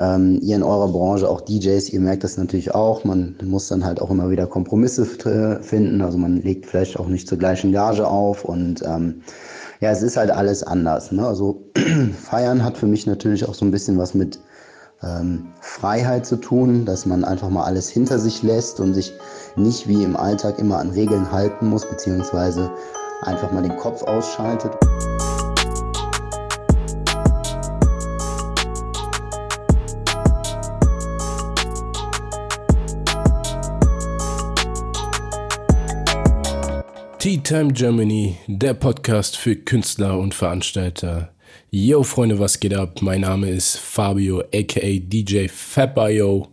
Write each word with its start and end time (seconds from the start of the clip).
Ähm, 0.00 0.38
ihr 0.40 0.56
in 0.56 0.62
eurer 0.62 0.88
Branche, 0.88 1.28
auch 1.28 1.42
DJs, 1.42 1.90
ihr 1.90 2.00
merkt 2.00 2.24
das 2.24 2.38
natürlich 2.38 2.74
auch. 2.74 3.04
Man 3.04 3.36
muss 3.44 3.68
dann 3.68 3.84
halt 3.84 4.00
auch 4.00 4.10
immer 4.10 4.30
wieder 4.30 4.46
Kompromisse 4.46 5.04
finden. 5.04 6.00
Also 6.00 6.16
man 6.16 6.40
legt 6.40 6.64
vielleicht 6.64 6.98
auch 6.98 7.06
nicht 7.06 7.28
zur 7.28 7.36
gleichen 7.36 7.70
Gage 7.70 8.08
auf 8.08 8.46
und 8.46 8.82
ähm, 8.82 9.20
ja, 9.80 9.90
es 9.90 10.02
ist 10.02 10.16
halt 10.16 10.30
alles 10.30 10.62
anders. 10.62 11.12
Ne? 11.12 11.26
Also 11.26 11.62
Feiern 12.18 12.64
hat 12.64 12.78
für 12.78 12.86
mich 12.86 13.06
natürlich 13.06 13.46
auch 13.46 13.52
so 13.52 13.66
ein 13.66 13.70
bisschen 13.70 13.98
was 13.98 14.14
mit 14.14 14.40
ähm, 15.02 15.48
Freiheit 15.60 16.24
zu 16.24 16.36
tun, 16.36 16.86
dass 16.86 17.04
man 17.04 17.22
einfach 17.22 17.50
mal 17.50 17.64
alles 17.64 17.90
hinter 17.90 18.18
sich 18.18 18.42
lässt 18.42 18.80
und 18.80 18.94
sich 18.94 19.12
nicht 19.56 19.86
wie 19.86 20.02
im 20.02 20.16
Alltag 20.16 20.58
immer 20.58 20.78
an 20.78 20.90
Regeln 20.90 21.30
halten 21.30 21.68
muss, 21.68 21.84
beziehungsweise 21.84 22.70
einfach 23.22 23.52
mal 23.52 23.62
den 23.62 23.76
Kopf 23.76 24.02
ausschaltet. 24.04 24.72
Time 37.50 37.72
Germany, 37.72 38.36
der 38.46 38.74
Podcast 38.74 39.36
für 39.36 39.56
Künstler 39.56 40.16
und 40.20 40.36
Veranstalter. 40.36 41.32
Yo 41.72 42.04
Freunde, 42.04 42.38
was 42.38 42.60
geht 42.60 42.74
ab? 42.74 43.02
Mein 43.02 43.22
Name 43.22 43.50
ist 43.50 43.76
Fabio 43.76 44.44
aka 44.54 44.80
DJ 45.00 45.48
Fabio. 45.48 46.46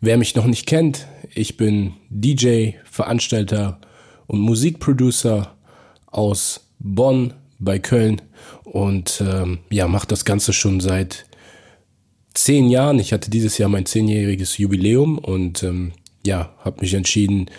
Wer 0.00 0.16
mich 0.16 0.34
noch 0.34 0.46
nicht 0.46 0.64
kennt, 0.64 1.06
ich 1.34 1.58
bin 1.58 1.92
DJ, 2.08 2.70
Veranstalter 2.90 3.78
und 4.26 4.40
Musikproducer 4.40 5.54
aus 6.06 6.66
Bonn 6.78 7.34
bei 7.58 7.78
Köln 7.78 8.22
und 8.64 9.22
ähm, 9.22 9.58
ja, 9.68 9.86
mache 9.86 10.06
das 10.08 10.24
Ganze 10.24 10.54
schon 10.54 10.80
seit 10.80 11.26
zehn 12.32 12.70
Jahren. 12.70 12.98
Ich 13.00 13.12
hatte 13.12 13.30
dieses 13.30 13.58
Jahr 13.58 13.68
mein 13.68 13.84
zehnjähriges 13.84 14.56
Jubiläum 14.56 15.18
und 15.18 15.62
ähm, 15.62 15.92
ja, 16.24 16.54
habe 16.64 16.80
mich 16.80 16.94
entschieden, 16.94 17.50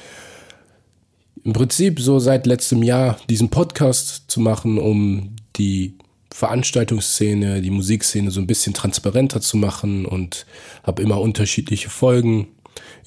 im 1.44 1.54
Prinzip 1.54 2.00
so 2.00 2.20
seit 2.20 2.46
letztem 2.46 2.84
Jahr 2.84 3.18
diesen 3.30 3.50
Podcast 3.50 4.26
zu 4.28 4.40
machen, 4.40 4.78
um 4.78 5.36
die 5.58 5.98
Veranstaltungsszene, 6.32 7.62
die 7.62 7.70
Musikszene 7.70 8.32
so 8.32 8.40
ein 8.40 8.48
bisschen 8.48 8.74
transparenter 8.74 9.42
zu 9.42 9.58
machen 9.58 10.06
und 10.06 10.46
habe 10.84 11.02
immer 11.02 11.22
unterschiedliche 11.22 11.90
Folgen, 11.90 12.48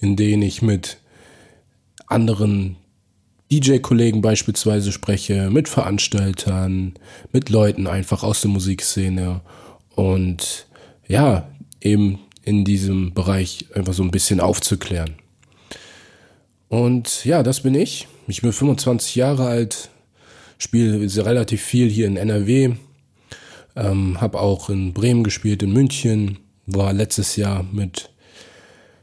in 0.00 0.16
denen 0.16 0.42
ich 0.42 0.62
mit 0.62 0.98
anderen 2.06 2.76
DJ-Kollegen 3.50 4.22
beispielsweise 4.22 4.92
spreche, 4.92 5.50
mit 5.50 5.68
Veranstaltern, 5.68 6.94
mit 7.32 7.48
Leuten 7.48 7.86
einfach 7.86 8.22
aus 8.22 8.42
der 8.42 8.50
Musikszene 8.50 9.40
und 9.94 10.66
ja, 11.08 11.48
eben 11.80 12.18
in 12.42 12.64
diesem 12.64 13.12
Bereich 13.14 13.66
einfach 13.74 13.92
so 13.92 14.02
ein 14.02 14.10
bisschen 14.10 14.40
aufzuklären. 14.40 15.14
Und 16.68 17.24
ja, 17.24 17.42
das 17.42 17.60
bin 17.60 17.74
ich. 17.74 18.06
Ich 18.28 18.42
bin 18.42 18.52
25 18.52 19.14
Jahre 19.14 19.46
alt, 19.46 19.88
spiele 20.58 20.98
relativ 21.24 21.62
viel 21.62 21.88
hier 21.88 22.08
in 22.08 22.16
NRW, 22.16 22.74
ähm, 23.76 24.20
habe 24.20 24.40
auch 24.40 24.68
in 24.68 24.92
Bremen 24.92 25.22
gespielt, 25.22 25.62
in 25.62 25.72
München, 25.72 26.38
war 26.66 26.92
letztes 26.92 27.36
Jahr 27.36 27.64
mit 27.70 28.10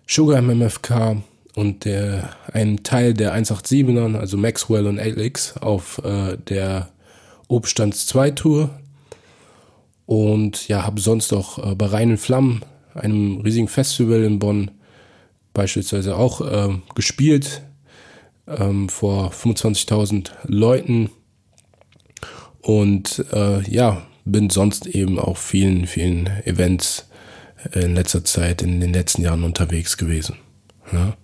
Sugar 0.05 0.41
MMFK 0.41 1.23
und 1.55 1.85
der, 1.85 2.35
ein 2.51 2.83
Teil 2.83 3.13
der 3.13 3.33
187ern, 3.33 4.17
also 4.17 4.35
Maxwell 4.35 4.87
und 4.87 4.99
Alex, 4.99 5.55
auf 5.55 6.01
äh, 6.03 6.35
der 6.37 6.89
Obstands 7.47 8.05
2 8.07 8.31
Tour. 8.31 8.71
Und 10.05 10.67
ja, 10.67 10.83
habe 10.83 10.99
sonst 10.99 11.31
auch 11.31 11.71
äh, 11.71 11.75
bei 11.75 11.85
Reinen 11.85 12.17
Flammen, 12.17 12.61
einem 12.93 13.39
riesigen 13.39 13.69
Festival 13.69 14.21
in 14.23 14.39
Bonn, 14.39 14.71
beispielsweise 15.53 16.17
auch 16.17 16.41
äh, 16.41 16.75
gespielt 16.93 17.61
ähm, 18.47 18.89
vor 18.89 19.31
25.000 19.31 20.31
Leuten 20.45 21.09
und 22.61 23.25
äh, 23.31 23.61
ja, 23.69 24.05
bin 24.25 24.49
sonst 24.49 24.87
eben 24.87 25.19
auch 25.19 25.37
vielen, 25.37 25.85
vielen 25.85 26.27
Events 26.45 27.07
in 27.73 27.95
letzter 27.95 28.23
Zeit, 28.23 28.61
in 28.61 28.79
den 28.79 28.93
letzten 28.93 29.21
Jahren 29.21 29.43
unterwegs 29.43 29.97
gewesen. 29.97 30.37
Ja. 30.91 31.15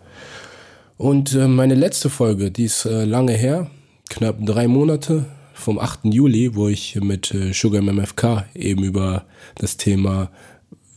Und 0.98 1.34
äh, 1.34 1.48
meine 1.48 1.76
letzte 1.76 2.10
Folge, 2.10 2.52
die 2.52 2.66
ist 2.66 2.86
äh, 2.86 3.06
lange 3.06 3.34
her, 3.34 3.70
knapp 4.10 4.38
drei 4.46 4.68
Monate, 4.68 5.26
vom 5.60 5.78
8. 5.78 6.06
Juli, 6.06 6.56
wo 6.56 6.68
ich 6.70 6.96
mit 6.96 7.34
äh, 7.34 7.54
Sugar 7.54 7.82
MMFK 7.82 8.46
eben 8.56 8.84
über 8.84 9.26
das 9.56 9.78
Thema, 9.78 10.32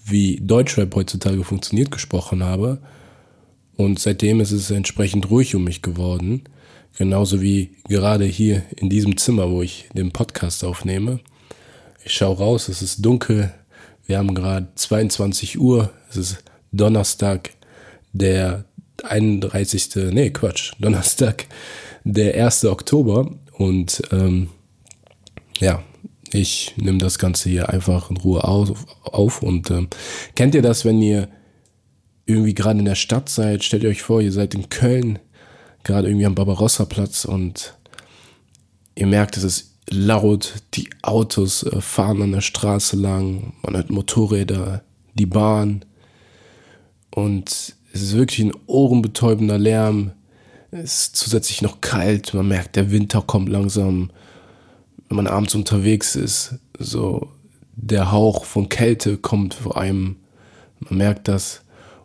wie 0.05 0.41
Deutschrap 0.41 0.94
heutzutage 0.94 1.44
funktioniert, 1.44 1.91
gesprochen 1.91 2.43
habe. 2.43 2.78
Und 3.77 3.99
seitdem 3.99 4.41
ist 4.41 4.53
es 4.53 4.71
entsprechend 4.71 5.31
ruhig 5.31 5.55
um 5.55 5.65
mich 5.65 5.83
geworden. 5.83 6.43
Genauso 6.99 7.41
wie 7.41 7.71
gerade 7.88 8.25
hier 8.25 8.62
in 8.77 8.91
diesem 8.91 9.16
Zimmer, 9.16 9.50
wo 9.50 9.62
ich 9.62 9.88
den 9.94 10.12
Podcast 10.12 10.62
aufnehme. 10.65 11.21
Ich 12.05 12.12
schaue 12.12 12.37
raus, 12.37 12.69
es 12.69 12.82
ist 12.82 13.05
dunkel. 13.05 13.53
Wir 14.06 14.19
haben 14.19 14.34
gerade 14.34 14.69
22 14.75 15.59
Uhr. 15.59 15.91
Es 16.11 16.16
ist 16.16 16.44
Donnerstag, 16.72 17.50
der 18.12 18.65
31. 19.05 20.12
Nee, 20.12 20.31
Quatsch. 20.31 20.72
Donnerstag, 20.78 21.47
der 22.05 22.44
1. 22.44 22.66
Oktober. 22.66 23.31
Und 23.53 24.03
ähm, 24.12 24.49
ja, 25.59 25.82
ich 26.32 26.75
nehme 26.77 26.99
das 26.99 27.19
Ganze 27.19 27.49
hier 27.49 27.69
einfach 27.69 28.11
in 28.11 28.16
Ruhe 28.16 28.44
auf. 28.44 28.84
auf 29.03 29.43
und 29.43 29.71
ähm, 29.71 29.88
kennt 30.34 30.55
ihr 30.55 30.62
das, 30.62 30.84
wenn 30.84 31.00
ihr 31.00 31.28
irgendwie 32.32 32.54
gerade 32.54 32.78
in 32.78 32.84
der 32.84 32.94
Stadt 32.94 33.28
seid, 33.28 33.65
stellt 33.65 33.82
ihr 33.82 33.91
euch 33.91 34.03
vor, 34.03 34.20
ihr 34.20 34.32
seid 34.32 34.54
in 34.54 34.69
Köln, 34.69 35.19
gerade 35.84 36.09
irgendwie 36.09 36.26
am 36.26 36.34
Barbarossa-Platz 36.34 37.25
und 37.25 37.75
ihr 38.94 39.06
merkt, 39.06 39.37
es 39.37 39.44
ist 39.44 39.72
laut, 39.91 40.54
die 40.75 40.88
Autos 41.03 41.62
äh, 41.65 41.81
fahren 41.81 42.22
an 42.22 42.32
der 42.32 42.41
Straße 42.41 42.97
lang, 42.97 43.54
man 43.62 43.76
hört 43.76 43.91
Motorräder, 43.91 44.82
die 45.15 45.26
Bahn 45.26 45.84
und 47.10 47.75
es 47.93 48.03
ist 48.03 48.16
wirklich 48.16 48.41
ein 48.41 48.53
ohrenbetäubender 48.66 49.59
Lärm. 49.59 50.12
Es 50.70 51.03
ist 51.03 51.16
zusätzlich 51.16 51.60
noch 51.60 51.81
kalt, 51.82 52.32
man 52.32 52.49
merkt, 52.49 52.76
der 52.76 52.91
Winter 52.91 53.20
kommt 53.20 53.50
langsam. 53.50 54.10
Wenn 55.09 55.16
man 55.16 55.26
abends 55.26 55.54
unterwegs 55.54 56.16
ist, 56.16 56.54
so 56.78 57.28
der 57.76 58.10
Hauch 58.12 58.47
von 58.47 58.70
Kälte 58.70 59.19
kommt 59.19 59.54
vor 59.54 59.76
einem. 59.76 60.16
Man 60.81 60.99
merkt 60.99 61.28
das 61.28 61.62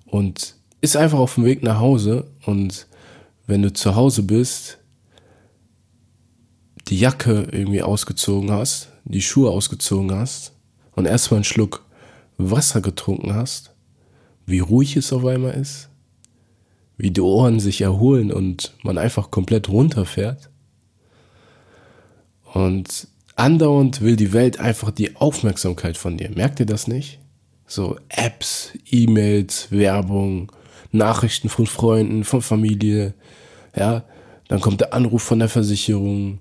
und 0.08 0.56
ist 0.82 0.98
einfach 0.98 1.20
auf 1.20 1.36
dem 1.36 1.46
Weg 1.46 1.64
nach 1.64 1.80
Hause 1.80 2.28
und 2.46 2.88
wenn 3.46 3.62
du 3.62 3.72
zu 3.72 3.96
Hause 3.96 4.24
bist, 4.24 4.80
die 6.88 7.00
Jacke 7.00 7.48
irgendwie 7.52 7.82
ausgezogen 7.82 8.52
hast, 8.52 8.90
die 9.06 9.22
Schuhe 9.22 9.52
ausgezogen 9.52 10.12
hast 10.12 10.54
und 10.96 11.06
erstmal 11.06 11.38
einen 11.38 11.44
Schluck 11.44 11.86
Wasser 12.38 12.82
getrunken 12.82 13.34
hast, 13.34 13.74
wie 14.46 14.60
ruhig 14.60 14.96
es 14.96 15.12
auf 15.12 15.26
einmal 15.26 15.54
ist, 15.54 15.90
wie 16.98 17.12
die 17.12 17.22
Ohren 17.22 17.60
sich 17.60 17.82
erholen 17.82 18.32
und 18.32 18.74
man 18.84 18.98
einfach 18.98 19.32
komplett 19.32 19.70
runterfährt. 19.70 20.50
Und 22.54 23.08
andauernd 23.36 24.02
will 24.02 24.16
die 24.16 24.34
Welt 24.34 24.60
einfach 24.60 24.92
die 24.92 25.16
Aufmerksamkeit 25.16 25.98
von 25.98 26.18
dir. 26.18 26.30
Merkt 26.30 26.60
ihr 26.60 26.66
das 26.66 26.88
nicht? 26.88 27.20
So 27.68 27.98
Apps, 28.10 28.72
E-Mails, 28.90 29.68
Werbung, 29.72 30.52
Nachrichten 30.92 31.50
von 31.50 31.68
Freunden, 31.68 32.24
von 32.24 32.42
Familie. 32.42 33.14
Ja, 33.76 34.06
dann 34.48 34.62
kommt 34.62 34.80
der 34.80 34.94
Anruf 34.94 35.22
von 35.22 35.40
der 35.40 35.50
Versicherung, 35.50 36.40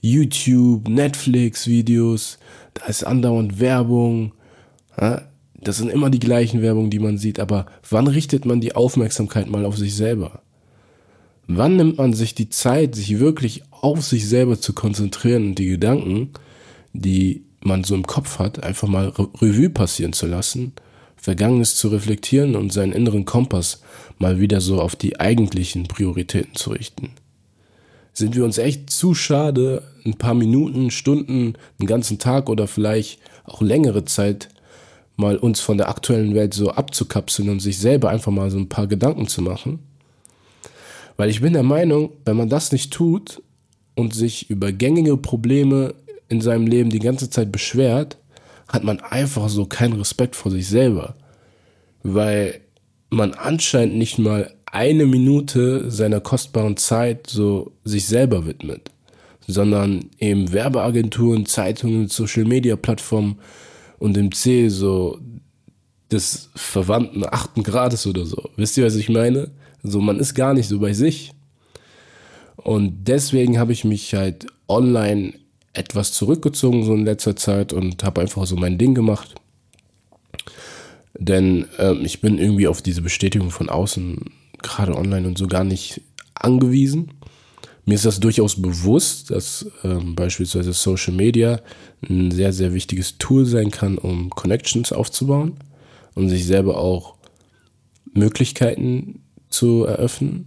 YouTube, 0.00 0.88
Netflix-Videos, 0.88 2.38
da 2.74 2.86
ist 2.86 3.04
andauernd 3.04 3.60
Werbung. 3.60 4.32
Ja, 4.98 5.22
das 5.54 5.78
sind 5.78 5.90
immer 5.90 6.10
die 6.10 6.18
gleichen 6.18 6.62
Werbungen, 6.62 6.90
die 6.90 6.98
man 6.98 7.18
sieht, 7.18 7.38
aber 7.38 7.66
wann 7.88 8.06
richtet 8.06 8.44
man 8.44 8.60
die 8.60 8.74
Aufmerksamkeit 8.74 9.48
mal 9.48 9.64
auf 9.64 9.76
sich 9.76 9.94
selber? 9.94 10.42
Wann 11.46 11.76
nimmt 11.76 11.98
man 11.98 12.14
sich 12.14 12.34
die 12.34 12.48
Zeit, 12.48 12.94
sich 12.94 13.18
wirklich 13.18 13.62
auf 13.70 14.02
sich 14.02 14.28
selber 14.28 14.58
zu 14.58 14.72
konzentrieren 14.72 15.48
und 15.48 15.58
die 15.58 15.68
Gedanken, 15.68 16.30
die 16.92 17.43
man 17.64 17.84
so 17.84 17.94
im 17.94 18.06
Kopf 18.06 18.38
hat, 18.38 18.62
einfach 18.62 18.88
mal 18.88 19.12
Revue 19.40 19.70
passieren 19.70 20.12
zu 20.12 20.26
lassen, 20.26 20.72
Vergangenes 21.16 21.76
zu 21.76 21.88
reflektieren 21.88 22.54
und 22.54 22.72
seinen 22.72 22.92
inneren 22.92 23.24
Kompass 23.24 23.82
mal 24.18 24.40
wieder 24.40 24.60
so 24.60 24.80
auf 24.80 24.94
die 24.94 25.18
eigentlichen 25.18 25.84
Prioritäten 25.84 26.54
zu 26.54 26.70
richten. 26.70 27.10
Sind 28.12 28.36
wir 28.36 28.44
uns 28.44 28.58
echt 28.58 28.90
zu 28.90 29.14
schade, 29.14 29.82
ein 30.04 30.14
paar 30.14 30.34
Minuten, 30.34 30.90
Stunden, 30.90 31.54
einen 31.78 31.86
ganzen 31.86 32.18
Tag 32.18 32.48
oder 32.48 32.68
vielleicht 32.68 33.20
auch 33.44 33.62
längere 33.62 34.04
Zeit 34.04 34.50
mal 35.16 35.36
uns 35.36 35.60
von 35.60 35.78
der 35.78 35.88
aktuellen 35.88 36.34
Welt 36.34 36.54
so 36.54 36.70
abzukapseln 36.70 37.48
und 37.48 37.60
sich 37.60 37.78
selber 37.78 38.10
einfach 38.10 38.32
mal 38.32 38.50
so 38.50 38.58
ein 38.58 38.68
paar 38.68 38.86
Gedanken 38.86 39.26
zu 39.26 39.42
machen? 39.42 39.80
Weil 41.16 41.30
ich 41.30 41.40
bin 41.40 41.52
der 41.52 41.62
Meinung, 41.62 42.10
wenn 42.24 42.36
man 42.36 42.48
das 42.48 42.72
nicht 42.72 42.92
tut 42.92 43.42
und 43.94 44.14
sich 44.14 44.50
über 44.50 44.72
gängige 44.72 45.16
Probleme 45.16 45.94
in 46.28 46.40
seinem 46.40 46.66
Leben 46.66 46.90
die 46.90 46.98
ganze 46.98 47.30
Zeit 47.30 47.52
beschwert, 47.52 48.18
hat 48.68 48.84
man 48.84 49.00
einfach 49.00 49.48
so 49.48 49.66
keinen 49.66 49.94
Respekt 49.94 50.36
vor 50.36 50.50
sich 50.50 50.68
selber. 50.68 51.14
weil 52.04 52.60
man 53.10 53.32
anscheinend 53.34 53.96
nicht 53.96 54.18
mal 54.18 54.52
eine 54.66 55.06
Minute 55.06 55.90
seiner 55.90 56.20
kostbaren 56.20 56.76
Zeit 56.76 57.28
so 57.28 57.72
sich 57.84 58.06
selber 58.06 58.46
widmet, 58.46 58.90
sondern 59.46 60.10
eben 60.18 60.52
Werbeagenturen, 60.52 61.46
Zeitungen, 61.46 62.08
Social 62.08 62.44
Media 62.44 62.76
Plattformen 62.76 63.38
und 63.98 64.16
im 64.16 64.32
C 64.32 64.68
so 64.68 65.18
des 66.10 66.50
verwandten 66.54 67.24
achten 67.24 67.62
Grades 67.62 68.06
oder 68.06 68.26
so. 68.26 68.50
Wisst 68.56 68.76
ihr, 68.76 68.84
was 68.84 68.96
ich 68.96 69.08
meine? 69.08 69.50
So, 69.82 70.00
man 70.00 70.18
ist 70.18 70.34
gar 70.34 70.54
nicht 70.54 70.68
so 70.68 70.78
bei 70.80 70.92
sich. 70.92 71.32
Und 72.56 73.04
deswegen 73.04 73.58
habe 73.58 73.72
ich 73.72 73.84
mich 73.84 74.14
halt 74.14 74.46
online 74.68 75.34
etwas 75.74 76.12
zurückgezogen 76.12 76.84
so 76.84 76.94
in 76.94 77.04
letzter 77.04 77.36
Zeit 77.36 77.72
und 77.72 78.02
habe 78.04 78.20
einfach 78.20 78.46
so 78.46 78.56
mein 78.56 78.78
Ding 78.78 78.94
gemacht. 78.94 79.34
Denn 81.18 81.66
ähm, 81.78 82.04
ich 82.04 82.20
bin 82.20 82.38
irgendwie 82.38 82.66
auf 82.66 82.82
diese 82.82 83.02
Bestätigung 83.02 83.50
von 83.50 83.68
außen, 83.68 84.18
gerade 84.62 84.96
online 84.96 85.26
und 85.26 85.38
so, 85.38 85.46
gar 85.46 85.64
nicht 85.64 86.00
angewiesen. 86.34 87.12
Mir 87.86 87.94
ist 87.94 88.06
das 88.06 88.18
durchaus 88.18 88.60
bewusst, 88.60 89.30
dass 89.30 89.66
ähm, 89.84 90.14
beispielsweise 90.14 90.72
Social 90.72 91.12
Media 91.12 91.60
ein 92.08 92.30
sehr, 92.30 92.52
sehr 92.52 92.72
wichtiges 92.72 93.18
Tool 93.18 93.44
sein 93.44 93.70
kann, 93.70 93.98
um 93.98 94.30
Connections 94.30 94.92
aufzubauen 94.92 95.54
und 96.14 96.30
sich 96.30 96.46
selber 96.46 96.78
auch 96.78 97.16
Möglichkeiten 98.14 99.20
zu 99.50 99.84
eröffnen. 99.84 100.46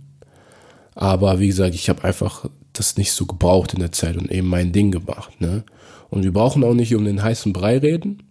Aber 0.96 1.40
wie 1.40 1.48
gesagt, 1.48 1.76
ich 1.76 1.90
habe 1.90 2.04
einfach 2.04 2.50
das 2.80 2.98
nicht 2.98 3.12
so 3.12 3.26
gebraucht 3.26 3.74
in 3.74 3.80
der 3.80 3.92
Zeit 3.92 4.18
und 4.18 4.32
eben 4.32 4.48
mein 4.48 4.72
Ding 4.72 4.92
gemacht. 4.92 5.40
Ne? 5.42 5.64
Und 6.10 6.24
wir 6.24 6.34
brauchen 6.34 6.64
auch 6.64 6.74
nicht 6.74 6.96
um 6.96 7.06
den 7.06 7.22
heißen 7.22 7.54
Brei 7.54 7.78
reden, 7.78 8.24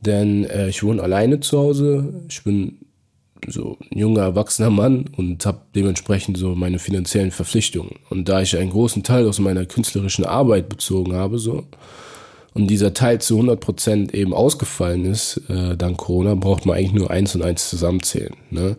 denn 0.00 0.44
äh, 0.44 0.68
ich 0.68 0.82
wohne 0.82 1.02
alleine 1.02 1.40
zu 1.40 1.58
Hause. 1.58 2.22
Ich 2.28 2.42
bin 2.42 2.78
so 3.48 3.78
ein 3.90 3.98
junger, 3.98 4.22
erwachsener 4.22 4.70
Mann 4.70 5.06
und 5.16 5.44
habe 5.46 5.62
dementsprechend 5.74 6.36
so 6.36 6.54
meine 6.54 6.78
finanziellen 6.78 7.30
Verpflichtungen. 7.30 7.96
Und 8.10 8.28
da 8.28 8.42
ich 8.42 8.56
einen 8.56 8.70
großen 8.70 9.02
Teil 9.02 9.26
aus 9.26 9.38
meiner 9.38 9.64
künstlerischen 9.66 10.24
Arbeit 10.24 10.68
bezogen 10.68 11.14
habe, 11.14 11.38
so, 11.38 11.64
und 12.52 12.66
dieser 12.66 12.92
Teil 12.94 13.20
zu 13.20 13.38
100% 13.38 14.12
eben 14.12 14.34
ausgefallen 14.34 15.04
ist, 15.04 15.40
äh, 15.48 15.76
dank 15.76 15.98
Corona, 15.98 16.34
braucht 16.34 16.66
man 16.66 16.76
eigentlich 16.76 16.92
nur 16.92 17.10
eins 17.10 17.34
und 17.34 17.42
eins 17.42 17.70
zusammenzählen. 17.70 18.34
Ne? 18.50 18.76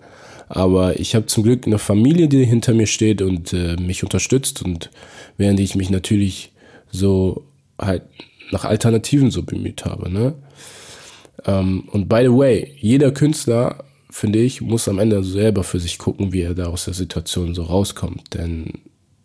Aber 0.53 0.99
ich 0.99 1.15
habe 1.15 1.27
zum 1.27 1.43
Glück 1.43 1.65
eine 1.65 1.79
Familie, 1.79 2.27
die 2.27 2.43
hinter 2.43 2.73
mir 2.73 2.85
steht 2.85 3.21
und 3.21 3.53
äh, 3.53 3.77
mich 3.77 4.03
unterstützt. 4.03 4.61
Und 4.61 4.89
während 5.37 5.61
ich 5.61 5.75
mich 5.75 5.89
natürlich 5.89 6.51
so 6.91 7.45
halt 7.79 8.03
nach 8.51 8.65
Alternativen 8.65 9.31
so 9.31 9.43
bemüht 9.43 9.85
habe. 9.85 10.11
Ne? 10.11 10.33
Ähm, 11.45 11.87
und 11.91 12.09
by 12.09 12.23
the 12.23 12.33
way, 12.33 12.75
jeder 12.77 13.11
Künstler, 13.11 13.85
finde 14.09 14.39
ich, 14.39 14.59
muss 14.59 14.89
am 14.89 14.99
Ende 14.99 15.23
selber 15.23 15.63
für 15.63 15.79
sich 15.79 15.97
gucken, 15.97 16.33
wie 16.33 16.41
er 16.41 16.53
da 16.53 16.65
aus 16.65 16.83
der 16.83 16.95
Situation 16.95 17.55
so 17.55 17.63
rauskommt. 17.63 18.33
Denn 18.33 18.73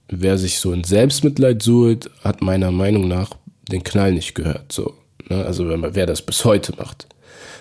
wer 0.08 0.38
sich 0.38 0.60
so 0.60 0.72
in 0.72 0.84
Selbstmitleid 0.84 1.60
suhlt, 1.60 2.08
hat 2.22 2.40
meiner 2.40 2.70
Meinung 2.70 3.08
nach 3.08 3.30
den 3.72 3.82
Knall 3.82 4.12
nicht 4.12 4.36
gehört. 4.36 4.70
So, 4.70 4.94
ne? 5.28 5.44
Also 5.44 5.68
wenn 5.68 5.80
man, 5.80 5.96
wer 5.96 6.06
das 6.06 6.22
bis 6.22 6.44
heute 6.44 6.72
macht. 6.76 7.08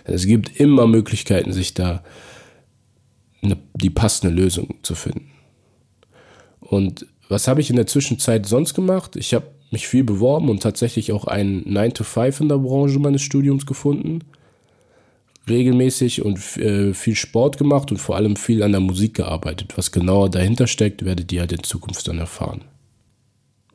Es 0.04 0.28
gibt 0.28 0.60
immer 0.60 0.86
Möglichkeiten, 0.86 1.52
sich 1.52 1.74
da 1.74 2.04
eine, 3.46 3.58
die 3.76 3.90
passende 3.90 4.34
Lösung 4.34 4.76
zu 4.82 4.96
finden. 4.96 5.32
Und 6.60 7.06
was 7.30 7.48
habe 7.48 7.62
ich 7.62 7.70
in 7.70 7.76
der 7.76 7.88
Zwischenzeit 7.88 8.46
sonst 8.46 8.74
gemacht? 8.74 9.16
Ich 9.16 9.34
habe 9.34 9.48
mich 9.72 9.88
viel 9.88 10.04
beworben 10.04 10.50
und 10.50 10.62
tatsächlich 10.64 11.12
auch 11.12 11.26
einen 11.26 11.64
9 11.72 11.94
to 11.94 12.04
5 12.04 12.42
in 12.42 12.50
der 12.50 12.58
Branche 12.58 13.00
meines 13.00 13.22
Studiums 13.22 13.66
gefunden. 13.66 14.20
Regelmäßig 15.48 16.24
und 16.24 16.40
äh, 16.58 16.94
viel 16.94 17.16
Sport 17.16 17.58
gemacht 17.58 17.92
und 17.92 17.98
vor 17.98 18.16
allem 18.16 18.36
viel 18.36 18.64
an 18.64 18.72
der 18.72 18.82
Musik 18.82 19.16
gearbeitet. 19.16 19.74
Was 19.78 19.92
genauer 19.92 20.30
dahinter 20.30 20.66
steckt, 20.66 21.06
werdet 21.06 21.32
ihr 21.32 21.42
halt 21.42 21.52
in 21.52 21.64
Zukunft 21.64 22.08
dann 22.08 22.18
erfahren. 22.18 22.62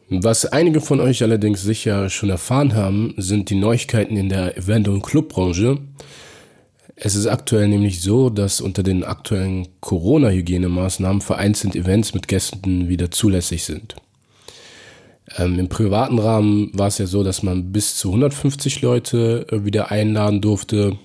Was 0.08 0.44
einige 0.44 0.80
von 0.80 0.98
euch 0.98 1.22
allerdings 1.22 1.62
sicher 1.62 2.10
schon 2.10 2.30
erfahren 2.30 2.74
haben, 2.74 3.14
sind 3.16 3.48
die 3.48 3.54
Neuigkeiten 3.54 4.16
in 4.16 4.28
der 4.28 4.56
Event- 4.58 4.88
und 4.88 5.02
Clubbranche. 5.02 5.78
Es 7.02 7.14
ist 7.14 7.26
aktuell 7.26 7.66
nämlich 7.66 8.02
so, 8.02 8.28
dass 8.28 8.60
unter 8.60 8.82
den 8.82 9.04
aktuellen 9.04 9.68
Corona-Hygienemaßnahmen 9.80 11.22
vereinzelt 11.22 11.74
Events 11.74 12.12
mit 12.12 12.28
Gästen 12.28 12.90
wieder 12.90 13.10
zulässig 13.10 13.64
sind. 13.64 13.96
Ähm, 15.38 15.58
Im 15.58 15.70
privaten 15.70 16.18
Rahmen 16.18 16.70
war 16.74 16.88
es 16.88 16.98
ja 16.98 17.06
so, 17.06 17.24
dass 17.24 17.42
man 17.42 17.72
bis 17.72 17.96
zu 17.96 18.08
150 18.08 18.82
Leute 18.82 19.46
äh, 19.50 19.64
wieder 19.64 19.90
einladen 19.90 20.42
durfte 20.42 20.98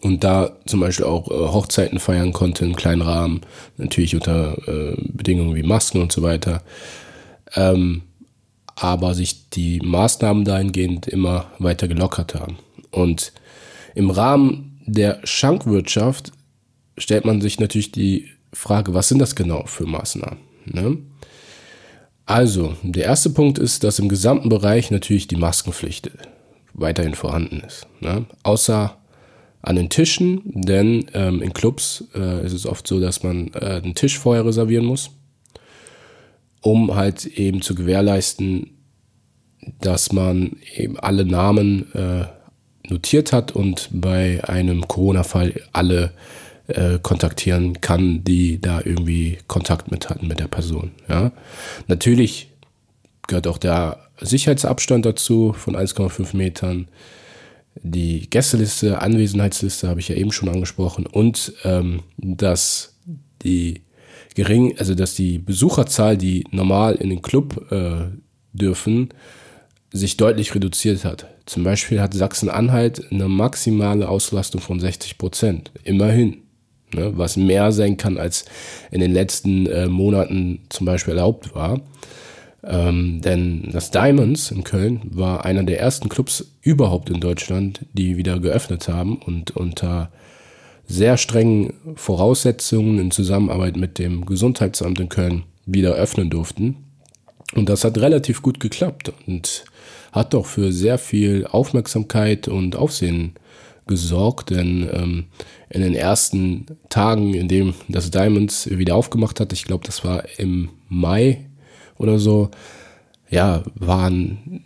und 0.00 0.24
da 0.24 0.56
zum 0.66 0.80
Beispiel 0.80 1.06
auch 1.06 1.30
äh, 1.30 1.52
Hochzeiten 1.52 2.00
feiern 2.00 2.32
konnte 2.32 2.64
im 2.64 2.74
kleinen 2.74 3.02
Rahmen, 3.02 3.42
natürlich 3.76 4.16
unter 4.16 4.56
äh, 4.66 4.96
Bedingungen 5.12 5.54
wie 5.54 5.62
Masken 5.62 6.02
und 6.02 6.10
so 6.10 6.22
weiter. 6.22 6.60
Ähm, 7.54 8.02
aber 8.74 9.14
sich 9.14 9.48
die 9.50 9.78
Maßnahmen 9.78 10.44
dahingehend 10.44 11.06
immer 11.06 11.52
weiter 11.60 11.86
gelockert 11.86 12.34
haben. 12.34 12.58
Und 12.90 13.32
im 13.94 14.10
Rahmen 14.10 14.71
der 14.86 15.20
Schankwirtschaft 15.24 16.32
stellt 16.98 17.24
man 17.24 17.40
sich 17.40 17.58
natürlich 17.58 17.92
die 17.92 18.28
Frage, 18.52 18.94
was 18.94 19.08
sind 19.08 19.18
das 19.18 19.34
genau 19.34 19.64
für 19.66 19.86
Maßnahmen? 19.86 20.38
Ne? 20.66 20.98
Also, 22.26 22.76
der 22.82 23.04
erste 23.04 23.30
Punkt 23.30 23.58
ist, 23.58 23.84
dass 23.84 23.98
im 23.98 24.08
gesamten 24.08 24.48
Bereich 24.48 24.90
natürlich 24.90 25.26
die 25.26 25.36
Maskenpflicht 25.36 26.10
weiterhin 26.74 27.14
vorhanden 27.14 27.60
ist. 27.66 27.86
Ne? 28.00 28.26
Außer 28.42 28.96
an 29.62 29.76
den 29.76 29.88
Tischen, 29.88 30.42
denn 30.44 31.06
ähm, 31.14 31.40
in 31.40 31.52
Clubs 31.52 32.04
äh, 32.14 32.44
ist 32.44 32.52
es 32.52 32.66
oft 32.66 32.86
so, 32.86 33.00
dass 33.00 33.22
man 33.22 33.52
äh, 33.54 33.80
einen 33.82 33.94
Tisch 33.94 34.18
vorher 34.18 34.44
reservieren 34.44 34.84
muss, 34.84 35.10
um 36.60 36.94
halt 36.94 37.26
eben 37.26 37.62
zu 37.62 37.74
gewährleisten, 37.74 38.70
dass 39.80 40.12
man 40.12 40.56
eben 40.74 40.98
alle 40.98 41.24
Namen 41.24 41.92
äh, 41.94 42.24
notiert 42.88 43.32
hat 43.32 43.52
und 43.52 43.88
bei 43.92 44.42
einem 44.44 44.86
Corona-Fall 44.88 45.54
alle 45.72 46.12
äh, 46.68 46.98
kontaktieren 47.00 47.80
kann, 47.80 48.24
die 48.24 48.60
da 48.60 48.80
irgendwie 48.84 49.38
Kontakt 49.46 49.90
mit 49.90 50.10
hatten 50.10 50.28
mit 50.28 50.40
der 50.40 50.48
Person. 50.48 50.92
Ja. 51.08 51.32
Natürlich 51.86 52.50
gehört 53.26 53.46
auch 53.46 53.58
der 53.58 53.98
Sicherheitsabstand 54.20 55.06
dazu 55.06 55.52
von 55.52 55.76
1,5 55.76 56.36
Metern. 56.36 56.88
Die 57.82 58.28
Gästeliste, 58.28 59.00
Anwesenheitsliste 59.00 59.88
habe 59.88 60.00
ich 60.00 60.08
ja 60.08 60.16
eben 60.16 60.32
schon 60.32 60.48
angesprochen 60.48 61.06
und 61.06 61.54
ähm, 61.64 62.02
dass 62.16 62.98
die 63.42 63.82
gering, 64.34 64.76
also 64.78 64.94
dass 64.94 65.14
die 65.14 65.38
Besucherzahl, 65.38 66.16
die 66.16 66.44
normal 66.50 66.94
in 66.96 67.10
den 67.10 67.22
Club 67.22 67.72
äh, 67.72 68.04
dürfen, 68.52 69.08
sich 69.92 70.16
deutlich 70.16 70.54
reduziert 70.54 71.04
hat. 71.04 71.26
Zum 71.46 71.64
Beispiel 71.64 72.00
hat 72.00 72.14
Sachsen-Anhalt 72.14 73.10
eine 73.10 73.28
maximale 73.28 74.08
Auslastung 74.08 74.60
von 74.60 74.80
60 74.80 75.18
Prozent. 75.18 75.70
Immerhin. 75.84 76.38
Ne, 76.94 77.16
was 77.16 77.38
mehr 77.38 77.72
sein 77.72 77.96
kann, 77.96 78.18
als 78.18 78.44
in 78.90 79.00
den 79.00 79.12
letzten 79.12 79.66
äh, 79.66 79.86
Monaten 79.86 80.60
zum 80.68 80.84
Beispiel 80.84 81.14
erlaubt 81.14 81.54
war. 81.54 81.80
Ähm, 82.64 83.20
denn 83.22 83.70
das 83.72 83.90
Diamonds 83.90 84.50
in 84.50 84.62
Köln 84.62 85.00
war 85.04 85.44
einer 85.44 85.64
der 85.64 85.80
ersten 85.80 86.10
Clubs 86.10 86.52
überhaupt 86.60 87.08
in 87.08 87.20
Deutschland, 87.20 87.86
die 87.94 88.16
wieder 88.16 88.38
geöffnet 88.40 88.88
haben 88.88 89.16
und 89.16 89.56
unter 89.56 90.12
sehr 90.86 91.16
strengen 91.16 91.72
Voraussetzungen 91.96 92.98
in 92.98 93.10
Zusammenarbeit 93.10 93.76
mit 93.76 93.98
dem 93.98 94.26
Gesundheitsamt 94.26 95.00
in 95.00 95.08
Köln 95.08 95.44
wieder 95.64 95.92
öffnen 95.92 96.28
durften. 96.28 96.76
Und 97.54 97.68
das 97.68 97.84
hat 97.84 97.98
relativ 97.98 98.42
gut 98.42 98.60
geklappt. 98.60 99.12
Und 99.26 99.64
hat 100.12 100.34
doch 100.34 100.46
für 100.46 100.72
sehr 100.72 100.98
viel 100.98 101.46
Aufmerksamkeit 101.46 102.46
und 102.46 102.76
Aufsehen 102.76 103.32
gesorgt, 103.86 104.50
denn 104.50 104.88
ähm, 104.92 105.24
in 105.68 105.80
den 105.80 105.94
ersten 105.94 106.66
Tagen, 106.88 107.34
in 107.34 107.48
dem 107.48 107.74
das 107.88 108.10
Diamonds 108.10 108.70
wieder 108.70 108.94
aufgemacht 108.94 109.40
hat, 109.40 109.52
ich 109.52 109.64
glaube, 109.64 109.84
das 109.84 110.04
war 110.04 110.24
im 110.38 110.68
Mai 110.88 111.46
oder 111.98 112.18
so, 112.18 112.50
ja, 113.28 113.64
waren 113.74 114.62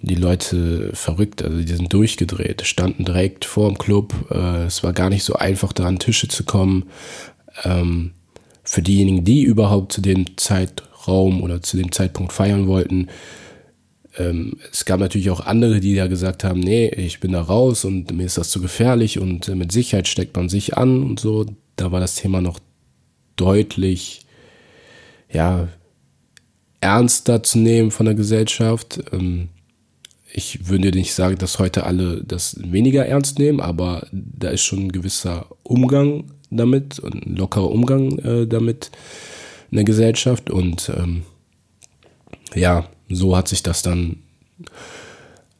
die 0.00 0.14
Leute 0.14 0.90
verrückt, 0.94 1.44
also 1.44 1.58
die 1.58 1.72
sind 1.72 1.92
durchgedreht, 1.92 2.62
standen 2.66 3.04
direkt 3.04 3.44
vor 3.44 3.68
dem 3.68 3.78
Club, 3.78 4.14
äh, 4.30 4.64
es 4.64 4.82
war 4.82 4.94
gar 4.94 5.10
nicht 5.10 5.22
so 5.22 5.34
einfach, 5.34 5.72
da 5.74 5.84
an 5.84 5.98
Tische 5.98 6.28
zu 6.28 6.44
kommen. 6.44 6.84
Ähm, 7.64 8.12
für 8.64 8.82
diejenigen, 8.82 9.24
die 9.24 9.42
überhaupt 9.42 9.92
zu 9.92 10.00
dem 10.00 10.36
Zeitraum 11.00 11.42
oder 11.42 11.62
zu 11.62 11.76
dem 11.76 11.92
Zeitpunkt 11.92 12.32
feiern 12.32 12.66
wollten, 12.66 13.08
ähm, 14.18 14.56
es 14.72 14.84
gab 14.84 15.00
natürlich 15.00 15.30
auch 15.30 15.40
andere, 15.40 15.80
die 15.80 15.94
ja 15.94 16.06
gesagt 16.06 16.42
haben, 16.44 16.60
nee, 16.60 16.88
ich 16.88 17.20
bin 17.20 17.32
da 17.32 17.42
raus 17.42 17.84
und 17.84 18.12
mir 18.12 18.24
ist 18.24 18.38
das 18.38 18.50
zu 18.50 18.60
gefährlich 18.60 19.18
und 19.18 19.48
äh, 19.48 19.54
mit 19.54 19.72
Sicherheit 19.72 20.08
steckt 20.08 20.36
man 20.36 20.48
sich 20.48 20.76
an 20.76 21.02
und 21.02 21.20
so. 21.20 21.46
Da 21.76 21.92
war 21.92 22.00
das 22.00 22.16
Thema 22.16 22.40
noch 22.40 22.58
deutlich, 23.36 24.26
ja, 25.32 25.68
ernster 26.80 27.42
zu 27.42 27.58
nehmen 27.58 27.90
von 27.90 28.06
der 28.06 28.16
Gesellschaft. 28.16 29.00
Ähm, 29.12 29.48
ich 30.32 30.68
würde 30.68 30.90
nicht 30.90 31.14
sagen, 31.14 31.38
dass 31.38 31.58
heute 31.58 31.84
alle 31.84 32.22
das 32.24 32.56
weniger 32.60 33.06
ernst 33.06 33.38
nehmen, 33.38 33.60
aber 33.60 34.06
da 34.12 34.48
ist 34.48 34.62
schon 34.62 34.86
ein 34.86 34.92
gewisser 34.92 35.46
Umgang 35.62 36.32
damit 36.50 36.98
und 36.98 37.26
ein 37.26 37.36
lockerer 37.36 37.70
Umgang 37.70 38.18
äh, 38.18 38.46
damit 38.46 38.90
in 39.70 39.76
der 39.76 39.84
Gesellschaft. 39.84 40.50
Und 40.50 40.90
ähm, 40.96 41.22
ja, 42.54 42.88
so 43.08 43.36
hat 43.36 43.48
sich 43.48 43.62
das 43.62 43.82
dann 43.82 44.18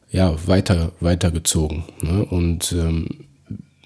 ja 0.09 0.35
weiter 0.45 0.91
weitergezogen. 0.99 1.83
Ne? 2.01 2.25
Und 2.25 2.73
ähm, 2.73 3.07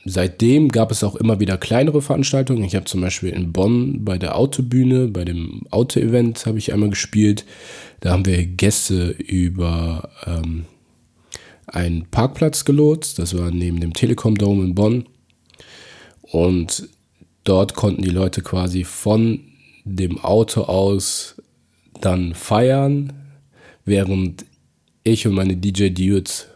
seitdem 0.06 0.70
gab 0.70 0.92
es 0.92 1.04
auch 1.04 1.16
immer 1.16 1.40
wieder 1.40 1.58
kleinere 1.58 2.02
Veranstaltungen. 2.02 2.64
Ich 2.64 2.76
habe 2.76 2.86
zum 2.86 3.02
Beispiel 3.02 3.30
in 3.30 3.54
Bonn 3.54 4.04
bei 4.04 4.18
der 4.18 4.38
Autobühne, 4.38 5.08
bei 5.08 5.26
dem 5.26 5.64
Auto-Event 5.72 6.46
habe 6.46 6.58
ich 6.58 6.74
einmal 6.74 6.90
gespielt. 6.90 7.46
Da 8.02 8.12
haben 8.12 8.26
wir 8.26 8.46
Gäste 8.46 9.10
über 9.10 10.10
ähm, 10.26 10.66
einen 11.68 12.06
Parkplatz 12.06 12.66
gelotst. 12.66 13.20
Das 13.20 13.38
war 13.38 13.52
neben 13.52 13.80
dem 13.80 13.94
Telekom 13.94 14.36
Dome 14.36 14.64
in 14.64 14.76
Bonn. 14.76 15.06
Und 16.22 16.90
dort 17.44 17.76
konnten 17.76 18.02
die 18.02 18.10
Leute 18.10 18.42
quasi 18.42 18.84
von 18.84 19.40
dem 19.86 20.20
Auto 20.20 20.64
aus 20.64 21.42
dann 22.02 22.34
feiern, 22.34 23.14
während 23.86 24.46
ich 25.04 25.26
und 25.28 25.34
meine 25.34 25.56
DJ 25.56 25.90
Dudes 25.90 26.48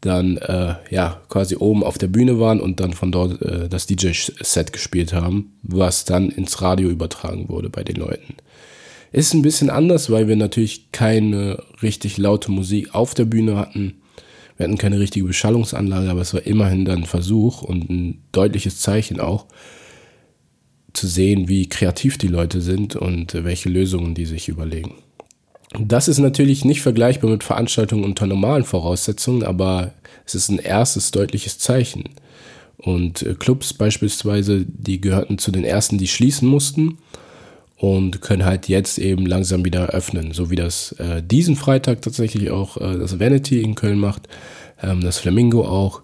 dann 0.00 0.36
äh, 0.38 0.74
ja 0.90 1.20
quasi 1.28 1.54
oben 1.56 1.84
auf 1.84 1.96
der 1.96 2.08
Bühne 2.08 2.40
waren 2.40 2.60
und 2.60 2.80
dann 2.80 2.92
von 2.92 3.12
dort 3.12 3.40
äh, 3.40 3.68
das 3.68 3.86
DJ-Set 3.86 4.72
gespielt 4.72 5.12
haben, 5.12 5.52
was 5.62 6.04
dann 6.04 6.28
ins 6.30 6.60
Radio 6.60 6.88
übertragen 6.88 7.48
wurde 7.48 7.70
bei 7.70 7.84
den 7.84 7.96
Leuten. 7.96 8.34
Ist 9.12 9.32
ein 9.32 9.42
bisschen 9.42 9.70
anders, 9.70 10.10
weil 10.10 10.26
wir 10.26 10.36
natürlich 10.36 10.90
keine 10.90 11.62
richtig 11.82 12.18
laute 12.18 12.50
Musik 12.50 12.94
auf 12.94 13.14
der 13.14 13.26
Bühne 13.26 13.56
hatten. 13.56 14.00
Wir 14.56 14.64
hatten 14.64 14.78
keine 14.78 14.98
richtige 14.98 15.26
Beschallungsanlage, 15.26 16.10
aber 16.10 16.22
es 16.22 16.34
war 16.34 16.46
immerhin 16.46 16.84
dann 16.84 17.00
ein 17.00 17.06
Versuch 17.06 17.62
und 17.62 17.88
ein 17.88 18.22
deutliches 18.32 18.80
Zeichen 18.80 19.20
auch, 19.20 19.46
zu 20.92 21.06
sehen, 21.06 21.48
wie 21.48 21.68
kreativ 21.68 22.18
die 22.18 22.28
Leute 22.28 22.60
sind 22.60 22.96
und 22.96 23.34
welche 23.44 23.68
Lösungen 23.68 24.14
die 24.14 24.26
sich 24.26 24.48
überlegen. 24.48 24.94
Das 25.78 26.08
ist 26.08 26.18
natürlich 26.18 26.64
nicht 26.64 26.82
vergleichbar 26.82 27.30
mit 27.30 27.44
Veranstaltungen 27.44 28.04
unter 28.04 28.26
normalen 28.26 28.64
Voraussetzungen, 28.64 29.42
aber 29.42 29.92
es 30.26 30.34
ist 30.34 30.50
ein 30.50 30.58
erstes 30.58 31.10
deutliches 31.10 31.58
Zeichen. 31.58 32.10
Und 32.76 33.22
äh, 33.22 33.34
Clubs 33.34 33.72
beispielsweise, 33.72 34.66
die 34.66 35.00
gehörten 35.00 35.38
zu 35.38 35.50
den 35.50 35.64
ersten, 35.64 35.98
die 35.98 36.08
schließen 36.08 36.48
mussten 36.48 36.98
und 37.76 38.20
können 38.20 38.44
halt 38.44 38.68
jetzt 38.68 38.98
eben 38.98 39.24
langsam 39.24 39.64
wieder 39.64 39.88
öffnen, 39.88 40.32
so 40.32 40.50
wie 40.50 40.56
das 40.56 40.92
äh, 40.92 41.22
diesen 41.22 41.56
Freitag 41.56 42.02
tatsächlich 42.02 42.50
auch 42.50 42.76
äh, 42.76 42.98
das 42.98 43.18
Vanity 43.18 43.62
in 43.62 43.74
Köln 43.74 43.98
macht, 43.98 44.28
ähm, 44.82 45.00
das 45.00 45.18
Flamingo 45.18 45.64
auch. 45.64 46.02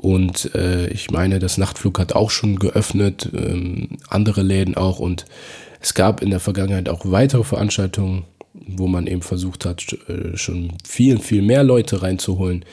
Und 0.00 0.54
äh, 0.54 0.88
ich 0.88 1.10
meine, 1.10 1.38
das 1.38 1.58
Nachtflug 1.58 1.98
hat 1.98 2.14
auch 2.14 2.30
schon 2.30 2.58
geöffnet, 2.58 3.28
ähm, 3.34 3.98
andere 4.08 4.40
Läden 4.40 4.74
auch. 4.74 4.98
Und 4.98 5.26
es 5.80 5.92
gab 5.92 6.22
in 6.22 6.30
der 6.30 6.40
Vergangenheit 6.40 6.88
auch 6.88 7.02
weitere 7.04 7.44
Veranstaltungen, 7.44 8.24
wo 8.54 8.86
man 8.86 9.06
eben 9.06 9.20
versucht 9.20 9.66
hat, 9.66 9.84
äh, 10.08 10.36
schon 10.38 10.72
viel, 10.86 11.18
viel 11.18 11.42
mehr 11.42 11.64
Leute 11.64 12.00
reinzuholen, 12.00 12.64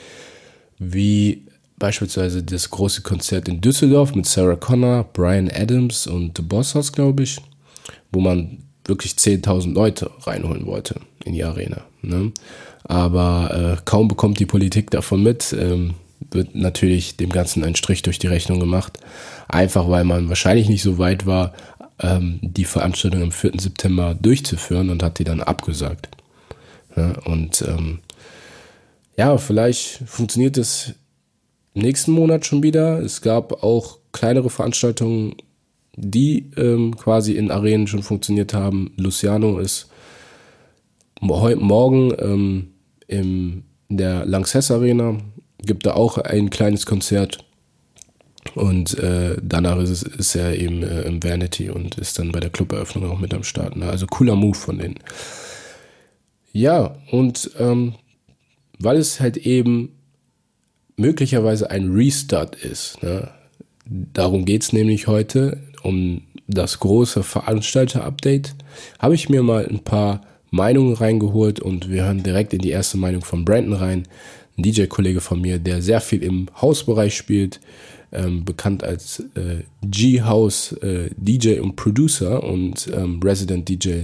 wie 0.80 1.44
beispielsweise 1.78 2.44
das 2.44 2.70
große 2.70 3.02
Konzert 3.02 3.50
in 3.50 3.60
Düsseldorf 3.60 4.16
mit 4.16 4.26
Sarah 4.26 4.56
Connor, 4.56 5.04
Brian 5.12 5.52
Adams 5.54 6.08
und 6.08 6.38
The 6.38 6.44
Boss 6.44 6.76
House, 6.76 6.94
glaube 6.94 7.24
ich, 7.24 7.40
wo 8.12 8.22
man 8.22 8.60
wirklich 8.86 9.14
10.000 9.14 9.74
Leute 9.74 10.10
reinholen 10.22 10.66
wollte 10.66 11.02
in 11.26 11.34
die 11.34 11.44
Arena. 11.44 11.82
Ne? 12.02 12.32
Aber 12.86 13.78
äh, 13.78 13.82
kaum 13.84 14.08
bekommt 14.08 14.40
die 14.40 14.46
Politik 14.46 14.90
davon 14.92 15.24
mit, 15.24 15.54
ähm, 15.60 15.94
wird 16.32 16.56
natürlich 16.56 17.18
dem 17.18 17.30
Ganzen 17.30 17.64
ein 17.64 17.76
Strich 17.76 18.02
durch 18.02 18.20
die 18.20 18.28
Rechnung 18.28 18.60
gemacht. 18.60 19.00
Einfach 19.48 19.90
weil 19.90 20.04
man 20.04 20.30
wahrscheinlich 20.30 20.70
nicht 20.70 20.84
so 20.84 20.98
weit 20.98 21.26
war, 21.26 21.54
ähm, 22.00 22.40
die 22.42 22.66
Veranstaltung 22.66 23.22
am 23.24 23.32
4. 23.32 23.54
September 23.60 24.16
durchzuführen 24.16 24.90
und 24.90 25.04
hat 25.04 25.20
die 25.20 25.24
dann 25.24 25.42
abgesagt. 25.42 26.10
Ja, 26.96 27.14
und 27.26 27.64
ähm, 27.68 28.00
ja, 29.18 29.38
vielleicht 29.38 30.04
funktioniert 30.06 30.58
es 30.58 30.94
nächsten 31.74 32.12
Monat 32.12 32.46
schon 32.46 32.64
wieder. 32.64 33.00
Es 33.00 33.22
gab 33.22 33.64
auch 33.64 34.00
kleinere 34.12 34.50
Veranstaltungen, 34.50 35.36
die 35.96 36.52
ähm, 36.58 36.96
quasi 36.96 37.34
in 37.34 37.52
Arenen 37.52 37.88
schon 37.88 38.04
funktioniert 38.04 38.54
haben. 38.54 38.92
Luciano 38.98 39.60
ist 39.60 39.90
heute 41.22 41.60
Morgen 41.60 42.14
ähm, 42.20 42.68
im, 43.08 43.64
in 43.90 43.98
der 43.98 44.26
Lanxess 44.26 44.70
Arena 44.70 45.18
gibt 45.64 45.86
da 45.86 45.94
auch 45.94 46.18
ein 46.18 46.50
kleines 46.50 46.86
Konzert. 46.86 47.40
Und 48.56 48.98
äh, 48.98 49.38
danach 49.42 49.78
ist, 49.78 50.04
ist 50.04 50.36
er 50.36 50.58
eben 50.58 50.82
äh, 50.84 51.02
im 51.02 51.24
Vanity 51.24 51.70
und 51.70 51.98
ist 51.98 52.18
dann 52.18 52.32
bei 52.32 52.40
der 52.40 52.50
Cluberöffnung 52.50 53.10
auch 53.10 53.20
mit 53.20 53.34
am 53.34 53.44
Start. 53.44 53.76
Ne? 53.76 53.88
Also 53.88 54.08
cooler 54.08 54.36
Move 54.36 54.58
von 54.58 54.78
denen. 54.78 55.00
Ja, 56.54 56.96
und 57.12 57.52
ähm, 57.60 57.96
weil 58.80 58.98
es 58.98 59.20
halt 59.20 59.38
eben 59.38 59.98
möglicherweise 60.96 61.70
ein 61.70 61.92
Restart 61.92 62.56
ist. 62.56 63.04
Ne? 63.04 63.30
Darum 63.86 64.46
geht 64.46 64.64
es 64.64 64.74
nämlich 64.74 65.08
heute, 65.08 65.62
um 65.84 66.24
das 66.48 66.80
große 66.80 67.24
Veranstalter-Update. 67.24 68.56
Habe 69.00 69.16
ich 69.16 69.30
mir 69.30 69.44
mal 69.44 69.68
ein 69.68 69.80
paar 69.80 70.22
Meinungen 70.50 70.94
reingeholt 70.94 71.60
und 71.60 71.90
wir 71.90 72.06
hören 72.06 72.24
direkt 72.24 72.54
in 72.54 72.62
die 72.62 72.70
erste 72.70 72.98
Meinung 72.98 73.22
von 73.22 73.46
Brandon 73.46 73.74
rein 73.74 74.08
ein 74.58 74.64
DJ-Kollege 74.64 75.22
von 75.22 75.42
mir, 75.42 75.60
der 75.60 75.82
sehr 75.82 76.02
viel 76.02 76.24
im 76.24 76.48
Hausbereich 76.60 77.16
spielt, 77.16 77.60
ähm, 78.12 78.46
bekannt 78.46 78.84
als 78.84 79.20
äh, 79.36 79.64
G-House 79.84 80.74
äh, 80.82 81.10
DJ 81.18 81.60
und 81.60 81.76
Producer 81.76 82.44
und 82.44 82.90
ähm, 82.94 83.20
Resident 83.24 83.68
DJ 83.68 84.04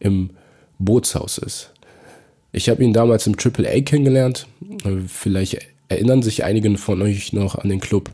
im 0.00 0.30
Bootshaus 0.78 1.38
ist. 1.38 1.72
Ich 2.52 2.68
habe 2.68 2.84
ihn 2.84 2.92
damals 2.92 3.26
im 3.26 3.36
Triple 3.36 3.68
A 3.68 3.80
kennengelernt. 3.80 4.46
Äh, 4.84 5.02
vielleicht 5.06 5.58
erinnern 5.88 6.22
sich 6.22 6.44
einige 6.44 6.76
von 6.76 7.00
euch 7.02 7.32
noch 7.32 7.56
an 7.56 7.68
den 7.68 7.80
Club, 7.80 8.10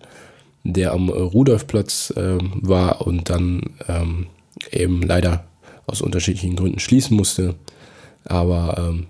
der 0.65 0.93
am 0.93 1.09
Rudolfplatz 1.09 2.13
äh, 2.17 2.39
war 2.55 3.07
und 3.07 3.31
dann 3.31 3.63
ähm, 3.89 4.27
eben 4.71 5.03
leider 5.03 5.45
aus 5.87 6.03
unterschiedlichen 6.03 6.57
Gründen 6.57 6.79
schließen 6.79 7.17
musste. 7.17 7.55
Aber 8.25 8.77
ähm, 8.79 9.07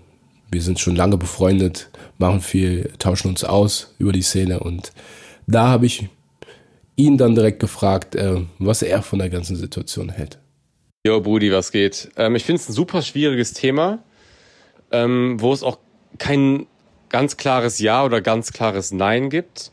wir 0.51 0.61
sind 0.61 0.79
schon 0.79 0.95
lange 0.95 1.17
befreundet, 1.17 1.89
machen 2.17 2.41
viel, 2.41 2.91
tauschen 2.99 3.29
uns 3.29 3.43
aus 3.43 3.95
über 3.97 4.11
die 4.11 4.21
Szene 4.21 4.59
und 4.59 4.91
da 5.47 5.69
habe 5.69 5.85
ich 5.85 6.07
ihn 6.95 7.17
dann 7.17 7.35
direkt 7.35 7.59
gefragt, 7.59 8.15
äh, 8.15 8.41
was 8.59 8.81
er 8.81 9.01
von 9.01 9.19
der 9.19 9.29
ganzen 9.29 9.55
Situation 9.55 10.09
hält. 10.09 10.37
Jo, 11.05 11.19
Brudi, 11.19 11.51
was 11.51 11.71
geht? 11.71 12.11
Ähm, 12.15 12.35
ich 12.35 12.43
finde 12.43 12.61
es 12.61 12.69
ein 12.69 12.73
super 12.73 13.01
schwieriges 13.01 13.53
Thema, 13.53 14.03
ähm, 14.91 15.37
wo 15.39 15.51
es 15.51 15.63
auch 15.63 15.79
kein 16.19 16.67
ganz 17.09 17.37
klares 17.37 17.79
Ja 17.79 18.05
oder 18.05 18.21
ganz 18.21 18.53
klares 18.53 18.91
Nein 18.91 19.29
gibt. 19.29 19.71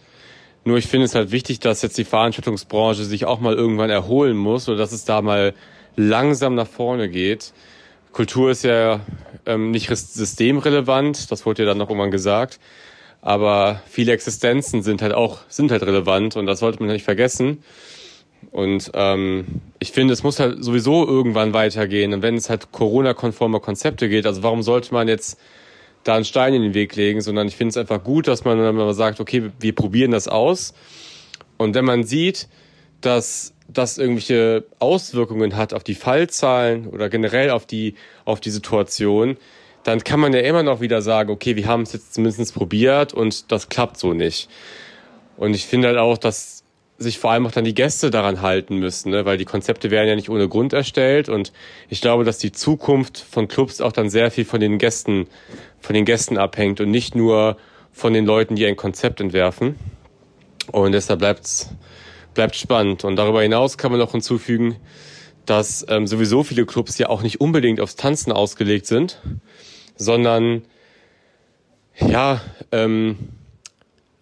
Nur 0.64 0.78
ich 0.78 0.86
finde 0.86 1.06
es 1.06 1.14
halt 1.14 1.30
wichtig, 1.30 1.60
dass 1.60 1.82
jetzt 1.82 1.98
die 1.98 2.04
Veranstaltungsbranche 2.04 3.04
sich 3.04 3.24
auch 3.24 3.40
mal 3.40 3.54
irgendwann 3.54 3.90
erholen 3.90 4.36
muss 4.36 4.68
oder 4.68 4.78
dass 4.78 4.92
es 4.92 5.04
da 5.04 5.22
mal 5.22 5.54
langsam 5.96 6.54
nach 6.54 6.66
vorne 6.66 7.08
geht. 7.08 7.52
Kultur 8.12 8.50
ist 8.50 8.64
ja 8.64 9.00
ähm, 9.46 9.70
nicht 9.70 9.88
systemrelevant, 9.88 11.30
das 11.30 11.46
wurde 11.46 11.62
ja 11.62 11.68
dann 11.68 11.78
noch 11.78 11.88
irgendwann 11.88 12.10
gesagt. 12.10 12.58
Aber 13.20 13.82
viele 13.86 14.12
Existenzen 14.12 14.82
sind 14.82 15.02
halt 15.02 15.12
auch, 15.12 15.40
sind 15.48 15.70
halt 15.70 15.82
relevant 15.82 16.36
und 16.36 16.46
das 16.46 16.60
sollte 16.60 16.82
man 16.82 16.92
nicht 16.92 17.04
vergessen. 17.04 17.62
Und 18.52 18.92
ähm, 18.94 19.60
ich 19.80 19.90
finde, 19.92 20.14
es 20.14 20.22
muss 20.22 20.38
halt 20.38 20.62
sowieso 20.64 21.06
irgendwann 21.06 21.52
weitergehen. 21.52 22.14
Und 22.14 22.22
wenn 22.22 22.36
es 22.36 22.48
halt 22.48 22.70
Corona-konforme 22.70 23.60
Konzepte 23.60 24.08
geht, 24.08 24.26
also 24.26 24.42
warum 24.42 24.62
sollte 24.62 24.94
man 24.94 25.08
jetzt 25.08 25.38
da 26.04 26.14
einen 26.14 26.24
Stein 26.24 26.54
in 26.54 26.62
den 26.62 26.74
Weg 26.74 26.94
legen, 26.94 27.20
sondern 27.20 27.48
ich 27.48 27.56
finde 27.56 27.70
es 27.70 27.76
einfach 27.76 28.02
gut, 28.02 28.28
dass 28.28 28.44
man 28.44 28.58
dann 28.58 28.76
mal 28.76 28.94
sagt, 28.94 29.20
okay, 29.20 29.50
wir 29.58 29.74
probieren 29.74 30.12
das 30.12 30.28
aus. 30.28 30.72
Und 31.56 31.74
wenn 31.74 31.84
man 31.84 32.04
sieht, 32.04 32.48
dass 33.00 33.52
das 33.68 33.98
irgendwelche 33.98 34.64
Auswirkungen 34.78 35.56
hat 35.56 35.74
auf 35.74 35.84
die 35.84 35.94
Fallzahlen 35.94 36.86
oder 36.88 37.08
generell 37.08 37.50
auf 37.50 37.66
die, 37.66 37.94
auf 38.24 38.40
die 38.40 38.50
Situation, 38.50 39.36
dann 39.84 40.02
kann 40.02 40.20
man 40.20 40.32
ja 40.32 40.40
immer 40.40 40.62
noch 40.62 40.80
wieder 40.80 41.02
sagen, 41.02 41.30
okay, 41.30 41.54
wir 41.54 41.66
haben 41.66 41.82
es 41.82 41.92
jetzt 41.92 42.14
zumindest 42.14 42.54
probiert 42.54 43.14
und 43.14 43.52
das 43.52 43.68
klappt 43.68 43.98
so 43.98 44.14
nicht. 44.14 44.48
Und 45.36 45.54
ich 45.54 45.66
finde 45.66 45.88
halt 45.88 45.98
auch, 45.98 46.18
dass 46.18 46.64
sich 46.98 47.18
vor 47.18 47.30
allem 47.30 47.46
auch 47.46 47.52
dann 47.52 47.64
die 47.64 47.74
Gäste 47.74 48.10
daran 48.10 48.42
halten 48.42 48.78
müssen, 48.78 49.10
ne? 49.10 49.24
weil 49.24 49.38
die 49.38 49.44
Konzepte 49.44 49.90
werden 49.90 50.08
ja 50.08 50.16
nicht 50.16 50.30
ohne 50.30 50.48
Grund 50.48 50.72
erstellt 50.72 51.28
und 51.28 51.52
ich 51.88 52.00
glaube, 52.00 52.24
dass 52.24 52.38
die 52.38 52.50
Zukunft 52.50 53.18
von 53.18 53.46
Clubs 53.46 53.80
auch 53.80 53.92
dann 53.92 54.10
sehr 54.10 54.32
viel 54.32 54.44
von 54.44 54.58
den 54.58 54.78
Gästen, 54.78 55.28
von 55.78 55.94
den 55.94 56.04
Gästen 56.04 56.38
abhängt 56.38 56.80
und 56.80 56.90
nicht 56.90 57.14
nur 57.14 57.56
von 57.92 58.12
den 58.14 58.26
Leuten, 58.26 58.56
die 58.56 58.66
ein 58.66 58.76
Konzept 58.76 59.20
entwerfen. 59.20 59.76
Und 60.72 60.92
deshalb 60.92 61.20
bleibt's 61.20 61.70
bleibt 62.38 62.54
spannend. 62.54 63.02
Und 63.02 63.16
darüber 63.16 63.42
hinaus 63.42 63.78
kann 63.78 63.90
man 63.90 63.98
noch 63.98 64.12
hinzufügen, 64.12 64.76
dass 65.44 65.84
ähm, 65.88 66.06
sowieso 66.06 66.44
viele 66.44 66.66
Clubs 66.66 66.96
ja 66.96 67.08
auch 67.08 67.22
nicht 67.22 67.40
unbedingt 67.40 67.80
aufs 67.80 67.96
Tanzen 67.96 68.30
ausgelegt 68.30 68.86
sind, 68.86 69.20
sondern 69.96 70.62
ja, 71.98 72.40
ähm, 72.70 73.18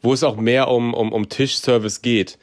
wo 0.01 0.15
es 0.15 0.25
auch 0.25 0.37
mehr 0.37 0.69
um, 0.69 0.95
um, 0.95 1.13
um 1.13 1.29
Tischservice 1.29 2.01
geht. 2.01 2.39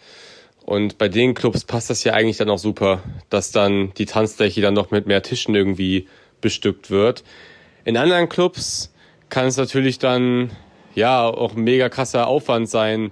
Und 0.64 1.00
bei 1.00 1.10
den 1.10 1.34
Clubs 1.34 1.64
passt 1.64 1.90
das 1.90 2.04
ja 2.04 2.14
eigentlich 2.14 2.38
dann 2.38 2.52
auch 2.52 2.60
super, 2.60 3.02
dass 3.32 3.52
dann 3.52 3.96
die 3.96 4.06
Tanzfläche 4.06 4.62
dann 4.62 4.76
noch 4.76 4.92
mit 4.92 5.08
mehr 5.08 5.24
Tischen 5.24 5.56
irgendwie 5.56 6.08
bestückt 6.40 6.92
wird. 6.92 7.24
In 7.84 7.98
anderen 7.98 8.30
Clubs 8.30 8.94
kann 9.30 9.48
es 9.48 9.58
natürlich 9.58 9.98
dann 9.98 10.52
ja 10.94 11.24
auch 11.24 11.56
ein 11.56 11.64
mega 11.64 11.90
krasser 11.90 12.28
Aufwand 12.28 12.70
sein, 12.70 13.12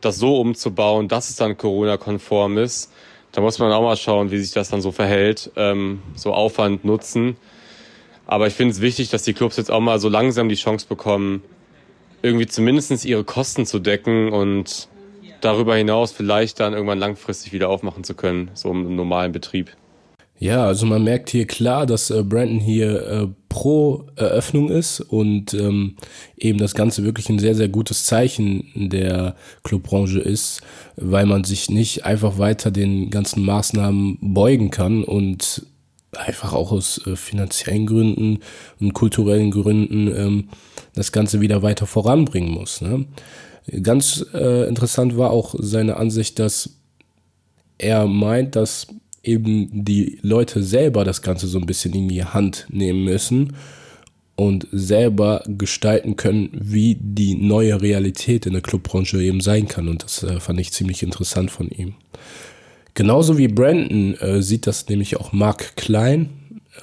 das 0.00 0.18
so 0.18 0.40
umzubauen, 0.40 1.08
dass 1.08 1.30
es 1.30 1.36
dann 1.36 1.56
Corona-konform 1.56 2.58
ist. 2.58 2.92
Da 3.32 3.40
muss 3.40 3.58
man 3.58 3.72
auch 3.72 3.82
mal 3.82 3.96
schauen, 3.96 4.30
wie 4.30 4.38
sich 4.38 4.52
das 4.52 4.70
dann 4.70 4.80
so 4.80 4.92
verhält, 4.92 5.52
ähm, 5.56 6.02
so 6.16 6.32
Aufwand 6.32 6.84
nutzen. 6.84 7.36
Aber 8.26 8.46
ich 8.46 8.54
finde 8.54 8.72
es 8.72 8.80
wichtig, 8.80 9.10
dass 9.10 9.22
die 9.22 9.32
Clubs 9.32 9.56
jetzt 9.56 9.70
auch 9.70 9.80
mal 9.80 9.98
so 9.98 10.08
langsam 10.08 10.48
die 10.48 10.54
Chance 10.54 10.86
bekommen, 10.88 11.42
irgendwie 12.22 12.46
zumindest 12.46 13.04
ihre 13.04 13.24
Kosten 13.24 13.66
zu 13.66 13.78
decken 13.78 14.32
und 14.32 14.88
darüber 15.40 15.76
hinaus 15.76 16.12
vielleicht 16.12 16.60
dann 16.60 16.72
irgendwann 16.72 16.98
langfristig 16.98 17.52
wieder 17.52 17.68
aufmachen 17.68 18.04
zu 18.04 18.14
können, 18.14 18.50
so 18.54 18.70
im 18.70 18.94
normalen 18.94 19.32
Betrieb. 19.32 19.76
Ja, 20.38 20.64
also 20.64 20.86
man 20.86 21.04
merkt 21.04 21.30
hier 21.30 21.46
klar, 21.46 21.86
dass 21.86 22.10
äh, 22.10 22.22
Brandon 22.22 22.60
hier 22.60 23.06
äh, 23.06 23.28
pro 23.50 24.06
Eröffnung 24.14 24.70
ist 24.70 25.00
und 25.00 25.52
ähm, 25.54 25.96
eben 26.38 26.58
das 26.58 26.74
Ganze 26.74 27.04
wirklich 27.04 27.28
ein 27.28 27.40
sehr, 27.40 27.56
sehr 27.56 27.68
gutes 27.68 28.04
Zeichen 28.04 28.70
der 28.74 29.34
Clubbranche 29.64 30.20
ist, 30.20 30.62
weil 30.96 31.26
man 31.26 31.44
sich 31.44 31.68
nicht 31.68 32.06
einfach 32.06 32.38
weiter 32.38 32.70
den 32.70 33.10
ganzen 33.10 33.44
Maßnahmen 33.44 34.18
beugen 34.22 34.70
kann 34.70 35.04
und 35.04 35.66
einfach 36.16 36.54
auch 36.54 36.70
aus 36.70 37.04
äh, 37.06 37.16
finanziellen 37.16 37.86
Gründen 37.86 38.38
und 38.80 38.94
kulturellen 38.94 39.50
Gründen 39.50 40.08
ähm, 40.16 40.48
das 40.94 41.10
Ganze 41.10 41.40
wieder 41.40 41.62
weiter 41.62 41.86
voranbringen 41.86 42.52
muss. 42.52 42.80
Ne? 42.80 43.06
Ganz 43.82 44.24
äh, 44.32 44.68
interessant 44.68 45.18
war 45.18 45.32
auch 45.32 45.56
seine 45.58 45.96
Ansicht, 45.96 46.38
dass 46.38 46.76
er 47.78 48.06
meint, 48.06 48.54
dass 48.54 48.86
eben 49.22 49.84
die 49.84 50.18
Leute 50.22 50.62
selber 50.62 51.04
das 51.04 51.22
Ganze 51.22 51.46
so 51.46 51.58
ein 51.58 51.66
bisschen 51.66 51.94
in 51.94 52.08
die 52.08 52.24
Hand 52.24 52.66
nehmen 52.70 53.04
müssen 53.04 53.54
und 54.36 54.66
selber 54.72 55.42
gestalten 55.46 56.16
können, 56.16 56.50
wie 56.52 56.96
die 56.98 57.34
neue 57.34 57.82
Realität 57.82 58.46
in 58.46 58.54
der 58.54 58.62
Clubbranche 58.62 59.22
eben 59.22 59.40
sein 59.40 59.68
kann. 59.68 59.88
Und 59.88 60.02
das 60.02 60.22
äh, 60.22 60.40
fand 60.40 60.58
ich 60.60 60.72
ziemlich 60.72 61.02
interessant 61.02 61.50
von 61.50 61.68
ihm. 61.68 61.94
Genauso 62.94 63.36
wie 63.36 63.48
Brandon 63.48 64.14
äh, 64.14 64.42
sieht 64.42 64.66
das 64.66 64.88
nämlich 64.88 65.16
auch 65.16 65.32
Mark 65.32 65.76
Klein. 65.76 66.30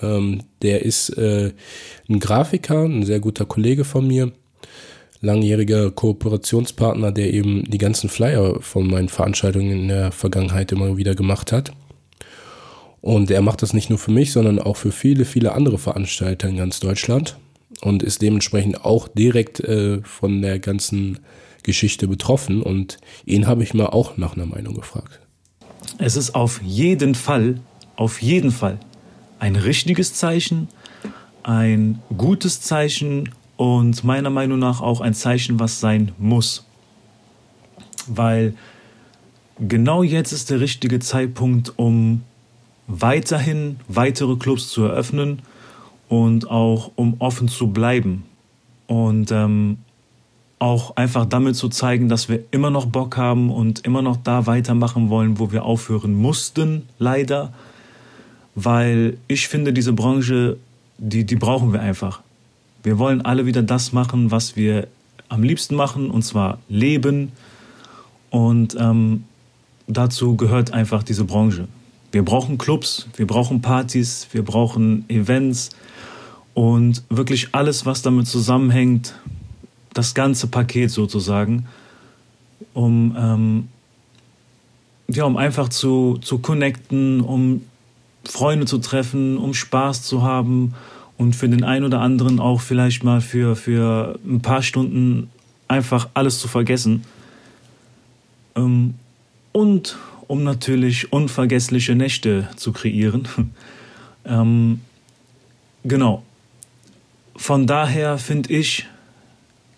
Ähm, 0.02 0.42
der 0.62 0.84
ist 0.86 1.10
äh, 1.18 1.52
ein 2.08 2.20
Grafiker, 2.20 2.84
ein 2.84 3.04
sehr 3.04 3.20
guter 3.20 3.46
Kollege 3.46 3.84
von 3.84 4.08
mir 4.08 4.32
langjähriger 5.22 5.92
Kooperationspartner, 5.92 7.12
der 7.12 7.34
eben 7.34 7.64
die 7.64 7.78
ganzen 7.78 8.10
Flyer 8.10 8.62
von 8.62 8.88
meinen 8.88 9.10
Veranstaltungen 9.10 9.72
in 9.72 9.88
der 9.88 10.12
Vergangenheit 10.12 10.72
immer 10.72 10.98
wieder 10.98 11.16
gemacht 11.16 11.52
hat. 11.52 11.74
Und 13.02 13.32
er 13.32 13.42
macht 13.42 13.62
das 13.62 13.74
nicht 13.74 13.90
nur 13.90 14.00
für 14.00 14.12
mich, 14.12 14.32
sondern 14.32 14.60
auch 14.60 14.76
für 14.76 14.92
viele, 14.92 15.26
viele 15.26 15.54
andere 15.54 15.78
Veranstalter 15.78 16.50
in 16.50 16.58
ganz 16.58 16.80
Deutschland 16.80 17.38
und 17.82 18.04
ist 18.04 18.22
dementsprechend 18.22 18.84
auch 18.84 19.08
direkt 19.08 19.60
äh, 19.60 20.02
von 20.04 20.42
der 20.42 20.60
ganzen 20.60 21.20
Geschichte 21.64 22.08
betroffen. 22.08 22.62
Und 22.62 22.98
ihn 23.26 23.48
habe 23.48 23.64
ich 23.64 23.74
mal 23.74 23.88
auch 23.88 24.18
nach 24.18 24.36
einer 24.36 24.46
Meinung 24.46 24.74
gefragt. 24.74 25.20
Es 26.00 26.16
ist 26.16 26.36
auf 26.36 26.62
jeden 26.64 27.16
Fall, 27.16 27.60
auf 27.96 28.22
jeden 28.22 28.52
Fall 28.52 28.80
ein 29.40 29.56
richtiges 29.56 30.14
Zeichen, 30.14 30.68
ein 31.44 32.00
gutes 32.18 32.62
Zeichen 32.62 33.30
und 33.56 34.04
meiner 34.04 34.30
Meinung 34.30 34.60
nach 34.60 34.82
auch 34.82 35.02
ein 35.02 35.14
Zeichen, 35.14 35.60
was 35.60 35.80
sein 35.80 36.12
muss. 36.18 36.66
Weil 38.08 38.54
genau 39.60 40.04
jetzt 40.04 40.32
ist 40.32 40.50
der 40.50 40.60
richtige 40.60 41.00
Zeitpunkt, 41.00 41.74
um 41.78 42.24
weiterhin 42.88 43.80
weitere 43.88 44.36
Clubs 44.38 44.70
zu 44.70 44.84
eröffnen 44.84 45.42
und 46.10 46.50
auch 46.50 46.92
um 46.96 47.16
offen 47.20 47.48
zu 47.48 47.68
bleiben. 47.68 48.24
Und 48.88 49.32
ähm, 49.32 49.78
auch 50.60 50.96
einfach 50.96 51.26
damit 51.26 51.56
zu 51.56 51.70
zeigen, 51.70 52.10
dass 52.10 52.30
wir 52.30 52.40
immer 52.52 52.70
noch 52.70 52.86
Bock 52.88 53.18
haben 53.18 53.52
und 53.52 53.86
immer 53.86 54.02
noch 54.02 54.18
da 54.18 54.48
weitermachen 54.48 55.10
wollen, 55.10 55.38
wo 55.38 55.52
wir 55.52 55.66
aufhören 55.66 56.16
mussten, 56.16 56.84
leider. 56.98 57.54
Weil 58.56 59.18
ich 59.28 59.48
finde, 59.48 59.72
diese 59.72 59.94
Branche, 59.94 60.58
die, 60.98 61.26
die 61.26 61.36
brauchen 61.36 61.74
wir 61.74 61.82
einfach. 61.82 62.22
Wir 62.82 62.98
wollen 62.98 63.22
alle 63.22 63.46
wieder 63.46 63.62
das 63.62 63.94
machen, 63.94 64.32
was 64.32 64.56
wir 64.56 64.88
am 65.30 65.44
liebsten 65.44 65.76
machen, 65.76 66.10
und 66.10 66.24
zwar 66.24 66.58
leben. 66.70 67.34
Und 68.32 68.76
ähm, 68.80 69.26
dazu 69.88 70.38
gehört 70.38 70.74
einfach 70.74 71.04
diese 71.04 71.26
Branche. 71.26 71.68
Wir 72.12 72.24
brauchen 72.24 72.58
Clubs, 72.58 73.08
wir 73.16 73.28
brauchen 73.28 73.62
Partys, 73.62 74.28
wir 74.32 74.44
brauchen 74.44 75.08
Events 75.10 75.72
und 76.54 77.04
wirklich 77.10 77.50
alles, 77.54 77.86
was 77.86 78.02
damit 78.02 78.28
zusammenhängt, 78.28 79.14
das 79.94 80.14
ganze 80.14 80.48
Paket 80.48 80.90
sozusagen, 80.90 81.68
um, 82.74 83.16
ähm, 83.18 83.68
ja, 85.08 85.26
um 85.26 85.38
einfach 85.38 85.70
zu, 85.70 86.18
zu 86.22 86.40
connecten, 86.40 87.22
um 87.22 87.62
Freunde 88.24 88.66
zu 88.66 88.78
treffen, 88.78 89.38
um 89.38 89.54
Spaß 89.54 90.04
zu 90.04 90.24
haben 90.24 90.74
und 91.18 91.36
für 91.36 91.50
den 91.50 91.64
einen 91.64 91.86
oder 91.86 92.02
anderen 92.02 92.40
auch 92.40 92.62
vielleicht 92.62 93.04
mal 93.04 93.22
für, 93.22 93.56
für 93.56 94.20
ein 94.26 94.42
paar 94.42 94.62
Stunden 94.62 95.30
einfach 95.68 96.10
alles 96.14 96.40
zu 96.40 96.48
vergessen. 96.48 97.04
Ähm, 98.56 98.96
und 99.52 99.98
um 100.28 100.44
natürlich 100.44 101.12
unvergessliche 101.12 101.96
Nächte 101.96 102.50
zu 102.56 102.72
kreieren. 102.72 103.28
ähm, 104.26 104.82
genau. 105.84 106.24
Von 107.36 107.68
daher 107.68 108.18
finde 108.18 108.54
ich 108.54 108.88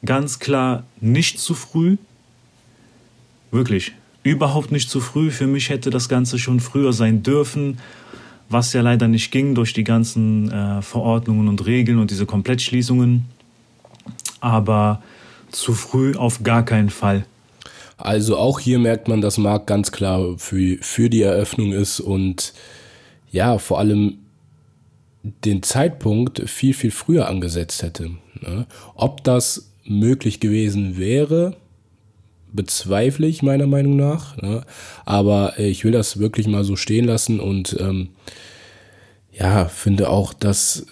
ganz 0.05 0.39
klar 0.39 0.83
nicht 1.01 1.39
zu 1.39 1.53
früh. 1.53 1.97
Wirklich. 3.51 3.93
Überhaupt 4.23 4.71
nicht 4.71 4.89
zu 4.89 5.01
früh. 5.01 5.31
Für 5.31 5.47
mich 5.47 5.69
hätte 5.69 5.89
das 5.89 6.09
Ganze 6.09 6.39
schon 6.39 6.59
früher 6.59 6.93
sein 6.93 7.23
dürfen 7.23 7.77
was 8.49 8.73
ja 8.73 8.81
leider 8.81 9.07
nicht 9.07 9.31
ging 9.31 9.55
durch 9.55 9.73
die 9.73 9.83
ganzen 9.83 10.51
äh, 10.51 10.81
Verordnungen 10.81 11.47
und 11.47 11.65
Regeln 11.65 11.99
und 11.99 12.09
diese 12.09 12.25
Komplettschließungen. 12.25 13.25
Aber 14.41 15.01
zu 15.51 15.73
früh 15.73 16.15
auf 16.15 16.43
gar 16.43 16.65
keinen 16.65 16.89
Fall. 16.89 17.25
Also 17.99 18.37
auch 18.37 18.59
hier 18.59 18.79
merkt 18.79 19.07
man, 19.09 19.19
dass 19.19 19.37
Marc 19.37 19.67
ganz 19.67 19.91
klar 19.91 20.37
für, 20.37 20.77
für 20.81 21.09
die 21.09 21.21
Eröffnung 21.21 21.73
ist 21.73 21.99
und 21.99 22.53
ja, 23.29 23.57
vor 23.57 23.77
allem 23.77 24.19
den 25.23 25.63
Zeitpunkt 25.63 26.49
viel, 26.49 26.73
viel 26.73 26.91
früher 26.91 27.27
angesetzt 27.27 27.83
hätte. 27.83 28.11
Ne? 28.39 28.67
Ob 28.95 29.23
das 29.25 29.73
möglich 29.83 30.39
gewesen 30.39 30.97
wäre, 30.97 31.57
bezweifle 32.53 33.27
ich 33.27 33.43
meiner 33.43 33.67
Meinung 33.67 33.97
nach. 33.97 34.37
Ne? 34.37 34.63
Aber 35.05 35.59
ich 35.59 35.83
will 35.83 35.91
das 35.91 36.19
wirklich 36.19 36.47
mal 36.47 36.63
so 36.63 36.77
stehen 36.77 37.05
lassen 37.05 37.41
und 37.41 37.75
ähm, 37.79 38.09
ja, 39.31 39.65
finde 39.65 40.09
auch, 40.09 40.33
dass 40.33 40.85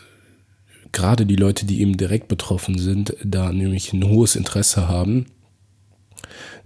gerade 0.91 1.25
die 1.25 1.35
Leute, 1.37 1.65
die 1.65 1.81
eben 1.81 1.95
direkt 1.95 2.27
betroffen 2.27 2.77
sind, 2.77 3.15
da 3.23 3.51
nämlich 3.51 3.93
ein 3.93 4.07
hohes 4.07 4.35
Interesse 4.35 4.87
haben, 4.89 5.25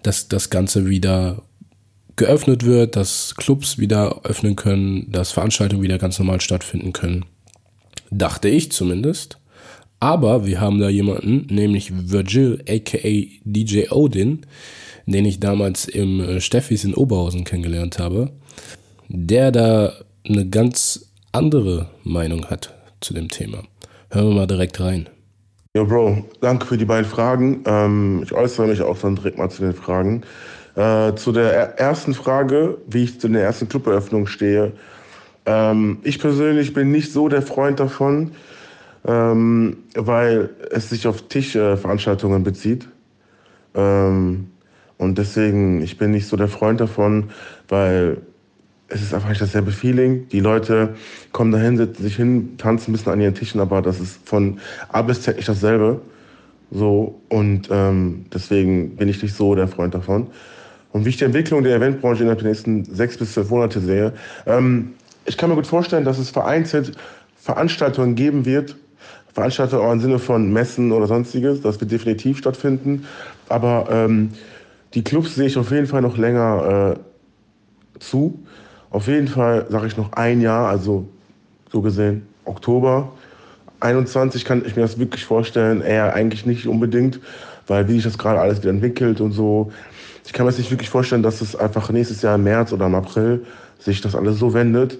dass 0.03 0.27
das 0.27 0.49
Ganze 0.49 0.87
wieder 0.87 1.43
geöffnet 2.15 2.65
wird, 2.65 2.95
dass 2.95 3.35
Clubs 3.35 3.77
wieder 3.77 4.21
öffnen 4.23 4.55
können, 4.55 5.11
dass 5.11 5.31
Veranstaltungen 5.31 5.81
wieder 5.81 5.97
ganz 5.97 6.19
normal 6.19 6.41
stattfinden 6.41 6.93
können. 6.93 7.25
Dachte 8.11 8.49
ich 8.49 8.71
zumindest. 8.71 9.37
Aber 9.99 10.45
wir 10.47 10.59
haben 10.59 10.79
da 10.79 10.89
jemanden, 10.89 11.45
nämlich 11.53 11.91
Virgil, 11.93 12.63
aka 12.67 13.07
DJ 13.43 13.91
Odin, 13.91 14.45
den 15.05 15.25
ich 15.25 15.39
damals 15.39 15.85
im 15.85 16.19
äh, 16.19 16.41
Steffis 16.41 16.83
in 16.83 16.95
Oberhausen 16.95 17.43
kennengelernt 17.43 17.99
habe, 17.99 18.31
der 19.07 19.51
da 19.51 19.93
eine 20.27 20.49
ganz 20.49 21.11
andere 21.31 21.91
Meinung 22.03 22.45
hat 22.45 22.73
zu 22.99 23.13
dem 23.13 23.29
Thema. 23.29 23.63
Hören 24.09 24.29
wir 24.29 24.35
mal 24.35 24.47
direkt 24.47 24.79
rein. 24.79 25.07
Ja, 25.73 25.85
Bro, 25.85 26.25
danke 26.41 26.65
für 26.65 26.77
die 26.77 26.83
beiden 26.83 27.09
Fragen. 27.09 27.63
Ähm, 27.65 28.21
ich 28.23 28.33
äußere 28.33 28.67
mich 28.67 28.81
auch 28.81 28.97
dann 28.97 29.15
direkt 29.15 29.37
mal 29.37 29.49
zu 29.49 29.61
den 29.61 29.73
Fragen. 29.73 30.23
Äh, 30.75 31.15
zu 31.15 31.31
der 31.31 31.79
ersten 31.79 32.13
Frage, 32.13 32.77
wie 32.87 33.05
ich 33.05 33.21
zu 33.21 33.29
der 33.29 33.43
ersten 33.43 33.69
Cluberöffnung 33.69 34.27
stehe. 34.27 34.73
Ähm, 35.45 35.99
ich 36.03 36.19
persönlich 36.19 36.73
bin 36.73 36.91
nicht 36.91 37.13
so 37.13 37.29
der 37.29 37.41
Freund 37.41 37.79
davon, 37.79 38.31
ähm, 39.07 39.77
weil 39.95 40.49
es 40.71 40.89
sich 40.89 41.07
auf 41.07 41.21
Tischveranstaltungen 41.29 42.43
bezieht. 42.43 42.89
Ähm, 43.73 44.51
und 44.97 45.17
deswegen, 45.17 45.81
ich 45.81 45.97
bin 45.97 46.11
nicht 46.11 46.27
so 46.27 46.35
der 46.35 46.49
Freund 46.49 46.81
davon, 46.81 47.29
weil 47.69 48.17
es 48.93 49.01
ist 49.01 49.13
einfach 49.13 49.29
nicht 49.29 49.41
dasselbe 49.41 49.71
Feeling. 49.71 50.27
Die 50.29 50.39
Leute 50.39 50.95
kommen 51.31 51.51
dahin, 51.51 51.77
setzen 51.77 52.03
sich 52.03 52.15
hin, 52.15 52.57
tanzen 52.57 52.91
ein 52.91 52.93
bisschen 52.93 53.11
an 53.11 53.21
ihren 53.21 53.33
Tischen, 53.33 53.61
aber 53.61 53.81
das 53.81 53.99
ist 53.99 54.19
von 54.27 54.59
A 54.89 55.01
bis 55.01 55.21
Z 55.21 55.37
nicht 55.37 55.47
dasselbe. 55.47 56.01
So, 56.71 57.21
und 57.29 57.69
ähm, 57.71 58.25
deswegen 58.33 58.95
bin 58.95 59.09
ich 59.09 59.21
nicht 59.21 59.35
so 59.35 59.55
der 59.55 59.67
Freund 59.67 59.93
davon. 59.93 60.27
Und 60.91 61.05
wie 61.05 61.09
ich 61.09 61.17
die 61.17 61.25
Entwicklung 61.25 61.63
der 61.63 61.77
Eventbranche 61.77 62.23
innerhalb 62.23 62.39
der 62.39 62.49
nächsten 62.49 62.83
sechs 62.85 63.17
bis 63.17 63.33
zwölf 63.33 63.49
Monate 63.49 63.79
sehe, 63.79 64.13
ähm, 64.45 64.93
ich 65.25 65.37
kann 65.37 65.49
mir 65.49 65.55
gut 65.55 65.67
vorstellen, 65.67 66.03
dass 66.03 66.17
es 66.17 66.29
vereinzelt 66.29 66.93
Veranstaltungen 67.37 68.15
geben 68.15 68.45
wird, 68.45 68.75
Veranstaltungen 69.33 69.83
auch 69.83 69.91
im 69.93 70.01
Sinne 70.01 70.19
von 70.19 70.51
Messen 70.51 70.91
oder 70.91 71.07
sonstiges, 71.07 71.61
das 71.61 71.79
wird 71.79 71.91
definitiv 71.91 72.37
stattfinden. 72.37 73.05
Aber 73.47 73.87
ähm, 73.89 74.31
die 74.93 75.03
Clubs 75.03 75.35
sehe 75.35 75.47
ich 75.47 75.57
auf 75.57 75.71
jeden 75.71 75.87
Fall 75.87 76.01
noch 76.01 76.17
länger 76.17 76.97
äh, 76.97 77.99
zu. 77.99 78.39
Auf 78.91 79.07
jeden 79.07 79.27
Fall 79.27 79.65
sage 79.69 79.87
ich 79.87 79.97
noch 79.97 80.13
ein 80.13 80.41
Jahr, 80.41 80.67
also 80.67 81.07
so 81.71 81.81
gesehen 81.81 82.27
Oktober 82.45 83.11
21 83.81 84.45
kann 84.45 84.63
ich 84.65 84.75
mir 84.75 84.83
das 84.83 84.99
wirklich 84.99 85.25
vorstellen, 85.25 85.81
eher 85.81 86.13
eigentlich 86.13 86.45
nicht 86.45 86.67
unbedingt, 86.67 87.19
weil 87.67 87.87
wie 87.87 87.93
sich 87.93 88.03
das 88.03 88.17
gerade 88.17 88.39
alles 88.39 88.59
wieder 88.59 88.69
entwickelt 88.69 89.21
und 89.21 89.31
so. 89.31 89.71
Ich 90.25 90.33
kann 90.33 90.45
mir 90.45 90.51
das 90.51 90.59
nicht 90.59 90.71
wirklich 90.71 90.89
vorstellen, 90.89 91.23
dass 91.23 91.41
es 91.41 91.55
einfach 91.55 91.89
nächstes 91.89 92.21
Jahr 92.21 92.35
im 92.35 92.43
März 92.43 92.71
oder 92.71 92.85
im 92.85 92.95
April 92.95 93.43
sich 93.79 94.01
das 94.01 94.15
alles 94.15 94.37
so 94.37 94.53
wendet, 94.53 94.99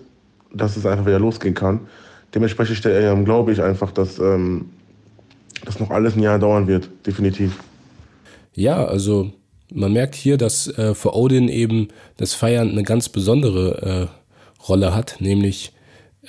dass 0.51 0.77
es 0.77 0.85
einfach 0.85 1.05
wieder 1.05 1.19
losgehen 1.19 1.53
kann. 1.53 1.81
Dementsprechend 2.33 2.81
glaube 3.25 3.51
ich 3.51 3.61
einfach, 3.61 3.91
dass 3.91 4.17
ähm, 4.19 4.69
das 5.63 5.79
noch 5.79 5.91
alles 5.91 6.15
ein 6.15 6.23
Jahr 6.23 6.39
dauern 6.39 6.67
wird, 6.67 6.89
definitiv. 7.05 7.59
Ja, 8.53 8.83
also 8.83 9.31
man 9.71 9.93
merkt 9.93 10.15
hier, 10.15 10.37
dass 10.37 10.67
äh, 10.67 10.93
für 10.93 11.15
Odin 11.15 11.47
eben 11.47 11.87
das 12.17 12.33
Feiern 12.33 12.69
eine 12.69 12.83
ganz 12.83 13.09
besondere 13.09 14.09
äh, 14.09 14.63
Rolle 14.67 14.93
hat, 14.93 15.17
nämlich 15.19 15.73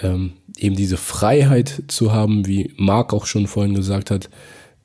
ähm, 0.01 0.35
eben 0.57 0.77
diese 0.77 0.97
Freiheit 0.97 1.83
zu 1.89 2.13
haben, 2.13 2.47
wie 2.47 2.73
Marc 2.77 3.13
auch 3.13 3.27
schon 3.27 3.47
vorhin 3.47 3.75
gesagt 3.75 4.11
hat, 4.11 4.31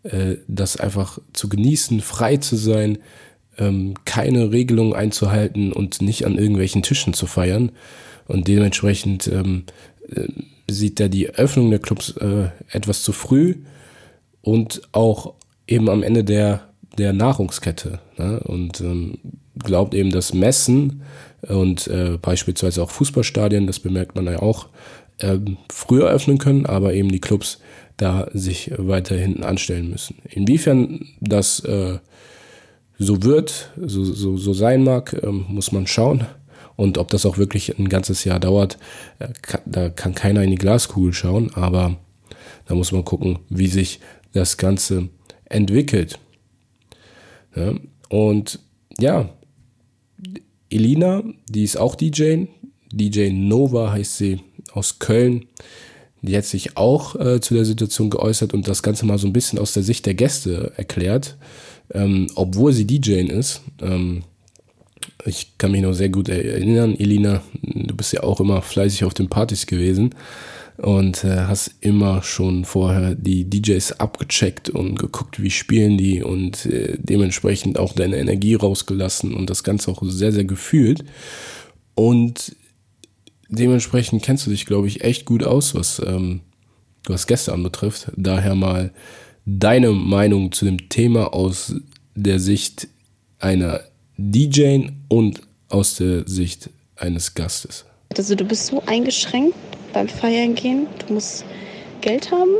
äh, 0.03 0.37
das 0.47 0.77
einfach 0.77 1.19
zu 1.33 1.49
genießen, 1.49 2.01
frei 2.01 2.37
zu 2.37 2.55
sein, 2.55 2.99
ähm, 3.57 3.93
keine 4.05 4.51
Regelungen 4.51 4.93
einzuhalten 4.93 5.71
und 5.71 6.01
nicht 6.01 6.25
an 6.25 6.37
irgendwelchen 6.37 6.83
Tischen 6.83 7.13
zu 7.13 7.25
feiern. 7.25 7.71
Und 8.27 8.47
dementsprechend 8.47 9.27
ähm, 9.27 9.63
äh, 10.09 10.27
sieht 10.69 10.99
er 10.99 11.09
die 11.09 11.29
Öffnung 11.29 11.69
der 11.69 11.79
Clubs 11.79 12.15
äh, 12.17 12.49
etwas 12.69 13.03
zu 13.03 13.13
früh 13.13 13.55
und 14.41 14.81
auch 14.91 15.33
eben 15.67 15.89
am 15.89 16.03
Ende 16.03 16.23
der, 16.23 16.69
der 16.97 17.13
Nahrungskette. 17.13 17.99
Ne? 18.17 18.39
Und 18.41 18.81
ähm, 18.81 19.19
glaubt 19.63 19.93
eben, 19.93 20.11
dass 20.11 20.33
Messen 20.33 21.01
und 21.47 21.87
äh, 21.87 22.17
beispielsweise 22.21 22.81
auch 22.83 22.91
Fußballstadien, 22.91 23.67
das 23.67 23.79
bemerkt 23.79 24.15
man 24.15 24.25
ja 24.25 24.39
auch, 24.39 24.67
äh, 25.19 25.37
früher 25.71 26.09
öffnen 26.09 26.37
können, 26.37 26.65
aber 26.65 26.93
eben 26.93 27.09
die 27.09 27.21
Clubs 27.21 27.59
da 27.97 28.29
sich 28.33 28.71
weiter 28.77 29.15
hinten 29.15 29.43
anstellen 29.43 29.89
müssen. 29.89 30.17
Inwiefern 30.29 31.05
das 31.19 31.59
äh, 31.61 31.97
so 32.99 33.23
wird, 33.23 33.71
so, 33.77 34.03
so, 34.03 34.37
so 34.37 34.53
sein 34.53 34.83
mag, 34.83 35.13
äh, 35.13 35.27
muss 35.27 35.71
man 35.71 35.87
schauen. 35.87 36.25
Und 36.75 36.99
ob 36.99 37.09
das 37.09 37.25
auch 37.25 37.39
wirklich 37.39 37.77
ein 37.79 37.89
ganzes 37.89 38.23
Jahr 38.23 38.39
dauert, 38.39 38.77
äh, 39.17 39.29
kann, 39.41 39.61
da 39.65 39.89
kann 39.89 40.13
keiner 40.13 40.43
in 40.43 40.51
die 40.51 40.57
Glaskugel 40.57 41.13
schauen, 41.13 41.51
aber 41.55 41.97
da 42.67 42.75
muss 42.75 42.91
man 42.91 43.03
gucken, 43.03 43.39
wie 43.49 43.67
sich 43.67 43.99
das 44.33 44.57
Ganze 44.57 45.09
entwickelt. 45.45 46.19
Ja, 47.57 47.73
und 48.09 48.59
ja, 48.99 49.29
Elina, 50.69 51.23
die 51.49 51.63
ist 51.63 51.77
auch 51.77 51.95
DJ. 51.95 52.45
DJ 52.91 53.31
Nova 53.31 53.91
heißt 53.91 54.17
sie 54.17 54.39
aus 54.73 54.99
Köln. 54.99 55.45
Die 56.21 56.35
hat 56.37 56.45
sich 56.45 56.77
auch 56.77 57.15
äh, 57.15 57.39
zu 57.41 57.53
der 57.53 57.65
Situation 57.65 58.09
geäußert 58.09 58.53
und 58.53 58.67
das 58.67 58.83
Ganze 58.83 59.05
mal 59.05 59.17
so 59.17 59.27
ein 59.27 59.33
bisschen 59.33 59.59
aus 59.59 59.73
der 59.73 59.83
Sicht 59.83 60.05
der 60.05 60.13
Gäste 60.13 60.73
erklärt. 60.75 61.37
Ähm, 61.93 62.27
obwohl 62.35 62.73
sie 62.73 62.85
DJ 62.85 63.21
ist. 63.21 63.61
Ähm, 63.81 64.23
ich 65.25 65.57
kann 65.57 65.71
mich 65.71 65.81
noch 65.81 65.93
sehr 65.93 66.09
gut 66.09 66.29
erinnern, 66.29 66.95
Elina, 66.97 67.41
du 67.61 67.95
bist 67.95 68.13
ja 68.13 68.23
auch 68.23 68.39
immer 68.39 68.61
fleißig 68.61 69.03
auf 69.03 69.13
den 69.13 69.29
Partys 69.29 69.65
gewesen 69.65 70.13
und 70.77 71.23
äh, 71.23 71.45
hast 71.47 71.71
immer 71.81 72.21
schon 72.21 72.63
vorher 72.63 73.15
die 73.15 73.49
DJs 73.49 73.99
abgecheckt 73.99 74.69
und 74.69 74.99
geguckt, 74.99 75.41
wie 75.41 75.49
spielen 75.49 75.97
die 75.97 76.21
und 76.21 76.65
äh, 76.67 76.97
dementsprechend 76.99 77.79
auch 77.79 77.93
deine 77.93 78.17
Energie 78.17 78.55
rausgelassen 78.55 79.33
und 79.33 79.49
das 79.49 79.63
Ganze 79.63 79.91
auch 79.91 80.03
sehr, 80.03 80.31
sehr 80.31 80.45
gefühlt. 80.45 81.03
Und 81.95 82.55
dementsprechend 83.49 84.21
kennst 84.23 84.45
du 84.45 84.51
dich, 84.51 84.67
glaube 84.67 84.87
ich, 84.87 85.03
echt 85.03 85.25
gut 85.25 85.43
aus, 85.43 85.73
was, 85.73 85.99
ähm, 86.05 86.41
was 87.05 87.25
Gäste 87.25 87.53
anbetrifft. 87.53 88.11
Daher 88.15 88.53
mal 88.53 88.91
deine 89.45 89.91
Meinung 89.91 90.51
zu 90.51 90.65
dem 90.65 90.89
Thema 90.89 91.33
aus 91.33 91.73
der 92.13 92.39
Sicht 92.39 92.87
einer 93.39 93.81
DJ 94.17 94.89
und 95.07 95.41
aus 95.69 95.95
der 95.95 96.27
Sicht 96.27 96.69
eines 96.95 97.33
Gastes. 97.33 97.85
Also 98.15 98.35
du 98.35 98.45
bist 98.45 98.67
so 98.67 98.83
eingeschränkt 98.85 99.55
beim 99.97 100.07
Feiern 100.07 100.53
gehen. 100.53 100.85
Du 101.07 101.15
musst 101.15 101.43
Geld 102.01 102.31
haben, 102.31 102.51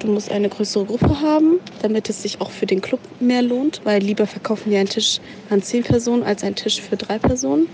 du 0.00 0.08
musst 0.08 0.32
eine 0.32 0.48
größere 0.48 0.84
Gruppe 0.84 1.20
haben, 1.20 1.60
damit 1.80 2.10
es 2.10 2.22
sich 2.22 2.40
auch 2.40 2.50
für 2.50 2.66
den 2.66 2.80
Club 2.80 2.98
mehr 3.20 3.40
lohnt, 3.40 3.82
weil 3.84 4.02
lieber 4.02 4.26
verkaufen 4.26 4.72
wir 4.72 4.80
einen 4.80 4.88
Tisch 4.88 5.20
an 5.48 5.62
zehn 5.62 5.84
Personen 5.84 6.24
als 6.24 6.42
einen 6.42 6.56
Tisch 6.56 6.80
für 6.80 6.96
drei 6.96 7.20
Personen. 7.20 7.68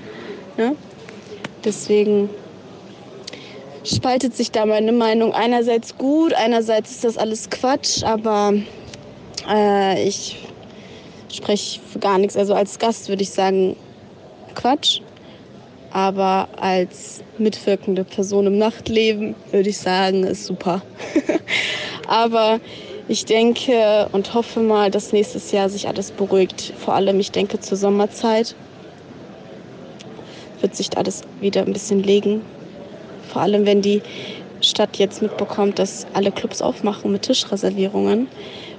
Ja? 0.58 0.72
Deswegen 1.64 2.28
spaltet 3.82 4.36
sich 4.36 4.50
da 4.50 4.66
meine 4.66 4.92
Meinung. 4.92 5.32
Einerseits 5.32 5.96
gut, 5.96 6.34
einerseits 6.34 6.90
ist 6.90 7.04
das 7.04 7.16
alles 7.16 7.48
Quatsch, 7.48 8.02
aber 8.04 8.52
äh, 9.48 10.06
ich 10.06 10.36
spreche 11.32 11.80
für 11.80 11.98
gar 11.98 12.18
nichts. 12.18 12.36
Also 12.36 12.52
als 12.52 12.78
Gast 12.78 13.08
würde 13.08 13.22
ich 13.22 13.30
sagen 13.30 13.74
Quatsch, 14.54 15.00
aber 15.92 16.48
als 16.56 17.22
mitwirkende 17.38 18.04
Person 18.04 18.46
im 18.46 18.58
Nachtleben 18.58 19.34
würde 19.50 19.68
ich 19.68 19.78
sagen, 19.78 20.24
ist 20.24 20.46
super. 20.46 20.82
aber 22.08 22.60
ich 23.08 23.24
denke 23.24 24.08
und 24.12 24.32
hoffe 24.32 24.60
mal, 24.60 24.90
dass 24.90 25.12
nächstes 25.12 25.52
Jahr 25.52 25.68
sich 25.68 25.88
alles 25.88 26.10
beruhigt. 26.10 26.72
Vor 26.78 26.94
allem, 26.94 27.20
ich 27.20 27.30
denke 27.30 27.60
zur 27.60 27.76
Sommerzeit 27.76 28.54
wird 30.60 30.76
sich 30.76 30.96
alles 30.96 31.22
wieder 31.40 31.62
ein 31.62 31.72
bisschen 31.72 32.02
legen. 32.02 32.42
Vor 33.32 33.42
allem, 33.42 33.66
wenn 33.66 33.82
die 33.82 34.00
Stadt 34.60 34.96
jetzt 34.96 35.20
mitbekommt, 35.20 35.78
dass 35.78 36.06
alle 36.12 36.30
Clubs 36.30 36.62
aufmachen 36.62 37.10
mit 37.10 37.22
Tischreservierungen 37.22 38.28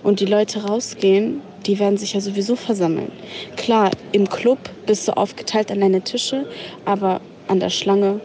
und 0.01 0.21
die 0.21 0.25
Leute 0.25 0.63
rausgehen, 0.63 1.41
die 1.65 1.79
werden 1.79 1.97
sich 1.97 2.13
ja 2.13 2.21
sowieso 2.21 2.55
versammeln. 2.55 3.11
Klar, 3.55 3.91
im 4.11 4.29
Club 4.29 4.59
bist 4.85 5.07
du 5.07 5.17
aufgeteilt 5.17 5.71
an 5.71 5.79
deine 5.79 6.01
Tische, 6.01 6.45
aber 6.85 7.21
an 7.47 7.59
der 7.59 7.69
Schlange 7.69 8.19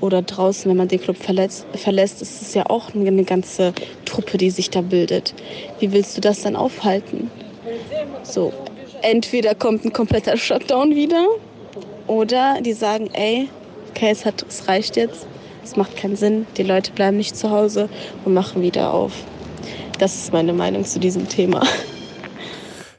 oder 0.00 0.22
draußen, 0.22 0.70
wenn 0.70 0.76
man 0.76 0.88
den 0.88 1.00
Club 1.00 1.16
verlässt, 1.16 1.66
verlässt, 1.74 2.22
ist 2.22 2.42
es 2.42 2.54
ja 2.54 2.68
auch 2.68 2.94
eine 2.94 3.24
ganze 3.24 3.72
Truppe, 4.04 4.36
die 4.36 4.50
sich 4.50 4.70
da 4.70 4.82
bildet. 4.82 5.34
Wie 5.80 5.92
willst 5.92 6.16
du 6.16 6.20
das 6.20 6.42
dann 6.42 6.56
aufhalten? 6.56 7.30
So, 8.22 8.52
entweder 9.02 9.54
kommt 9.54 9.84
ein 9.84 9.92
kompletter 9.92 10.36
Shutdown 10.36 10.94
wieder 10.94 11.26
oder 12.06 12.60
die 12.60 12.72
sagen, 12.72 13.08
ey, 13.12 13.48
okay, 13.90 14.10
es, 14.10 14.24
hat, 14.24 14.44
es 14.48 14.68
reicht 14.68 14.96
jetzt, 14.96 15.26
es 15.64 15.76
macht 15.76 15.96
keinen 15.96 16.16
Sinn, 16.16 16.46
die 16.56 16.62
Leute 16.62 16.92
bleiben 16.92 17.16
nicht 17.16 17.36
zu 17.36 17.50
Hause 17.50 17.88
und 18.24 18.34
machen 18.34 18.62
wieder 18.62 18.92
auf. 18.92 19.12
Das 19.98 20.14
ist 20.14 20.32
meine 20.32 20.52
Meinung 20.52 20.84
zu 20.84 21.00
diesem 21.00 21.28
Thema. 21.28 21.62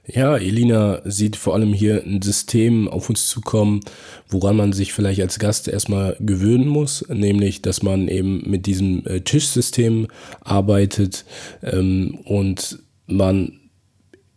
Ja, 0.10 0.38
Elina 0.38 1.02
sieht 1.04 1.36
vor 1.36 1.54
allem 1.54 1.74
hier 1.74 2.02
ein 2.06 2.22
System 2.22 2.88
auf 2.88 3.10
uns 3.10 3.28
zukommen, 3.28 3.82
woran 4.30 4.56
man 4.56 4.72
sich 4.72 4.94
vielleicht 4.94 5.20
als 5.20 5.38
Gast 5.38 5.68
erstmal 5.68 6.16
gewöhnen 6.22 6.68
muss, 6.68 7.06
nämlich, 7.10 7.62
dass 7.62 7.84
man 7.84 8.08
eben 8.08 8.50
mit 8.50 8.68
diesem 8.68 9.06
äh, 9.06 9.20
Tischsystem 9.20 10.08
arbeitet 10.40 11.26
ähm, 11.62 12.20
und 12.24 12.80
man 13.06 13.60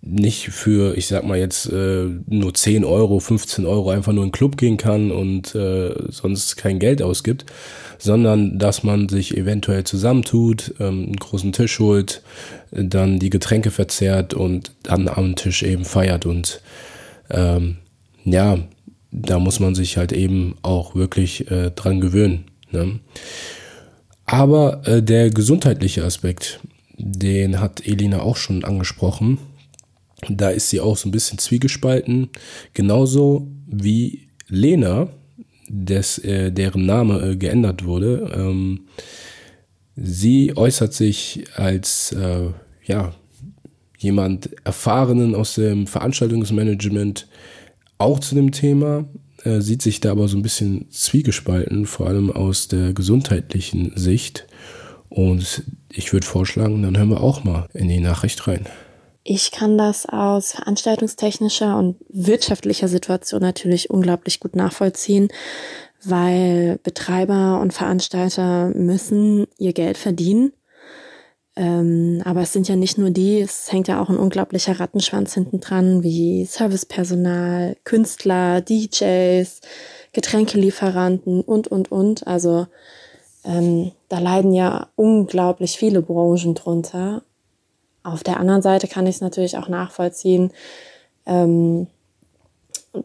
nicht 0.03 0.49
für, 0.49 0.97
ich 0.97 1.07
sag 1.09 1.25
mal 1.25 1.39
jetzt, 1.39 1.67
äh, 1.71 2.07
nur 2.27 2.55
10 2.55 2.85
Euro, 2.85 3.21
15 3.21 3.67
Euro 3.67 3.91
einfach 3.91 4.13
nur 4.13 4.25
in 4.25 4.29
den 4.31 4.33
Club 4.33 4.57
gehen 4.57 4.79
kann 4.79 5.11
und 5.11 5.55
äh, 5.55 5.95
sonst 6.09 6.57
kein 6.57 6.79
Geld 6.79 7.03
ausgibt, 7.03 7.45
sondern 7.99 8.59
dass 8.59 8.83
man 8.83 9.11
sich 9.11 9.37
eventuell 9.37 9.85
zusammentut, 9.85 10.75
ähm, 10.81 11.05
einen 11.05 11.17
großen 11.17 11.53
Tisch 11.53 11.79
holt, 11.81 12.23
dann 12.71 13.19
die 13.19 13.31
Getränke 13.31 13.71
verzehrt 13.71 14.33
und 14.33 14.73
dann 14.85 15.07
am 15.09 15.37
Tisch 15.37 15.63
eben 15.63 15.85
feiert. 15.85 16.25
Und 16.25 16.63
ähm, 17.29 17.77
ja, 18.25 18.59
da 19.13 19.39
muss 19.39 19.61
man 19.61 19.75
sich 19.75 19.99
halt 19.99 20.13
eben 20.13 20.57
auch 20.63 20.95
wirklich 20.95 21.51
äh, 21.51 21.73
dran 21.73 22.01
gewöhnen. 22.01 22.45
Ne? 22.71 23.01
Aber 24.25 24.87
äh, 24.87 25.03
der 25.03 25.29
gesundheitliche 25.29 26.05
Aspekt, 26.05 26.61
den 26.97 27.61
hat 27.61 27.87
Elina 27.87 28.21
auch 28.21 28.37
schon 28.37 28.65
angesprochen 28.65 29.39
da 30.29 30.51
ist 30.51 30.71
sie 30.71 30.81
auch 30.81 30.97
so 30.97 31.09
ein 31.09 31.13
bisschen 31.13 31.39
zwiegespalten. 31.39 32.29
Genauso 32.75 33.49
wie 33.67 34.29
Lena, 34.49 35.09
des, 35.71 36.19
äh, 36.19 36.51
deren 36.51 36.85
Name 36.85 37.21
äh, 37.21 37.37
geändert 37.37 37.85
wurde. 37.85 38.31
Ähm, 38.35 38.87
sie 39.95 40.57
äußert 40.57 40.93
sich 40.93 41.45
als 41.55 42.13
äh, 42.13 42.49
ja, 42.85 43.15
jemand 43.99 44.51
Erfahrenen 44.65 45.35
aus 45.35 45.55
dem 45.55 45.87
Veranstaltungsmanagement 45.87 47.29
auch 47.99 48.19
zu 48.19 48.35
dem 48.35 48.51
Thema, 48.51 49.05
äh, 49.45 49.61
sieht 49.61 49.83
sich 49.83 50.01
da 50.01 50.11
aber 50.11 50.27
so 50.27 50.37
ein 50.37 50.43
bisschen 50.43 50.91
zwiegespalten, 50.91 51.87
vor 51.87 52.09
allem 52.09 52.31
aus 52.33 52.69
der 52.69 52.93
gesundheitlichen 52.93 53.93
Sicht. 53.95 54.47
Und 55.09 55.65
ich 55.91 56.13
würde 56.13 56.27
vorschlagen, 56.27 56.83
dann 56.83 56.97
hören 56.97 57.11
wir 57.11 57.21
auch 57.21 57.45
mal 57.45 57.69
in 57.75 57.89
die 57.89 58.01
Nachricht 58.01 58.47
rein. 58.47 58.67
Ich 59.23 59.51
kann 59.51 59.77
das 59.77 60.07
aus 60.07 60.53
veranstaltungstechnischer 60.53 61.77
und 61.77 61.97
wirtschaftlicher 62.09 62.89
Situation 62.89 63.43
natürlich 63.43 63.91
unglaublich 63.91 64.41
gut 64.41 64.57
nachvollziehen, 64.57 65.29
weil 66.03 66.79
Betreiber 66.83 67.61
und 67.61 67.75
Veranstalter 67.75 68.69
müssen 68.69 69.47
ihr 69.59 69.75
Geld 69.75 69.99
verdienen. 69.99 70.53
Ähm, 71.57 72.23
aber 72.25 72.43
es 72.43 72.53
sind 72.55 72.69
ja 72.69 72.77
nicht 72.77 72.97
nur 72.97 73.11
die, 73.11 73.41
es 73.41 73.71
hängt 73.71 73.89
ja 73.89 74.01
auch 74.01 74.09
ein 74.09 74.17
unglaublicher 74.17 74.81
Rattenschwanz 74.81 75.35
hinten 75.35 75.61
dran, 75.61 76.03
wie 76.03 76.47
Servicepersonal, 76.47 77.77
Künstler, 77.85 78.63
DJs, 78.63 79.61
Getränkelieferanten 80.13 81.43
und, 81.43 81.69
und, 81.69 81.93
und. 81.93 82.27
Also 82.27 82.67
ähm, 83.45 83.93
da 84.09 84.21
leiden 84.21 84.55
ja 84.55 84.89
unglaublich 84.97 85.77
viele 85.77 86.01
Branchen 86.01 86.55
drunter. 86.55 87.23
Auf 88.03 88.23
der 88.23 88.41
anderen 88.41 88.63
Seite 88.63 88.89
kann 88.89 89.07
ich 89.07 89.17
es 89.17 89.21
natürlich 89.21 89.59
auch 89.59 89.69
nachvollziehen, 89.69 90.53
ähm, 91.27 91.87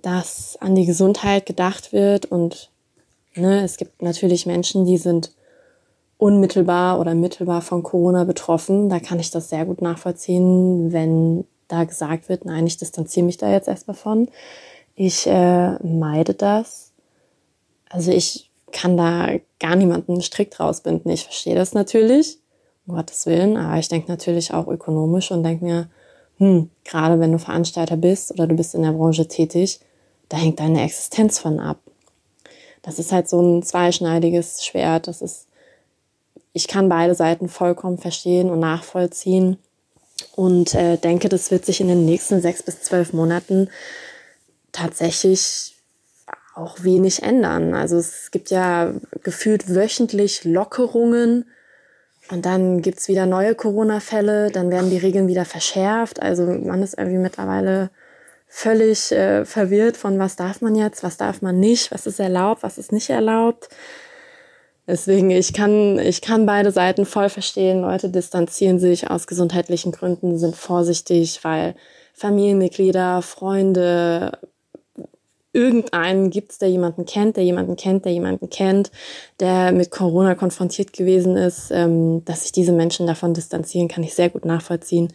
dass 0.01 0.57
an 0.61 0.75
die 0.75 0.85
Gesundheit 0.85 1.45
gedacht 1.45 1.93
wird 1.93 2.25
und 2.25 2.71
ne, 3.35 3.63
es 3.63 3.77
gibt 3.77 4.01
natürlich 4.01 4.45
Menschen, 4.45 4.85
die 4.85 4.97
sind 4.97 5.31
unmittelbar 6.17 6.99
oder 6.99 7.13
mittelbar 7.13 7.61
von 7.61 7.83
Corona 7.83 8.23
betroffen. 8.23 8.89
Da 8.89 8.99
kann 8.99 9.19
ich 9.19 9.31
das 9.31 9.49
sehr 9.49 9.65
gut 9.65 9.81
nachvollziehen, 9.81 10.91
wenn 10.93 11.45
da 11.67 11.83
gesagt 11.83 12.29
wird, 12.29 12.45
nein, 12.45 12.67
ich 12.67 12.77
distanziere 12.77 13.25
mich 13.25 13.37
da 13.37 13.51
jetzt 13.51 13.67
erstmal 13.67 13.95
von. 13.95 14.29
Ich 14.95 15.27
äh, 15.27 15.73
meide 15.83 16.33
das. 16.33 16.93
Also 17.89 18.11
ich 18.11 18.49
kann 18.71 18.97
da 18.97 19.29
gar 19.59 19.75
niemanden 19.75 20.21
strikt 20.21 20.59
rausbinden. 20.59 21.11
Ich 21.11 21.23
verstehe 21.23 21.55
das 21.55 21.73
natürlich 21.73 22.39
um 22.87 22.95
Gottes 22.95 23.25
Willen. 23.25 23.57
Aber 23.57 23.77
ich 23.79 23.87
denke 23.87 24.11
natürlich 24.11 24.53
auch 24.53 24.67
ökonomisch 24.67 25.31
und 25.31 25.43
denke 25.43 25.65
mir, 25.65 25.89
hm, 26.37 26.69
gerade 26.83 27.19
wenn 27.19 27.31
du 27.31 27.39
Veranstalter 27.39 27.97
bist 27.97 28.31
oder 28.31 28.47
du 28.47 28.55
bist 28.55 28.75
in 28.75 28.83
der 28.83 28.91
Branche 28.91 29.27
tätig, 29.27 29.79
da 30.29 30.37
hängt 30.37 30.59
deine 30.59 30.83
Existenz 30.83 31.39
von 31.39 31.59
ab. 31.59 31.79
Das 32.81 32.99
ist 32.99 33.11
halt 33.11 33.29
so 33.29 33.41
ein 33.41 33.63
zweischneidiges 33.63 34.65
Schwert. 34.65 35.07
Das 35.07 35.21
ist, 35.21 35.47
ich 36.53 36.67
kann 36.67 36.89
beide 36.89 37.15
Seiten 37.15 37.47
vollkommen 37.47 37.97
verstehen 37.97 38.49
und 38.49 38.59
nachvollziehen 38.59 39.57
und 40.35 40.73
äh, 40.75 40.97
denke, 40.97 41.29
das 41.29 41.51
wird 41.51 41.65
sich 41.65 41.81
in 41.81 41.87
den 41.87 42.05
nächsten 42.05 42.41
sechs 42.41 42.63
bis 42.63 42.81
zwölf 42.81 43.13
Monaten 43.13 43.69
tatsächlich 44.71 45.75
auch 46.53 46.83
wenig 46.83 47.23
ändern. 47.23 47.73
Also 47.73 47.97
es 47.97 48.31
gibt 48.31 48.49
ja 48.49 48.93
gefühlt 49.23 49.73
wöchentlich 49.73 50.43
Lockerungen 50.43 51.45
und 52.31 52.45
dann 52.45 52.81
gibt's 52.81 53.07
wieder 53.07 53.25
neue 53.25 53.55
Corona-Fälle, 53.55 54.51
dann 54.51 54.71
werden 54.71 54.89
die 54.89 54.97
Regeln 54.97 55.27
wieder 55.27 55.45
verschärft. 55.45 56.21
Also 56.21 56.45
man 56.45 56.81
ist 56.81 56.97
irgendwie 56.97 57.19
mittlerweile 57.19 57.91
völlig 58.47 59.11
äh, 59.11 59.45
verwirrt 59.45 59.97
von, 59.97 60.17
was 60.17 60.35
darf 60.35 60.61
man 60.61 60.75
jetzt, 60.75 61.03
was 61.03 61.17
darf 61.17 61.41
man 61.41 61.59
nicht, 61.59 61.91
was 61.91 62.07
ist 62.07 62.19
erlaubt, 62.19 62.63
was 62.63 62.77
ist 62.77 62.91
nicht 62.91 63.09
erlaubt. 63.09 63.69
Deswegen, 64.87 65.31
ich 65.31 65.53
kann, 65.53 65.99
ich 65.99 66.21
kann 66.21 66.45
beide 66.45 66.71
Seiten 66.71 67.05
voll 67.05 67.29
verstehen. 67.29 67.81
Leute 67.81 68.09
distanzieren 68.09 68.79
sich 68.79 69.09
aus 69.09 69.25
gesundheitlichen 69.27 69.91
Gründen, 69.91 70.37
sind 70.37 70.55
vorsichtig, 70.55 71.43
weil 71.43 71.75
Familienmitglieder, 72.13 73.21
Freunde, 73.21 74.39
irgendeinen 75.55 76.29
gibt 76.29 76.51
es, 76.51 76.57
der 76.57 76.69
jemanden 76.69 77.05
kennt, 77.05 77.37
der 77.37 77.43
jemanden 77.43 77.77
kennt, 77.77 78.03
der 78.03 78.11
jemanden 78.11 78.49
kennt, 78.49 78.91
der 79.39 79.71
mit 79.71 79.89
Corona 79.89 80.35
konfrontiert 80.35 80.91
gewesen 80.91 81.37
ist, 81.37 81.71
ähm, 81.71 82.23
dass 82.25 82.43
sich 82.43 82.51
diese 82.51 82.73
Menschen 82.73 83.07
davon 83.07 83.33
distanzieren, 83.33 83.87
kann 83.87 84.03
ich 84.03 84.13
sehr 84.13 84.29
gut 84.29 84.43
nachvollziehen. 84.43 85.13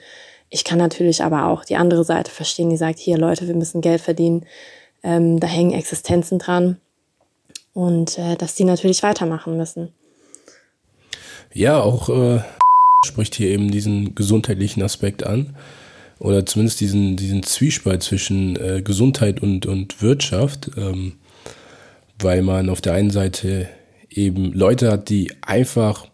Ich 0.48 0.64
kann 0.64 0.78
natürlich 0.78 1.22
aber 1.22 1.46
auch 1.46 1.64
die 1.64 1.76
andere 1.76 2.04
Seite 2.04 2.30
verstehen, 2.30 2.70
die 2.70 2.78
sagt, 2.78 2.98
hier 2.98 3.18
Leute, 3.18 3.46
wir 3.46 3.54
müssen 3.54 3.82
Geld 3.82 4.00
verdienen, 4.00 4.46
ähm, 5.02 5.38
da 5.38 5.46
hängen 5.46 5.72
Existenzen 5.72 6.38
dran 6.38 6.78
und 7.74 8.18
äh, 8.18 8.36
dass 8.36 8.54
die 8.54 8.64
natürlich 8.64 9.02
weitermachen 9.02 9.58
müssen. 9.58 9.92
Ja, 11.52 11.82
auch 11.82 12.08
äh, 12.08 12.40
spricht 13.06 13.34
hier 13.34 13.50
eben 13.50 13.70
diesen 13.70 14.14
gesundheitlichen 14.14 14.82
Aspekt 14.82 15.24
an 15.24 15.54
oder 16.20 16.44
zumindest 16.44 16.80
diesen, 16.80 17.16
diesen 17.16 17.42
Zwiespalt 17.42 18.02
zwischen 18.02 18.54
äh, 18.56 18.82
Gesundheit 18.82 19.42
und, 19.42 19.66
und 19.66 20.02
Wirtschaft, 20.02 20.70
ähm, 20.76 21.14
weil 22.18 22.42
man 22.42 22.68
auf 22.68 22.82
der 22.82 22.92
einen 22.92 23.10
Seite 23.10 23.68
eben 24.10 24.52
Leute 24.52 24.92
hat, 24.92 25.08
die 25.08 25.32
einfach 25.40 26.06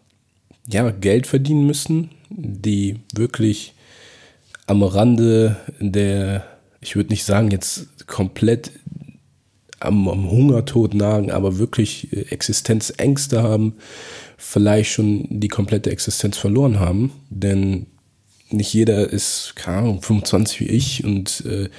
ja, 0.67 0.89
Geld 0.91 1.27
verdienen 1.27 1.67
müssen, 1.67 2.11
die 2.29 3.01
wirklich 3.13 3.73
am 4.65 4.81
Rande 4.81 5.57
der, 5.79 6.45
ich 6.79 6.95
würde 6.95 7.09
nicht 7.09 7.25
sagen 7.25 7.51
jetzt 7.51 8.07
komplett 8.07 8.71
am, 9.79 10.07
am 10.07 10.31
Hungertod 10.31 10.93
nagen, 10.93 11.31
aber 11.31 11.57
wirklich 11.57 12.13
äh, 12.13 12.21
Existenzängste 12.29 13.43
haben, 13.43 13.75
vielleicht 14.37 14.91
schon 14.91 15.27
die 15.29 15.49
komplette 15.49 15.91
Existenz 15.91 16.37
verloren 16.37 16.79
haben, 16.79 17.11
denn 17.29 17.87
nicht 18.49 18.73
jeder 18.73 19.09
ist, 19.09 19.53
keine 19.55 19.77
Ahnung, 19.77 20.01
25 20.01 20.61
wie 20.61 20.67
ich 20.67 21.03
und 21.03 21.43
äh, 21.45 21.69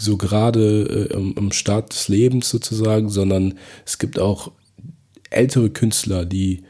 so 0.00 0.16
gerade 0.16 1.08
äh, 1.10 1.14
am, 1.14 1.34
am 1.36 1.52
Start 1.52 1.92
des 1.92 2.08
Lebens 2.08 2.50
sozusagen, 2.50 3.08
sondern 3.08 3.54
es 3.86 3.98
gibt 3.98 4.18
auch 4.18 4.52
ältere 5.30 5.70
Künstler, 5.70 6.24
die, 6.24 6.62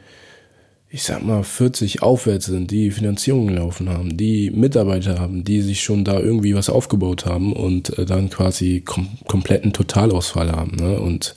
ich 0.89 1.03
sag 1.03 1.23
mal, 1.23 1.43
40 1.43 2.01
aufwärts 2.01 2.47
sind, 2.47 2.71
die 2.71 2.91
Finanzierungen 2.91 3.55
laufen 3.55 3.89
haben, 3.89 4.17
die 4.17 4.51
Mitarbeiter 4.51 5.19
haben, 5.19 5.43
die 5.43 5.61
sich 5.61 5.81
schon 5.81 6.03
da 6.03 6.19
irgendwie 6.19 6.55
was 6.55 6.69
aufgebaut 6.69 7.25
haben 7.25 7.53
und 7.53 7.97
äh, 7.97 8.05
dann 8.05 8.29
quasi 8.29 8.81
kom 8.81 9.07
kompletten 9.27 9.73
Totalausfall 9.73 10.51
haben 10.51 10.75
ne? 10.75 10.99
und 10.99 11.35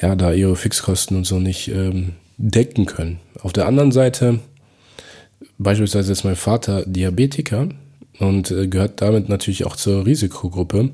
ja, 0.00 0.16
da 0.16 0.32
ihre 0.32 0.56
Fixkosten 0.56 1.16
und 1.16 1.24
so 1.24 1.38
nicht 1.38 1.68
ähm, 1.68 2.14
decken 2.38 2.86
können. 2.86 3.20
Auf 3.40 3.52
der 3.52 3.66
anderen 3.66 3.92
Seite 3.92 4.40
beispielsweise 5.58 6.12
ist 6.12 6.24
mein 6.24 6.36
Vater 6.36 6.84
Diabetiker 6.86 7.68
und 8.18 8.50
äh, 8.50 8.68
gehört 8.68 9.00
damit 9.00 9.28
natürlich 9.28 9.64
auch 9.64 9.76
zur 9.76 10.06
Risikogruppe. 10.06 10.90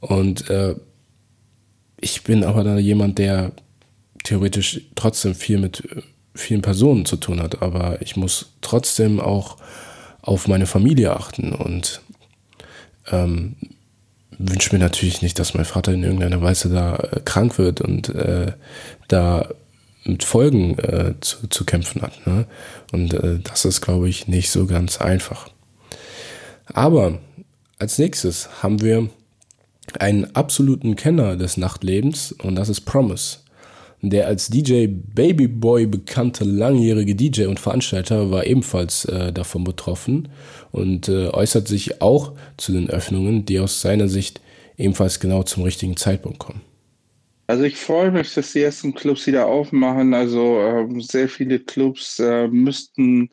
Und 0.00 0.48
äh, 0.50 0.74
ich 2.00 2.22
bin 2.22 2.44
aber 2.44 2.64
da 2.64 2.78
jemand, 2.78 3.18
der 3.18 3.52
theoretisch 4.24 4.80
trotzdem 4.94 5.34
viel 5.34 5.58
mit 5.58 5.84
äh, 5.84 6.02
vielen 6.34 6.62
Personen 6.62 7.04
zu 7.04 7.16
tun 7.16 7.40
hat, 7.42 7.62
aber 7.62 8.00
ich 8.02 8.16
muss 8.16 8.52
trotzdem 8.60 9.20
auch 9.20 9.56
auf 10.22 10.48
meine 10.48 10.66
Familie 10.66 11.16
achten 11.16 11.52
und 11.52 12.00
ähm, 13.10 13.56
wünsche 14.38 14.74
mir 14.74 14.80
natürlich 14.80 15.22
nicht, 15.22 15.38
dass 15.38 15.54
mein 15.54 15.64
Vater 15.64 15.92
in 15.92 16.02
irgendeiner 16.02 16.40
Weise 16.40 16.68
da 16.68 16.96
äh, 16.96 17.20
krank 17.24 17.58
wird 17.58 17.80
und 17.80 18.08
äh, 18.10 18.52
da 19.08 19.48
mit 20.04 20.24
Folgen 20.24 20.78
äh, 20.78 21.14
zu, 21.20 21.48
zu 21.48 21.64
kämpfen 21.64 22.02
hat. 22.02 22.26
Ne? 22.26 22.46
Und 22.92 23.14
äh, 23.14 23.38
das 23.40 23.64
ist, 23.64 23.80
glaube 23.80 24.08
ich, 24.08 24.28
nicht 24.28 24.50
so 24.50 24.66
ganz 24.66 25.00
einfach. 25.00 25.50
Aber 26.66 27.18
als 27.78 27.98
nächstes 27.98 28.62
haben 28.62 28.80
wir 28.80 29.08
einen 29.98 30.34
absoluten 30.36 30.96
Kenner 30.96 31.36
des 31.36 31.56
Nachtlebens 31.56 32.32
und 32.32 32.54
das 32.54 32.68
ist 32.68 32.82
Promise. 32.82 33.38
Der 34.02 34.28
als 34.28 34.48
DJ 34.48 34.86
Babyboy 34.86 35.86
bekannte 35.86 36.44
langjährige 36.44 37.14
DJ 37.14 37.46
und 37.46 37.60
Veranstalter 37.60 38.30
war 38.30 38.46
ebenfalls 38.46 39.04
äh, 39.04 39.30
davon 39.30 39.64
betroffen 39.64 40.28
und 40.72 41.08
äh, 41.08 41.28
äußert 41.28 41.68
sich 41.68 42.00
auch 42.00 42.32
zu 42.56 42.72
den 42.72 42.88
Öffnungen, 42.88 43.44
die 43.44 43.60
aus 43.60 43.82
seiner 43.82 44.08
Sicht 44.08 44.40
ebenfalls 44.78 45.20
genau 45.20 45.42
zum 45.42 45.64
richtigen 45.64 45.98
Zeitpunkt 45.98 46.38
kommen. 46.38 46.62
Also 47.50 47.64
ich 47.64 47.78
freue 47.78 48.12
mich, 48.12 48.32
dass 48.32 48.52
die 48.52 48.62
ersten 48.62 48.94
Clubs 48.94 49.26
wieder 49.26 49.46
aufmachen. 49.46 50.14
Also 50.14 50.60
ähm, 50.60 51.00
sehr 51.00 51.28
viele 51.28 51.58
Clubs 51.58 52.20
äh, 52.20 52.46
müssten 52.46 53.30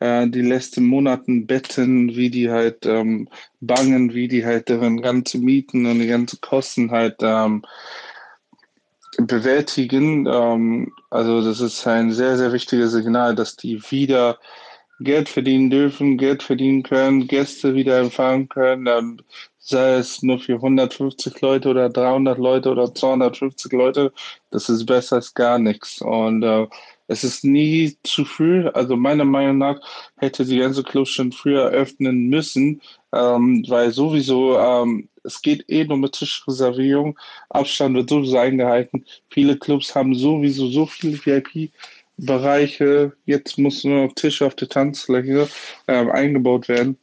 äh, 0.00 0.26
die 0.26 0.40
letzten 0.42 0.84
Monaten 0.84 1.46
betten, 1.46 2.16
wie 2.16 2.28
die 2.28 2.50
halt 2.50 2.84
ähm, 2.86 3.28
bangen, 3.60 4.14
wie 4.14 4.26
die 4.26 4.44
halt 4.44 4.68
deren 4.68 5.00
ganze 5.00 5.38
Mieten 5.38 5.86
und 5.86 6.00
die 6.00 6.08
ganzen 6.08 6.40
Kosten 6.40 6.90
halt 6.90 7.18
ähm, 7.20 7.62
bewältigen. 9.18 10.26
Ähm, 10.26 10.92
also 11.10 11.40
das 11.40 11.60
ist 11.60 11.86
ein 11.86 12.10
sehr, 12.10 12.36
sehr 12.36 12.52
wichtiges 12.52 12.90
Signal, 12.90 13.36
dass 13.36 13.54
die 13.54 13.80
wieder 13.92 14.40
Geld 14.98 15.28
verdienen 15.28 15.70
dürfen, 15.70 16.18
Geld 16.18 16.42
verdienen 16.42 16.82
können, 16.82 17.28
Gäste 17.28 17.76
wieder 17.76 18.00
empfangen 18.00 18.48
können, 18.48 18.88
ähm, 18.88 19.20
sei 19.62 19.94
es 19.94 20.22
nur 20.22 20.40
für 20.40 20.54
150 20.54 21.40
Leute 21.40 21.68
oder 21.68 21.88
300 21.88 22.36
Leute 22.38 22.70
oder 22.70 22.92
250 22.92 23.72
Leute, 23.72 24.12
das 24.50 24.68
ist 24.68 24.86
besser 24.86 25.16
als 25.16 25.34
gar 25.34 25.58
nichts. 25.58 26.02
Und 26.02 26.42
äh, 26.42 26.66
es 27.06 27.22
ist 27.24 27.44
nie 27.44 27.96
zu 28.02 28.24
früh. 28.24 28.66
Also 28.68 28.96
meiner 28.96 29.24
Meinung 29.24 29.58
nach 29.58 29.80
hätte 30.16 30.44
die 30.44 30.58
ganze 30.58 30.82
Club 30.82 31.06
schon 31.06 31.30
früher 31.32 31.68
öffnen 31.70 32.28
müssen, 32.28 32.82
ähm, 33.12 33.64
weil 33.68 33.92
sowieso 33.92 34.58
ähm, 34.58 35.08
es 35.22 35.40
geht 35.40 35.64
eh 35.68 35.84
nur 35.84 35.98
mit 35.98 36.12
Tischreservierung. 36.14 37.16
Abstand 37.50 37.94
wird 37.94 38.10
sowieso 38.10 38.38
eingehalten. 38.38 39.04
Viele 39.30 39.56
Clubs 39.56 39.94
haben 39.94 40.14
sowieso 40.16 40.68
so 40.68 40.86
viele 40.86 41.18
VIP-Bereiche. 41.24 43.12
Jetzt 43.26 43.58
muss 43.58 43.84
nur 43.84 44.06
noch 44.06 44.14
Tisch 44.14 44.42
auf 44.42 44.56
der 44.56 44.68
Tanzfläche 44.68 45.48
ähm, 45.86 46.10
eingebaut 46.10 46.68
werden 46.68 46.98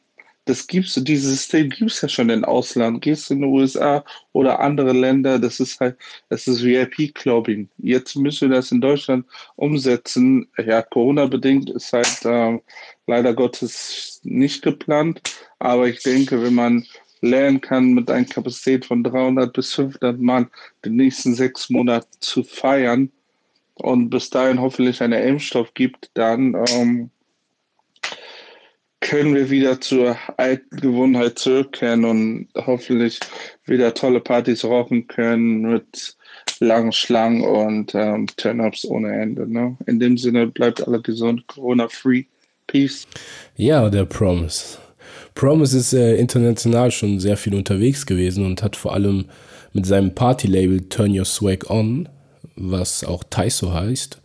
das 0.46 0.66
gibt's, 0.66 0.94
dieses 0.94 1.30
System 1.30 1.68
gibt 1.70 1.90
es 1.90 2.00
ja 2.00 2.08
schon 2.08 2.30
im 2.30 2.44
Ausland. 2.44 3.02
Gehst 3.02 3.30
in 3.30 3.40
den 3.40 3.50
USA 3.50 4.04
oder 4.32 4.60
andere 4.60 4.92
Länder, 4.92 5.38
das 5.38 5.60
ist 5.60 5.78
halt, 5.80 5.96
das 6.28 6.46
ist 6.48 6.64
VIP-Clubbing. 6.64 7.68
Jetzt 7.78 8.16
müssen 8.16 8.50
wir 8.50 8.56
das 8.56 8.72
in 8.72 8.80
Deutschland 8.80 9.26
umsetzen. 9.56 10.48
Ja, 10.58 10.82
Corona-bedingt 10.82 11.70
ist 11.70 11.92
halt 11.92 12.24
äh, 12.24 12.58
leider 13.06 13.34
Gottes 13.34 14.20
nicht 14.24 14.62
geplant. 14.62 15.20
Aber 15.58 15.88
ich 15.88 16.02
denke, 16.02 16.42
wenn 16.42 16.54
man 16.54 16.86
lernen 17.20 17.60
kann, 17.60 17.92
mit 17.92 18.10
einer 18.10 18.24
Kapazität 18.24 18.86
von 18.86 19.04
300 19.04 19.52
bis 19.52 19.74
500 19.74 20.18
Mann 20.18 20.50
die 20.84 20.90
nächsten 20.90 21.34
sechs 21.34 21.68
Monate 21.70 22.08
zu 22.20 22.42
feiern 22.42 23.10
und 23.74 24.10
bis 24.10 24.30
dahin 24.30 24.60
hoffentlich 24.60 25.02
eine 25.02 25.22
Impfstoff 25.22 25.74
gibt, 25.74 26.10
dann 26.14 26.56
ähm, 26.70 27.10
können 29.00 29.34
wir 29.34 29.50
wieder 29.50 29.80
zur 29.80 30.16
alten 30.36 30.76
Gewohnheit 30.76 31.38
zurückkehren 31.38 32.04
und 32.04 32.48
hoffentlich 32.54 33.18
wieder 33.64 33.94
tolle 33.94 34.20
Partys 34.20 34.64
rauchen 34.64 35.06
können 35.08 35.62
mit 35.62 36.16
langen 36.60 36.92
Schlangen 36.92 37.42
und 37.42 37.94
ähm, 37.94 38.26
Turn-Ups 38.36 38.84
ohne 38.84 39.12
Ende. 39.20 39.50
Ne? 39.50 39.76
In 39.86 39.98
dem 39.98 40.18
Sinne 40.18 40.46
bleibt 40.46 40.86
alle 40.86 41.00
gesund, 41.00 41.46
Corona-free. 41.46 42.24
Peace. 42.70 43.06
Ja, 43.56 43.90
der 43.90 44.04
Promise. 44.04 44.78
Promise 45.34 45.76
ist 45.76 45.92
äh, 45.92 46.14
international 46.16 46.92
schon 46.92 47.18
sehr 47.18 47.36
viel 47.36 47.54
unterwegs 47.54 48.06
gewesen 48.06 48.46
und 48.46 48.62
hat 48.62 48.76
vor 48.76 48.94
allem 48.94 49.24
mit 49.72 49.86
seinem 49.86 50.14
Party-Label 50.14 50.88
Turn 50.88 51.18
Your 51.18 51.24
Swag 51.24 51.68
On, 51.68 52.08
was 52.54 53.02
auch 53.02 53.24
Taiso 53.28 53.72
heißt, 53.72 54.20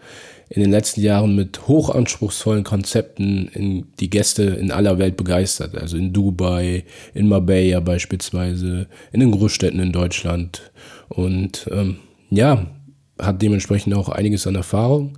in 0.55 0.61
den 0.61 0.71
letzten 0.71 1.01
Jahren 1.01 1.35
mit 1.35 1.67
hochanspruchsvollen 1.67 2.63
Konzepten 2.63 3.49
in 3.49 3.87
die 3.99 4.09
Gäste 4.09 4.43
in 4.43 4.71
aller 4.71 4.97
Welt 4.99 5.17
begeistert. 5.17 5.77
Also 5.77 5.97
in 5.97 6.13
Dubai, 6.13 6.85
in 7.13 7.27
Marbella 7.27 7.81
beispielsweise, 7.81 8.87
in 9.11 9.19
den 9.19 9.31
Großstädten 9.31 9.81
in 9.81 9.91
Deutschland. 9.91 10.71
Und 11.09 11.67
ähm, 11.71 11.97
ja, 12.29 12.67
hat 13.19 13.41
dementsprechend 13.41 13.95
auch 13.95 14.07
einiges 14.07 14.47
an 14.47 14.55
Erfahrung. 14.55 15.17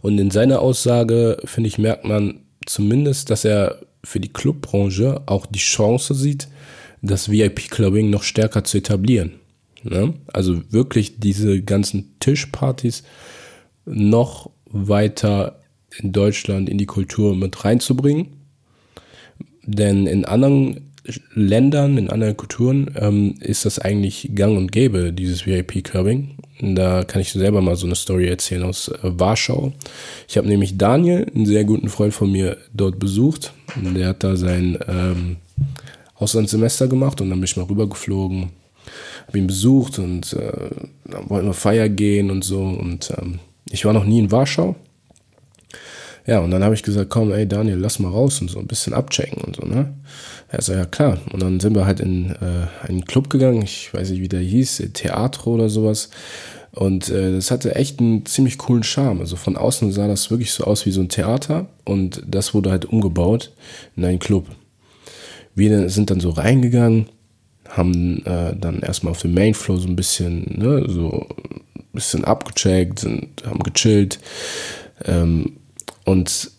Und 0.00 0.18
in 0.18 0.32
seiner 0.32 0.60
Aussage, 0.60 1.36
finde 1.44 1.68
ich, 1.68 1.78
merkt 1.78 2.04
man 2.04 2.40
zumindest, 2.66 3.30
dass 3.30 3.44
er 3.44 3.78
für 4.02 4.18
die 4.18 4.32
Clubbranche 4.32 5.22
auch 5.26 5.46
die 5.46 5.60
Chance 5.60 6.12
sieht, 6.16 6.48
das 7.02 7.30
VIP-Clubbing 7.30 8.10
noch 8.10 8.24
stärker 8.24 8.64
zu 8.64 8.78
etablieren. 8.78 9.34
Ne? 9.84 10.14
Also 10.32 10.60
wirklich 10.72 11.20
diese 11.20 11.62
ganzen 11.62 12.16
Tischpartys 12.18 13.04
noch 13.84 14.50
weiter 14.72 15.60
in 15.98 16.12
Deutschland 16.12 16.68
in 16.68 16.78
die 16.78 16.86
Kultur 16.86 17.34
mit 17.36 17.64
reinzubringen. 17.64 18.28
Denn 19.64 20.06
in 20.06 20.24
anderen 20.24 20.92
Ländern, 21.34 21.98
in 21.98 22.10
anderen 22.10 22.36
Kulturen 22.36 22.94
ähm, 22.96 23.34
ist 23.40 23.64
das 23.64 23.78
eigentlich 23.78 24.30
gang 24.34 24.56
und 24.56 24.70
gäbe, 24.70 25.12
dieses 25.12 25.46
VIP-Clubbing. 25.46 26.36
Da 26.60 27.02
kann 27.02 27.20
ich 27.20 27.32
selber 27.32 27.60
mal 27.60 27.74
so 27.74 27.86
eine 27.86 27.96
Story 27.96 28.28
erzählen 28.28 28.62
aus 28.62 28.88
äh, 28.88 28.98
Warschau. 29.02 29.72
Ich 30.28 30.36
habe 30.36 30.46
nämlich 30.46 30.78
Daniel, 30.78 31.26
einen 31.34 31.46
sehr 31.46 31.64
guten 31.64 31.88
Freund 31.88 32.14
von 32.14 32.30
mir, 32.30 32.56
dort 32.72 33.00
besucht. 33.00 33.52
Der 33.76 34.08
hat 34.08 34.22
da 34.22 34.36
sein 34.36 34.78
ähm, 34.86 35.36
Auslandssemester 36.14 36.86
gemacht 36.86 37.20
und 37.20 37.30
dann 37.30 37.40
bin 37.40 37.46
ich 37.46 37.56
mal 37.56 37.66
rübergeflogen, 37.66 38.50
habe 39.26 39.38
ihn 39.38 39.48
besucht 39.48 39.98
und 39.98 40.32
äh, 40.34 40.70
dann 41.04 41.28
wollten 41.28 41.48
wir 41.48 41.54
feiern 41.54 41.96
gehen 41.96 42.30
und 42.30 42.44
so. 42.44 42.60
Und 42.62 43.12
ähm, 43.18 43.40
ich 43.72 43.84
war 43.84 43.92
noch 43.92 44.04
nie 44.04 44.18
in 44.18 44.30
Warschau. 44.30 44.76
Ja, 46.26 46.38
und 46.38 46.52
dann 46.52 46.62
habe 46.62 46.74
ich 46.74 46.84
gesagt, 46.84 47.10
komm, 47.10 47.32
ey 47.32 47.48
Daniel, 47.48 47.78
lass 47.78 47.98
mal 47.98 48.10
raus 48.10 48.40
und 48.40 48.48
so 48.48 48.60
ein 48.60 48.68
bisschen 48.68 48.94
abchecken 48.94 49.42
und 49.42 49.56
so, 49.56 49.66
ne? 49.66 49.92
Er 50.48 50.62
so, 50.62 50.72
ja 50.72 50.84
klar. 50.84 51.18
Und 51.32 51.42
dann 51.42 51.58
sind 51.58 51.74
wir 51.74 51.84
halt 51.84 51.98
in 51.98 52.30
äh, 52.30 52.86
einen 52.86 53.04
Club 53.06 53.28
gegangen, 53.28 53.62
ich 53.62 53.92
weiß 53.92 54.10
nicht, 54.10 54.20
wie 54.20 54.28
der 54.28 54.40
hieß, 54.40 54.90
Theatro 54.92 55.54
oder 55.54 55.68
sowas. 55.68 56.10
Und 56.70 57.08
äh, 57.08 57.32
das 57.32 57.50
hatte 57.50 57.74
echt 57.74 57.98
einen 57.98 58.24
ziemlich 58.24 58.58
coolen 58.58 58.84
Charme. 58.84 59.20
Also 59.20 59.36
von 59.36 59.56
außen 59.56 59.90
sah 59.90 60.06
das 60.06 60.30
wirklich 60.30 60.52
so 60.52 60.64
aus 60.64 60.86
wie 60.86 60.92
so 60.92 61.00
ein 61.00 61.08
Theater 61.08 61.66
und 61.84 62.22
das 62.26 62.54
wurde 62.54 62.70
halt 62.70 62.84
umgebaut 62.84 63.52
in 63.96 64.04
einen 64.04 64.20
Club. 64.20 64.46
Wir 65.54 65.88
sind 65.90 66.10
dann 66.10 66.20
so 66.20 66.30
reingegangen, 66.30 67.06
haben 67.68 68.24
äh, 68.26 68.54
dann 68.54 68.80
erstmal 68.80 69.10
auf 69.10 69.20
dem 69.22 69.34
Mainfloor 69.34 69.80
so 69.80 69.88
ein 69.88 69.96
bisschen, 69.96 70.58
ne, 70.58 70.84
so 70.88 71.26
bisschen 71.92 72.24
abgecheckt, 72.24 73.00
sind, 73.00 73.42
haben 73.44 73.60
gechillt. 73.60 74.18
Ähm, 75.04 75.56
und 76.04 76.50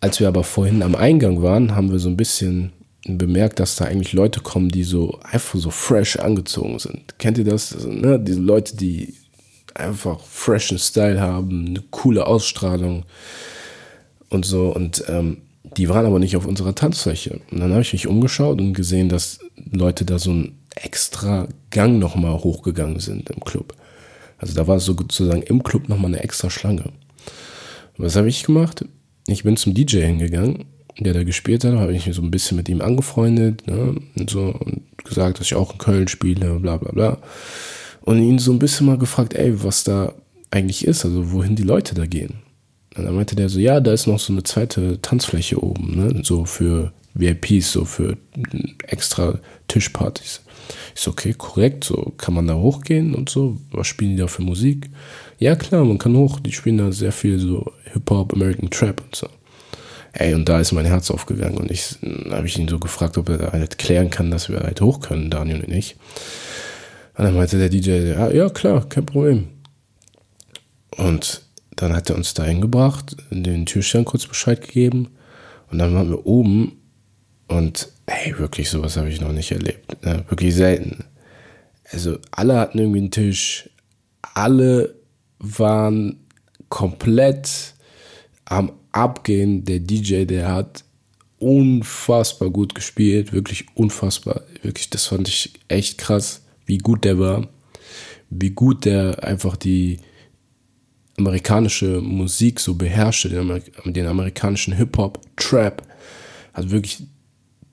als 0.00 0.20
wir 0.20 0.28
aber 0.28 0.44
vorhin 0.44 0.82
am 0.82 0.94
Eingang 0.94 1.42
waren, 1.42 1.74
haben 1.74 1.90
wir 1.90 1.98
so 1.98 2.08
ein 2.08 2.16
bisschen 2.16 2.72
bemerkt, 3.06 3.60
dass 3.60 3.76
da 3.76 3.84
eigentlich 3.84 4.12
Leute 4.12 4.40
kommen, 4.40 4.70
die 4.70 4.84
so 4.84 5.18
einfach 5.22 5.58
so 5.58 5.70
fresh 5.70 6.16
angezogen 6.16 6.78
sind. 6.78 7.18
Kennt 7.18 7.38
ihr 7.38 7.44
das? 7.44 7.74
Also, 7.74 7.88
ne? 7.88 8.18
Diese 8.18 8.40
Leute, 8.40 8.76
die 8.76 9.14
einfach 9.74 10.20
freshen 10.20 10.78
Style 10.78 11.20
haben, 11.20 11.66
eine 11.66 11.82
coole 11.90 12.26
Ausstrahlung 12.26 13.04
und 14.30 14.44
so. 14.46 14.68
Und 14.68 15.04
ähm, 15.08 15.38
die 15.76 15.88
waren 15.88 16.06
aber 16.06 16.18
nicht 16.18 16.36
auf 16.36 16.46
unserer 16.46 16.74
Tanzfläche. 16.74 17.40
Und 17.50 17.60
dann 17.60 17.72
habe 17.72 17.82
ich 17.82 17.92
mich 17.92 18.06
umgeschaut 18.06 18.60
und 18.60 18.74
gesehen, 18.74 19.08
dass 19.08 19.40
Leute 19.70 20.04
da 20.04 20.18
so 20.18 20.30
einen 20.30 20.58
extra 20.76 21.48
Gang 21.70 21.98
nochmal 21.98 22.34
hochgegangen 22.34 23.00
sind 23.00 23.30
im 23.30 23.40
Club. 23.40 23.74
Also 24.38 24.54
da 24.54 24.66
war 24.66 24.80
sozusagen 24.80 25.42
im 25.42 25.62
Club 25.62 25.88
nochmal 25.88 26.12
eine 26.12 26.22
extra 26.22 26.50
Schlange. 26.50 26.92
Was 27.96 28.16
habe 28.16 28.28
ich 28.28 28.42
gemacht? 28.42 28.84
Ich 29.26 29.44
bin 29.44 29.56
zum 29.56 29.74
DJ 29.74 30.00
hingegangen, 30.00 30.64
der 30.98 31.14
da 31.14 31.24
gespielt 31.24 31.64
hat, 31.64 31.74
habe 31.74 31.94
ich 31.94 32.06
mich 32.06 32.16
so 32.16 32.22
ein 32.22 32.30
bisschen 32.30 32.56
mit 32.56 32.68
ihm 32.68 32.80
angefreundet 32.80 33.66
ne, 33.66 33.94
und 34.16 34.30
so 34.30 34.46
und 34.46 34.82
gesagt, 35.04 35.40
dass 35.40 35.46
ich 35.46 35.54
auch 35.54 35.72
in 35.72 35.78
Köln 35.78 36.08
spiele, 36.08 36.58
bla 36.60 36.76
bla 36.76 36.92
bla. 36.92 37.18
Und 38.02 38.20
ihn 38.20 38.38
so 38.38 38.52
ein 38.52 38.58
bisschen 38.58 38.86
mal 38.86 38.98
gefragt, 38.98 39.34
ey, 39.34 39.62
was 39.62 39.84
da 39.84 40.12
eigentlich 40.50 40.86
ist, 40.86 41.04
also 41.04 41.32
wohin 41.32 41.56
die 41.56 41.62
Leute 41.62 41.94
da 41.94 42.06
gehen. 42.06 42.34
Und 42.96 43.04
dann 43.04 43.14
meinte 43.14 43.34
der 43.34 43.48
so, 43.48 43.58
ja, 43.58 43.80
da 43.80 43.92
ist 43.92 44.06
noch 44.06 44.20
so 44.20 44.32
eine 44.32 44.44
zweite 44.44 45.00
Tanzfläche 45.00 45.62
oben, 45.62 45.96
ne, 45.96 46.20
so 46.22 46.44
für 46.44 46.92
VIPs, 47.14 47.72
so 47.72 47.84
für 47.84 48.16
extra 48.86 49.38
Tischpartys. 49.68 50.42
Ich 50.94 51.00
so, 51.00 51.10
okay, 51.10 51.34
korrekt, 51.34 51.84
so 51.84 52.12
kann 52.16 52.34
man 52.34 52.46
da 52.46 52.54
hochgehen 52.54 53.14
und 53.14 53.28
so. 53.28 53.58
Was 53.70 53.86
spielen 53.86 54.12
die 54.12 54.16
da 54.16 54.26
für 54.26 54.42
Musik? 54.42 54.90
Ja, 55.38 55.56
klar, 55.56 55.84
man 55.84 55.98
kann 55.98 56.16
hoch. 56.16 56.40
Die 56.40 56.52
spielen 56.52 56.78
da 56.78 56.92
sehr 56.92 57.12
viel 57.12 57.38
so 57.38 57.72
Hip-Hop, 57.92 58.32
American 58.32 58.70
Trap 58.70 59.02
und 59.02 59.14
so. 59.14 59.28
Ey, 60.12 60.32
und 60.34 60.48
da 60.48 60.60
ist 60.60 60.72
mein 60.72 60.84
Herz 60.84 61.10
aufgegangen 61.10 61.56
und 61.56 61.72
ich 61.72 61.96
habe 62.30 62.46
ich 62.46 62.56
ihn 62.56 62.68
so 62.68 62.78
gefragt, 62.78 63.18
ob 63.18 63.28
er 63.28 63.38
da 63.38 63.52
halt 63.52 63.78
klären 63.78 64.10
kann, 64.10 64.30
dass 64.30 64.48
wir 64.48 64.60
halt 64.60 64.80
hoch 64.80 65.00
können, 65.00 65.28
Daniel 65.28 65.64
und 65.64 65.72
ich. 65.72 65.96
Und 67.16 67.24
dann 67.24 67.34
meinte 67.34 67.58
der 67.58 67.68
DJ, 67.68 68.10
ja, 68.10 68.30
ja 68.30 68.48
klar, 68.48 68.88
kein 68.88 69.06
Problem. 69.06 69.48
Und 70.96 71.42
dann 71.74 71.92
hat 71.92 72.10
er 72.10 72.16
uns 72.16 72.32
da 72.34 72.44
hingebracht, 72.44 73.16
den 73.30 73.66
Türstern 73.66 74.04
kurz 74.04 74.26
Bescheid 74.26 74.60
gegeben 74.60 75.08
und 75.70 75.78
dann 75.78 75.94
waren 75.94 76.08
wir 76.08 76.24
oben 76.26 76.80
und 77.48 77.88
Ey, 78.06 78.38
wirklich, 78.38 78.68
sowas 78.68 78.96
habe 78.96 79.08
ich 79.08 79.20
noch 79.20 79.32
nicht 79.32 79.50
erlebt. 79.50 80.04
Ne? 80.04 80.24
Wirklich 80.28 80.54
selten. 80.54 81.04
Also, 81.90 82.18
alle 82.30 82.58
hatten 82.58 82.78
irgendwie 82.78 82.98
einen 82.98 83.10
Tisch. 83.10 83.70
Alle 84.34 84.94
waren 85.38 86.18
komplett 86.68 87.74
am 88.44 88.72
Abgehen. 88.92 89.64
Der 89.64 89.80
DJ, 89.80 90.24
der 90.24 90.52
hat 90.52 90.84
unfassbar 91.38 92.50
gut 92.50 92.74
gespielt. 92.74 93.32
Wirklich 93.32 93.66
unfassbar. 93.74 94.42
Wirklich, 94.62 94.90
das 94.90 95.06
fand 95.06 95.28
ich 95.28 95.54
echt 95.68 95.96
krass, 95.96 96.42
wie 96.66 96.78
gut 96.78 97.04
der 97.04 97.18
war. 97.18 97.48
Wie 98.28 98.50
gut 98.50 98.84
der 98.84 99.24
einfach 99.24 99.56
die 99.56 99.98
amerikanische 101.16 102.00
Musik 102.00 102.60
so 102.60 102.74
beherrschte, 102.74 103.30
den, 103.30 103.38
Amer 103.38 103.60
den 103.86 104.06
amerikanischen 104.06 104.74
Hip-Hop, 104.74 105.20
Trap. 105.36 105.82
Also 106.52 106.70
wirklich 106.70 107.04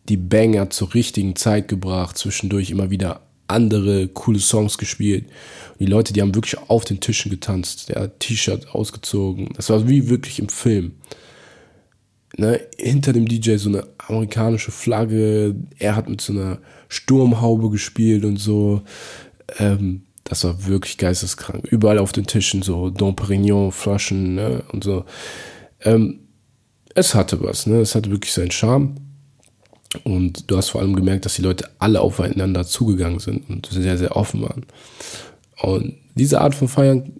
die 0.09 0.17
Banger 0.17 0.69
zur 0.69 0.93
richtigen 0.93 1.35
Zeit 1.35 1.67
gebracht, 1.67 2.17
zwischendurch 2.17 2.71
immer 2.71 2.89
wieder 2.89 3.21
andere 3.47 4.07
coole 4.07 4.39
Songs 4.39 4.77
gespielt. 4.77 5.25
Und 5.25 5.79
die 5.81 5.85
Leute, 5.85 6.13
die 6.13 6.21
haben 6.21 6.35
wirklich 6.35 6.57
auf 6.69 6.85
den 6.85 6.99
Tischen 6.99 7.31
getanzt, 7.31 7.89
der 7.89 8.17
T-Shirt 8.17 8.73
ausgezogen. 8.73 9.49
Das 9.55 9.69
war 9.69 9.87
wie 9.87 10.09
wirklich 10.09 10.39
im 10.39 10.49
Film. 10.49 10.93
Ne, 12.37 12.61
hinter 12.77 13.11
dem 13.11 13.27
DJ 13.27 13.57
so 13.57 13.67
eine 13.67 13.85
amerikanische 14.07 14.71
Flagge, 14.71 15.53
er 15.79 15.97
hat 15.97 16.07
mit 16.07 16.21
so 16.21 16.31
einer 16.31 16.59
Sturmhaube 16.87 17.69
gespielt 17.69 18.23
und 18.23 18.37
so. 18.37 18.83
Ähm, 19.59 20.03
das 20.23 20.45
war 20.45 20.65
wirklich 20.65 20.97
geisteskrank. 20.97 21.65
Überall 21.65 21.97
auf 21.97 22.13
den 22.13 22.25
Tischen 22.25 22.61
so 22.61 22.89
Dom 22.89 23.17
Perignon, 23.17 23.73
Flaschen 23.73 24.35
ne, 24.35 24.63
und 24.71 24.83
so. 24.83 25.03
Ähm, 25.81 26.21
es 26.95 27.15
hatte 27.15 27.41
was, 27.43 27.67
ne? 27.67 27.81
Es 27.81 27.95
hatte 27.95 28.11
wirklich 28.11 28.33
seinen 28.33 28.51
Charme. 28.51 28.95
Und 30.03 30.49
du 30.49 30.57
hast 30.57 30.69
vor 30.69 30.81
allem 30.81 30.95
gemerkt, 30.95 31.25
dass 31.25 31.35
die 31.35 31.41
Leute 31.41 31.69
alle 31.79 32.01
aufeinander 32.01 32.65
zugegangen 32.65 33.19
sind 33.19 33.49
und 33.49 33.67
sehr, 33.67 33.97
sehr 33.97 34.15
offen 34.15 34.41
waren. 34.41 34.65
Und 35.61 35.95
diese 36.15 36.41
Art 36.41 36.55
von 36.55 36.67
Feiern 36.67 37.13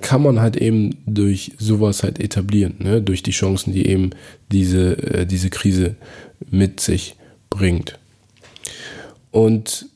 kann 0.00 0.22
man 0.22 0.40
halt 0.40 0.56
eben 0.56 0.96
durch 1.06 1.52
sowas 1.58 2.02
halt 2.02 2.20
etablieren, 2.20 2.74
ne? 2.78 3.02
durch 3.02 3.22
die 3.22 3.32
Chancen, 3.32 3.72
die 3.72 3.86
eben 3.86 4.10
diese, 4.52 4.96
äh, 4.98 5.26
diese 5.26 5.50
Krise 5.50 5.96
mit 6.50 6.80
sich 6.80 7.16
bringt. 7.50 7.98
Und 9.30 9.86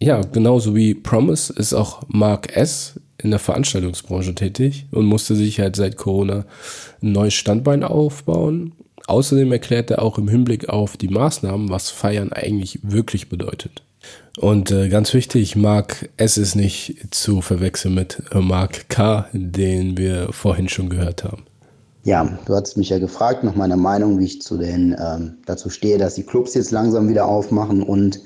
ja, 0.00 0.20
genauso 0.20 0.74
wie 0.74 0.94
Promise 0.94 1.52
ist 1.52 1.74
auch 1.74 2.02
Mark 2.08 2.56
S. 2.56 3.00
in 3.18 3.30
der 3.30 3.38
Veranstaltungsbranche 3.38 4.34
tätig 4.34 4.86
und 4.90 5.06
musste 5.06 5.34
sich 5.34 5.60
halt 5.60 5.76
seit 5.76 5.96
Corona 5.96 6.44
ein 7.02 7.12
neues 7.12 7.34
Standbein 7.34 7.82
aufbauen. 7.82 8.72
Außerdem 9.06 9.52
erklärt 9.52 9.90
er 9.90 10.02
auch 10.02 10.18
im 10.18 10.28
Hinblick 10.28 10.68
auf 10.68 10.96
die 10.96 11.08
Maßnahmen, 11.08 11.68
was 11.68 11.90
Feiern 11.90 12.32
eigentlich 12.32 12.80
wirklich 12.82 13.28
bedeutet. 13.28 13.82
Und 14.38 14.70
äh, 14.70 14.88
ganz 14.88 15.14
wichtig, 15.14 15.56
Mark 15.56 16.08
S 16.16 16.36
ist 16.36 16.56
nicht 16.56 16.96
zu 17.10 17.40
verwechseln 17.40 17.94
mit 17.94 18.22
Mark 18.34 18.88
K, 18.88 19.26
den 19.32 19.96
wir 19.96 20.32
vorhin 20.32 20.68
schon 20.68 20.88
gehört 20.88 21.24
haben. 21.24 21.44
Ja, 22.04 22.38
du 22.44 22.54
hast 22.54 22.76
mich 22.76 22.90
ja 22.90 22.98
gefragt 22.98 23.44
nach 23.44 23.54
meiner 23.54 23.78
Meinung, 23.78 24.18
wie 24.18 24.26
ich 24.26 24.42
zu 24.42 24.58
den, 24.58 24.94
ähm, 24.98 25.36
dazu 25.46 25.70
stehe, 25.70 25.96
dass 25.96 26.16
die 26.16 26.22
Clubs 26.22 26.52
jetzt 26.52 26.70
langsam 26.70 27.08
wieder 27.08 27.26
aufmachen 27.26 27.82
und 27.82 28.20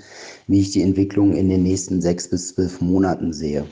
wie 0.48 0.60
ich 0.60 0.72
die 0.72 0.82
Entwicklung 0.82 1.32
in 1.34 1.48
den 1.48 1.62
nächsten 1.62 2.00
sechs 2.00 2.28
bis 2.28 2.54
zwölf 2.54 2.80
Monaten 2.80 3.32
sehe. 3.32 3.64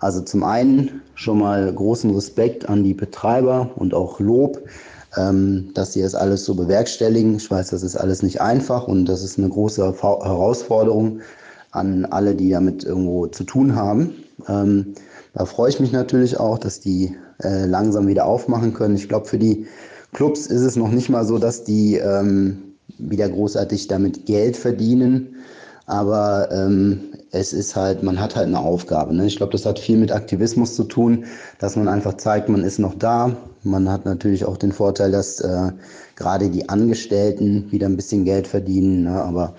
Also 0.00 0.22
zum 0.22 0.42
einen 0.42 1.02
schon 1.14 1.38
mal 1.38 1.72
großen 1.72 2.12
Respekt 2.14 2.68
an 2.68 2.82
die 2.82 2.94
Betreiber 2.94 3.70
und 3.76 3.94
auch 3.94 4.18
Lob, 4.18 4.60
ähm, 5.16 5.70
dass 5.74 5.92
sie 5.92 6.00
es 6.00 6.14
alles 6.14 6.44
so 6.44 6.54
bewerkstelligen. 6.54 7.36
Ich 7.36 7.50
weiß, 7.50 7.70
das 7.70 7.82
ist 7.82 7.96
alles 7.96 8.22
nicht 8.22 8.40
einfach 8.40 8.88
und 8.88 9.06
das 9.06 9.22
ist 9.22 9.38
eine 9.38 9.48
große 9.48 9.82
Herausforderung 9.82 11.20
an 11.70 12.04
alle, 12.06 12.34
die 12.34 12.50
damit 12.50 12.84
irgendwo 12.84 13.26
zu 13.26 13.44
tun 13.44 13.74
haben. 13.74 14.14
Ähm, 14.48 14.94
da 15.34 15.44
freue 15.44 15.70
ich 15.70 15.80
mich 15.80 15.92
natürlich 15.92 16.38
auch, 16.38 16.58
dass 16.58 16.80
die 16.80 17.16
äh, 17.42 17.66
langsam 17.66 18.06
wieder 18.06 18.26
aufmachen 18.26 18.74
können. 18.74 18.96
Ich 18.96 19.08
glaube, 19.08 19.26
für 19.26 19.38
die 19.38 19.66
Clubs 20.12 20.46
ist 20.46 20.62
es 20.62 20.76
noch 20.76 20.90
nicht 20.90 21.08
mal 21.08 21.24
so, 21.24 21.38
dass 21.38 21.64
die 21.64 21.96
ähm, 21.96 22.74
wieder 22.98 23.28
großartig 23.28 23.88
damit 23.88 24.26
Geld 24.26 24.56
verdienen. 24.56 25.36
Aber 25.86 26.50
ähm, 26.52 27.00
es 27.30 27.52
ist 27.52 27.76
halt, 27.76 28.02
man 28.02 28.20
hat 28.20 28.36
halt 28.36 28.46
eine 28.46 28.58
Aufgabe. 28.58 29.14
Ne? 29.14 29.26
Ich 29.26 29.36
glaube, 29.36 29.52
das 29.52 29.64
hat 29.64 29.78
viel 29.78 29.96
mit 29.96 30.12
Aktivismus 30.12 30.74
zu 30.74 30.84
tun, 30.84 31.24
dass 31.58 31.76
man 31.76 31.88
einfach 31.88 32.14
zeigt, 32.16 32.48
man 32.48 32.64
ist 32.64 32.78
noch 32.78 32.94
da. 32.94 33.36
Man 33.68 33.88
hat 33.90 34.04
natürlich 34.04 34.44
auch 34.44 34.56
den 34.56 34.72
Vorteil, 34.72 35.10
dass 35.10 35.40
äh, 35.40 35.72
gerade 36.16 36.50
die 36.50 36.68
Angestellten 36.68 37.70
wieder 37.70 37.86
ein 37.86 37.96
bisschen 37.96 38.24
Geld 38.24 38.46
verdienen. 38.46 39.04
Ne? 39.04 39.22
Aber 39.22 39.54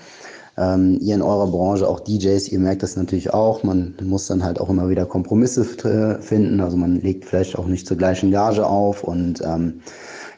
ähm, 0.57 0.97
ihr 1.01 1.16
in 1.16 1.22
eurer 1.22 1.47
Branche, 1.47 1.88
auch 1.88 2.01
DJs, 2.01 2.49
ihr 2.49 2.60
merkt 2.60 2.84
das 2.84 2.97
natürlich 2.97 3.34
auch. 3.34 3.64
Man 3.64 3.95
muss 4.03 4.28
dann 4.28 4.43
halt 4.43 4.60
auch 4.60 4.70
immer 4.70 4.89
wieder 4.89 5.05
Kompromisse 5.05 5.64
finden. 5.64 6.60
Also 6.60 6.76
man 6.76 6.99
legt 6.99 7.26
vielleicht 7.26 7.57
auch 7.57 7.68
nicht 7.68 7.88
zur 7.88 7.97
gleichen 7.97 8.32
Gage 8.32 8.66
auf 8.66 9.03
und 9.03 9.41
ähm, 9.41 9.82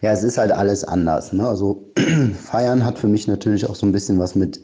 ja, 0.01 0.11
es 0.11 0.23
ist 0.23 0.37
halt 0.37 0.51
alles 0.51 0.83
anders. 0.83 1.33
Ne? 1.33 1.47
Also 1.47 1.91
Feiern 2.39 2.85
hat 2.85 2.99
für 2.99 3.07
mich 3.07 3.27
natürlich 3.27 3.67
auch 3.67 3.75
so 3.75 3.85
ein 3.85 3.91
bisschen 3.91 4.19
was 4.19 4.35
mit 4.35 4.61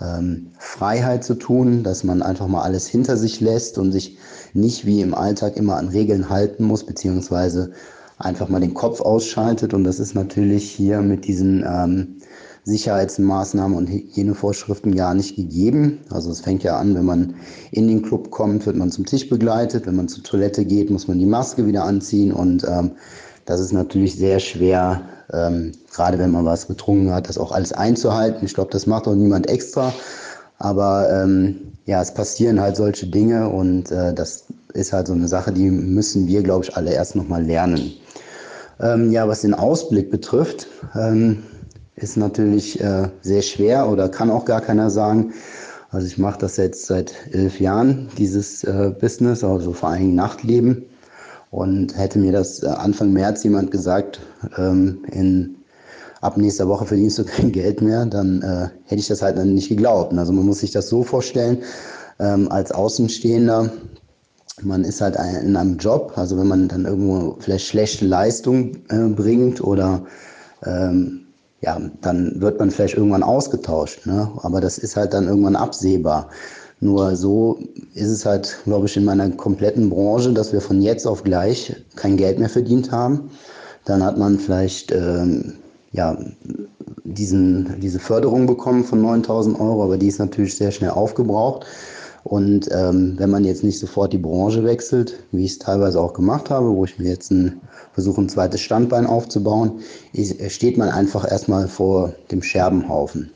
ähm, 0.00 0.50
Freiheit 0.58 1.24
zu 1.24 1.34
tun, 1.34 1.82
dass 1.82 2.04
man 2.04 2.22
einfach 2.22 2.46
mal 2.46 2.62
alles 2.62 2.86
hinter 2.86 3.16
sich 3.16 3.40
lässt 3.40 3.78
und 3.78 3.92
sich 3.92 4.18
nicht 4.52 4.86
wie 4.86 5.00
im 5.00 5.14
Alltag 5.14 5.56
immer 5.56 5.76
an 5.76 5.88
Regeln 5.88 6.30
halten 6.30 6.64
muss, 6.64 6.84
beziehungsweise 6.84 7.72
einfach 8.18 8.48
mal 8.48 8.60
den 8.60 8.74
Kopf 8.74 9.00
ausschaltet. 9.00 9.74
Und 9.74 9.84
das 9.84 10.00
ist 10.00 10.14
natürlich 10.14 10.70
hier 10.70 11.00
mit 11.00 11.26
diesen 11.26 11.64
ähm, 11.66 12.16
Sicherheitsmaßnahmen 12.64 13.76
und 13.76 13.88
Hygienevorschriften 13.88 14.94
gar 14.94 15.14
nicht 15.14 15.36
gegeben. 15.36 16.00
Also 16.10 16.30
es 16.30 16.40
fängt 16.40 16.62
ja 16.62 16.78
an, 16.78 16.94
wenn 16.94 17.04
man 17.04 17.34
in 17.70 17.88
den 17.88 18.02
Club 18.02 18.30
kommt, 18.30 18.66
wird 18.66 18.76
man 18.76 18.90
zum 18.90 19.06
Tisch 19.06 19.28
begleitet. 19.28 19.86
Wenn 19.86 19.96
man 19.96 20.08
zur 20.08 20.22
Toilette 20.22 20.64
geht, 20.64 20.90
muss 20.90 21.08
man 21.08 21.18
die 21.18 21.26
Maske 21.26 21.66
wieder 21.66 21.84
anziehen. 21.84 22.32
Und 22.32 22.64
ähm, 22.64 22.92
das 23.46 23.60
ist 23.60 23.72
natürlich 23.72 24.16
sehr 24.16 24.40
schwer 24.40 25.02
ähm, 25.32 25.72
gerade 25.92 26.18
wenn 26.18 26.30
man 26.30 26.44
was 26.44 26.66
getrunken 26.66 27.12
hat, 27.12 27.28
das 27.28 27.38
auch 27.38 27.52
alles 27.52 27.72
einzuhalten. 27.72 28.44
Ich 28.44 28.54
glaube, 28.54 28.70
das 28.70 28.86
macht 28.86 29.06
auch 29.06 29.14
niemand 29.14 29.48
extra. 29.48 29.92
Aber 30.58 31.08
ähm, 31.10 31.72
ja, 31.86 32.02
es 32.02 32.12
passieren 32.12 32.60
halt 32.60 32.76
solche 32.76 33.06
Dinge 33.06 33.48
und 33.48 33.90
äh, 33.92 34.12
das 34.12 34.44
ist 34.74 34.92
halt 34.92 35.06
so 35.06 35.12
eine 35.12 35.28
Sache, 35.28 35.52
die 35.52 35.70
müssen 35.70 36.26
wir, 36.26 36.42
glaube 36.42 36.64
ich, 36.64 36.76
alle 36.76 36.92
erst 36.92 37.14
nochmal 37.14 37.44
lernen. 37.44 37.92
Ähm, 38.80 39.10
ja, 39.10 39.26
was 39.26 39.40
den 39.42 39.54
Ausblick 39.54 40.10
betrifft, 40.10 40.68
ähm, 40.94 41.42
ist 41.96 42.16
natürlich 42.16 42.80
äh, 42.80 43.08
sehr 43.22 43.42
schwer 43.42 43.88
oder 43.88 44.08
kann 44.08 44.30
auch 44.30 44.44
gar 44.44 44.60
keiner 44.60 44.90
sagen. 44.90 45.32
Also 45.90 46.06
ich 46.06 46.18
mache 46.18 46.38
das 46.38 46.56
jetzt 46.58 46.86
seit 46.86 47.14
elf 47.32 47.60
Jahren, 47.60 48.08
dieses 48.18 48.62
äh, 48.64 48.92
Business, 49.00 49.42
also 49.42 49.72
vor 49.72 49.88
allem 49.88 50.14
Nachtleben. 50.14 50.84
Und 51.50 51.96
hätte 51.96 52.18
mir 52.18 52.32
das 52.32 52.62
äh, 52.62 52.66
Anfang 52.66 53.12
März 53.12 53.42
jemand 53.42 53.70
gesagt, 53.70 54.20
ähm, 54.58 55.02
in, 55.10 55.56
ab 56.20 56.36
nächster 56.36 56.68
Woche 56.68 56.84
verdienst 56.84 57.18
du 57.18 57.24
kein 57.24 57.52
Geld 57.52 57.80
mehr, 57.80 58.04
dann 58.04 58.42
äh, 58.42 58.68
hätte 58.84 59.00
ich 59.00 59.08
das 59.08 59.22
halt 59.22 59.38
dann 59.38 59.54
nicht 59.54 59.70
geglaubt. 59.70 60.12
Also 60.16 60.32
man 60.32 60.44
muss 60.44 60.60
sich 60.60 60.72
das 60.72 60.88
so 60.88 61.02
vorstellen, 61.04 61.62
ähm, 62.20 62.50
als 62.52 62.70
Außenstehender, 62.70 63.70
man 64.62 64.84
ist 64.84 65.00
halt 65.00 65.16
in 65.42 65.56
einem 65.56 65.78
Job, 65.78 66.12
also 66.16 66.38
wenn 66.38 66.48
man 66.48 66.68
dann 66.68 66.84
irgendwo 66.84 67.36
vielleicht 67.40 67.66
schlechte 67.66 68.06
Leistung 68.06 68.76
äh, 68.88 69.08
bringt 69.08 69.62
oder 69.62 70.02
ähm, 70.64 71.26
ja, 71.60 71.80
dann 72.02 72.40
wird 72.40 72.58
man 72.58 72.70
vielleicht 72.70 72.94
irgendwann 72.94 73.22
ausgetauscht. 73.22 74.06
Ne? 74.06 74.30
Aber 74.42 74.60
das 74.60 74.78
ist 74.78 74.96
halt 74.96 75.12
dann 75.12 75.26
irgendwann 75.26 75.56
absehbar. 75.56 76.28
Nur 76.80 77.16
so 77.16 77.58
ist 77.94 78.08
es 78.08 78.24
halt, 78.24 78.58
glaube 78.64 78.86
ich, 78.86 78.96
in 78.96 79.04
meiner 79.04 79.28
kompletten 79.30 79.90
Branche, 79.90 80.32
dass 80.32 80.52
wir 80.52 80.60
von 80.60 80.80
jetzt 80.80 81.06
auf 81.06 81.24
gleich 81.24 81.74
kein 81.96 82.16
Geld 82.16 82.38
mehr 82.38 82.48
verdient 82.48 82.92
haben. 82.92 83.30
Dann 83.84 84.04
hat 84.04 84.18
man 84.18 84.38
vielleicht 84.38 84.92
ähm, 84.92 85.54
ja, 85.90 86.16
diesen, 87.04 87.80
diese 87.80 87.98
Förderung 87.98 88.46
bekommen 88.46 88.84
von 88.84 89.02
9000 89.02 89.58
Euro, 89.58 89.82
aber 89.82 89.96
die 89.96 90.08
ist 90.08 90.18
natürlich 90.18 90.56
sehr 90.56 90.70
schnell 90.70 90.90
aufgebraucht. 90.90 91.66
Und 92.24 92.68
ähm, 92.72 93.14
wenn 93.16 93.30
man 93.30 93.44
jetzt 93.44 93.64
nicht 93.64 93.78
sofort 93.78 94.12
die 94.12 94.18
Branche 94.18 94.64
wechselt, 94.64 95.14
wie 95.32 95.44
ich 95.44 95.52
es 95.52 95.58
teilweise 95.58 96.00
auch 96.00 96.12
gemacht 96.12 96.50
habe, 96.50 96.74
wo 96.74 96.84
ich 96.84 96.98
mir 96.98 97.08
jetzt 97.08 97.30
ein, 97.30 97.60
versuche, 97.92 98.20
ein 98.20 98.28
zweites 98.28 98.60
Standbein 98.60 99.06
aufzubauen, 99.06 99.80
ist, 100.12 100.38
steht 100.52 100.76
man 100.76 100.88
einfach 100.88 101.30
erstmal 101.30 101.68
vor 101.68 102.12
dem 102.30 102.42
Scherbenhaufen. 102.42 103.30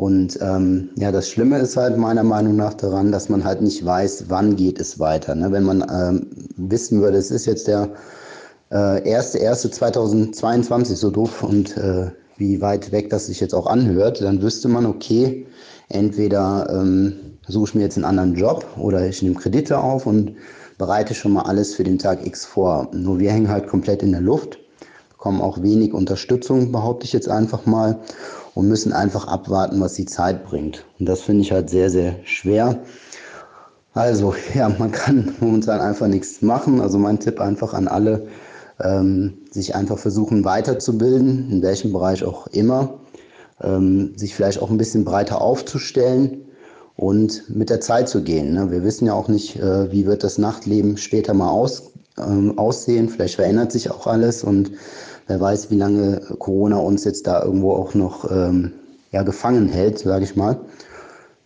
Und 0.00 0.38
ähm, 0.40 0.88
ja, 0.96 1.12
das 1.12 1.28
Schlimme 1.28 1.58
ist 1.58 1.76
halt 1.76 1.98
meiner 1.98 2.22
Meinung 2.22 2.56
nach 2.56 2.72
daran, 2.72 3.12
dass 3.12 3.28
man 3.28 3.44
halt 3.44 3.60
nicht 3.60 3.84
weiß, 3.84 4.24
wann 4.28 4.56
geht 4.56 4.80
es 4.80 4.98
weiter. 4.98 5.34
Ne? 5.34 5.52
Wenn 5.52 5.64
man 5.64 5.84
ähm, 5.92 6.26
wissen 6.56 7.02
würde, 7.02 7.18
es 7.18 7.30
ist 7.30 7.44
jetzt 7.44 7.68
der 7.68 7.90
äh, 8.72 9.06
erste, 9.06 9.36
erste 9.36 9.70
2022 9.70 10.96
so 10.96 11.10
doof 11.10 11.42
und 11.42 11.76
äh, 11.76 12.10
wie 12.38 12.62
weit 12.62 12.92
weg 12.92 13.10
das 13.10 13.26
sich 13.26 13.40
jetzt 13.40 13.54
auch 13.54 13.66
anhört, 13.66 14.22
dann 14.22 14.40
wüsste 14.40 14.68
man, 14.68 14.86
okay, 14.86 15.46
entweder 15.90 16.68
ähm, 16.72 17.12
suche 17.46 17.68
ich 17.68 17.74
mir 17.74 17.82
jetzt 17.82 17.96
einen 17.96 18.06
anderen 18.06 18.34
Job 18.34 18.66
oder 18.78 19.06
ich 19.06 19.22
nehme 19.22 19.34
Kredite 19.34 19.78
auf 19.78 20.06
und 20.06 20.36
bereite 20.78 21.14
schon 21.14 21.32
mal 21.32 21.42
alles 21.42 21.74
für 21.74 21.84
den 21.84 21.98
Tag 21.98 22.26
X 22.26 22.46
vor. 22.46 22.88
Nur 22.92 23.18
wir 23.18 23.30
hängen 23.30 23.50
halt 23.50 23.68
komplett 23.68 24.02
in 24.02 24.12
der 24.12 24.22
Luft, 24.22 24.58
bekommen 25.10 25.42
auch 25.42 25.62
wenig 25.62 25.92
Unterstützung, 25.92 26.72
behaupte 26.72 27.04
ich 27.04 27.12
jetzt 27.12 27.28
einfach 27.28 27.66
mal 27.66 28.00
und 28.54 28.68
müssen 28.68 28.92
einfach 28.92 29.26
abwarten, 29.26 29.80
was 29.80 29.94
die 29.94 30.06
Zeit 30.06 30.46
bringt. 30.46 30.84
Und 30.98 31.06
das 31.06 31.20
finde 31.20 31.42
ich 31.42 31.52
halt 31.52 31.68
sehr, 31.68 31.90
sehr 31.90 32.16
schwer. 32.24 32.80
Also 33.92 34.34
ja, 34.54 34.68
man 34.68 34.92
kann 34.92 35.34
momentan 35.40 35.80
einfach 35.80 36.06
nichts 36.06 36.40
machen. 36.40 36.80
Also 36.80 36.98
mein 36.98 37.20
Tipp 37.20 37.40
einfach 37.40 37.74
an 37.74 37.88
alle, 37.88 38.28
ähm, 38.80 39.38
sich 39.50 39.74
einfach 39.74 39.98
versuchen 39.98 40.44
weiterzubilden, 40.44 41.50
in 41.50 41.62
welchem 41.62 41.92
Bereich 41.92 42.24
auch 42.24 42.46
immer, 42.46 42.99
ähm, 43.62 44.12
sich 44.16 44.34
vielleicht 44.34 44.60
auch 44.60 44.70
ein 44.70 44.78
bisschen 44.78 45.04
breiter 45.04 45.40
aufzustellen 45.40 46.42
und 46.96 47.48
mit 47.48 47.70
der 47.70 47.80
Zeit 47.80 48.08
zu 48.08 48.22
gehen. 48.22 48.52
Ne? 48.52 48.70
Wir 48.70 48.84
wissen 48.84 49.06
ja 49.06 49.14
auch 49.14 49.28
nicht, 49.28 49.56
äh, 49.56 49.90
wie 49.92 50.06
wird 50.06 50.24
das 50.24 50.38
Nachtleben 50.38 50.96
später 50.96 51.34
mal 51.34 51.50
aus, 51.50 51.92
ähm, 52.18 52.58
aussehen. 52.58 53.08
Vielleicht 53.08 53.36
verändert 53.36 53.72
sich 53.72 53.90
auch 53.90 54.06
alles 54.06 54.44
und 54.44 54.72
Wer 55.30 55.40
weiß, 55.40 55.70
wie 55.70 55.76
lange 55.76 56.20
Corona 56.40 56.78
uns 56.78 57.04
jetzt 57.04 57.28
da 57.28 57.44
irgendwo 57.44 57.70
auch 57.74 57.94
noch 57.94 58.28
ähm, 58.32 58.72
ja, 59.12 59.22
gefangen 59.22 59.68
hält, 59.68 60.00
sage 60.00 60.24
ich 60.24 60.34
mal. 60.34 60.58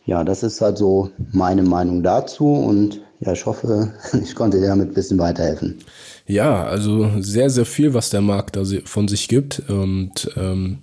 Ja, 0.07 0.25
das 0.25 0.43
ist 0.43 0.63
halt 0.63 0.79
so 0.79 1.11
meine 1.33 1.63
Meinung 1.63 2.03
dazu 2.03 2.51
und 2.51 3.03
ja, 3.21 3.33
ich 3.33 3.45
hoffe, 3.45 3.93
ich 4.23 4.35
konnte 4.35 4.59
dir 4.59 4.69
damit 4.69 4.89
ein 4.89 4.95
bisschen 4.95 5.19
weiterhelfen. 5.19 5.81
Ja, 6.27 6.65
also 6.65 7.11
sehr, 7.21 7.51
sehr 7.51 7.67
viel, 7.67 7.93
was 7.93 8.09
der 8.09 8.23
Markt 8.23 8.57
da 8.57 8.63
von 8.87 9.07
sich 9.07 9.29
gibt. 9.29 9.63
Und 9.69 10.31
ähm, 10.35 10.79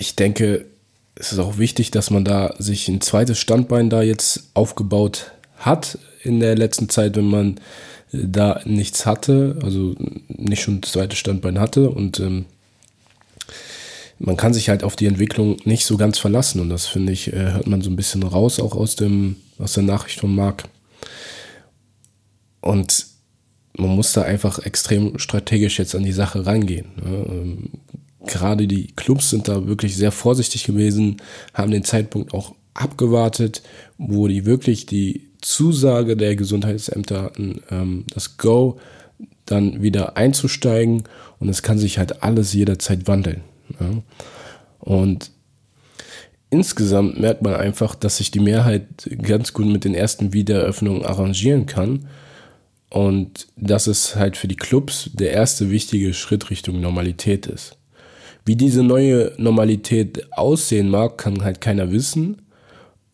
ich 0.00 0.16
denke, 0.16 0.64
es 1.14 1.30
ist 1.32 1.38
auch 1.38 1.58
wichtig, 1.58 1.90
dass 1.90 2.10
man 2.10 2.24
da 2.24 2.54
sich 2.58 2.88
ein 2.88 3.02
zweites 3.02 3.38
Standbein 3.38 3.90
da 3.90 4.00
jetzt 4.00 4.44
aufgebaut 4.54 5.32
hat 5.58 5.98
in 6.22 6.40
der 6.40 6.56
letzten 6.56 6.88
Zeit, 6.88 7.16
wenn 7.16 7.28
man 7.28 7.56
äh, 8.12 8.24
da 8.26 8.62
nichts 8.64 9.04
hatte, 9.04 9.58
also 9.62 9.94
nicht 10.28 10.62
schon 10.62 10.80
das 10.80 10.92
zweite 10.92 11.16
Standbein 11.16 11.60
hatte 11.60 11.90
und 11.90 12.18
ähm, 12.18 12.46
man 14.18 14.38
kann 14.38 14.54
sich 14.54 14.70
halt 14.70 14.82
auf 14.82 14.96
die 14.96 15.06
Entwicklung 15.06 15.58
nicht 15.64 15.84
so 15.84 15.98
ganz 15.98 16.18
verlassen 16.18 16.60
und 16.60 16.70
das 16.70 16.86
finde 16.86 17.12
ich, 17.12 17.32
äh, 17.34 17.52
hört 17.52 17.66
man 17.66 17.82
so 17.82 17.90
ein 17.90 17.96
bisschen 17.96 18.22
raus 18.22 18.58
auch 18.58 18.74
aus 18.74 18.96
dem, 18.96 19.36
aus 19.58 19.74
der 19.74 19.82
Nachricht 19.82 20.20
von 20.20 20.34
Marc. 20.34 20.64
Und 22.62 23.06
man 23.76 23.90
muss 23.90 24.12
da 24.12 24.22
einfach 24.22 24.58
extrem 24.60 25.18
strategisch 25.18 25.78
jetzt 25.78 25.94
an 25.94 26.04
die 26.04 26.12
Sache 26.12 26.44
rangehen. 26.44 26.86
Ne? 27.02 27.56
Gerade 28.26 28.66
die 28.66 28.88
Clubs 28.88 29.30
sind 29.30 29.48
da 29.48 29.66
wirklich 29.66 29.96
sehr 29.96 30.12
vorsichtig 30.12 30.64
gewesen, 30.64 31.16
haben 31.54 31.70
den 31.70 31.84
Zeitpunkt 31.84 32.34
auch 32.34 32.54
abgewartet, 32.74 33.62
wo 33.98 34.28
die 34.28 34.44
wirklich 34.44 34.86
die 34.86 35.30
Zusage 35.40 36.16
der 36.16 36.36
Gesundheitsämter 36.36 37.22
hatten, 37.22 37.62
ähm, 37.70 38.04
das 38.12 38.36
Go 38.36 38.78
dann 39.46 39.82
wieder 39.82 40.16
einzusteigen 40.16 41.04
und 41.38 41.48
es 41.48 41.62
kann 41.62 41.78
sich 41.78 41.98
halt 41.98 42.22
alles 42.22 42.52
jederzeit 42.52 43.06
wandeln. 43.08 43.42
Ja? 43.80 44.02
Und 44.78 45.30
insgesamt 46.50 47.18
merkt 47.18 47.42
man 47.42 47.54
einfach, 47.54 47.94
dass 47.94 48.18
sich 48.18 48.30
die 48.30 48.40
Mehrheit 48.40 48.86
ganz 49.22 49.52
gut 49.52 49.66
mit 49.66 49.84
den 49.84 49.94
ersten 49.94 50.32
Wiedereröffnungen 50.32 51.04
arrangieren 51.04 51.66
kann 51.66 52.06
und 52.90 53.48
dass 53.56 53.86
es 53.86 54.16
halt 54.16 54.36
für 54.36 54.48
die 54.48 54.56
Clubs 54.56 55.10
der 55.12 55.32
erste 55.32 55.70
wichtige 55.70 56.12
Schritt 56.12 56.50
Richtung 56.50 56.80
Normalität 56.80 57.46
ist. 57.46 57.76
Wie 58.44 58.56
diese 58.56 58.82
neue 58.82 59.32
Normalität 59.38 60.32
aussehen 60.32 60.88
mag, 60.88 61.18
kann 61.18 61.44
halt 61.44 61.60
keiner 61.60 61.92
wissen. 61.92 62.42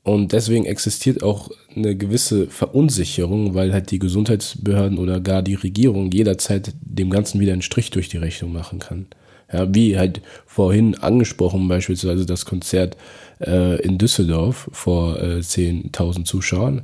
Und 0.02 0.32
deswegen 0.32 0.66
existiert 0.66 1.22
auch 1.24 1.50
eine 1.74 1.96
gewisse 1.96 2.46
Verunsicherung, 2.46 3.54
weil 3.54 3.72
halt 3.72 3.90
die 3.90 3.98
Gesundheitsbehörden 3.98 4.98
oder 4.98 5.20
gar 5.20 5.42
die 5.42 5.54
Regierung 5.54 6.12
jederzeit 6.12 6.72
dem 6.80 7.10
Ganzen 7.10 7.40
wieder 7.40 7.52
einen 7.52 7.62
Strich 7.62 7.90
durch 7.90 8.08
die 8.08 8.18
Rechnung 8.18 8.52
machen 8.52 8.78
kann. 8.78 9.06
Ja, 9.52 9.72
wie 9.74 9.98
halt 9.98 10.22
vorhin 10.44 10.96
angesprochen, 10.96 11.68
beispielsweise 11.68 12.24
das 12.24 12.44
Konzert 12.44 12.96
äh, 13.40 13.80
in 13.82 13.98
Düsseldorf 13.98 14.68
vor 14.72 15.20
äh, 15.20 15.38
10.000 15.38 16.24
Zuschauern, 16.24 16.82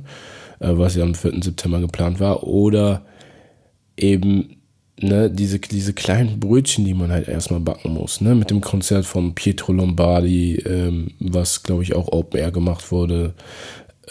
äh, 0.59 0.69
was 0.71 0.95
ja 0.95 1.03
am 1.03 1.15
4. 1.15 1.43
September 1.43 1.79
geplant 1.79 2.19
war, 2.19 2.43
oder 2.43 3.05
eben 3.97 4.57
ne, 4.99 5.29
diese, 5.29 5.59
diese 5.59 5.93
kleinen 5.93 6.39
Brötchen, 6.39 6.85
die 6.85 6.93
man 6.93 7.11
halt 7.11 7.27
erstmal 7.27 7.59
backen 7.59 7.93
muss, 7.93 8.21
ne, 8.21 8.35
mit 8.35 8.49
dem 8.49 8.61
Konzert 8.61 9.05
von 9.05 9.35
Pietro 9.35 9.73
Lombardi, 9.73 10.55
ähm, 10.65 11.11
was 11.19 11.63
glaube 11.63 11.83
ich 11.83 11.95
auch 11.95 12.11
Open 12.11 12.39
Air 12.39 12.51
gemacht 12.51 12.91
wurde, 12.91 13.33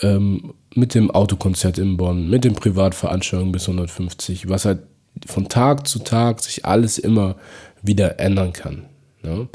ähm, 0.01 0.55
mit 0.75 0.95
dem 0.95 1.11
Autokonzert 1.11 1.79
in 1.79 1.97
Bonn, 1.97 2.29
mit 2.29 2.45
den 2.45 2.55
Privatveranstaltungen 2.55 3.53
bis 3.53 3.69
150, 3.69 4.49
was 4.49 4.65
halt 4.65 4.81
von 5.27 5.49
Tag 5.49 5.87
zu 5.87 5.99
Tag 5.99 6.41
sich 6.41 6.65
alles 6.65 6.99
immer 6.99 7.37
wieder 7.83 8.19
ändern 8.19 8.53
kann. 8.53 8.87
Ne? 9.23 9.49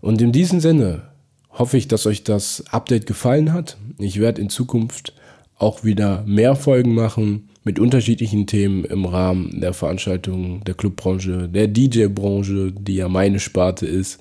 Und 0.00 0.20
in 0.20 0.32
diesem 0.32 0.60
Sinne 0.60 1.02
hoffe 1.50 1.76
ich, 1.76 1.86
dass 1.86 2.06
euch 2.06 2.24
das 2.24 2.64
Update 2.70 3.06
gefallen 3.06 3.52
hat. 3.52 3.76
Ich 3.98 4.18
werde 4.18 4.40
in 4.40 4.48
Zukunft 4.48 5.14
auch 5.56 5.84
wieder 5.84 6.24
mehr 6.26 6.56
Folgen 6.56 6.94
machen 6.94 7.48
mit 7.64 7.78
unterschiedlichen 7.78 8.46
Themen 8.46 8.84
im 8.84 9.04
Rahmen 9.04 9.60
der 9.60 9.72
Veranstaltungen 9.72 10.62
der 10.64 10.74
Clubbranche, 10.74 11.48
der 11.48 11.68
DJ-Branche, 11.68 12.72
die 12.72 12.96
ja 12.96 13.08
meine 13.08 13.40
Sparte 13.40 13.86
ist. 13.86 14.20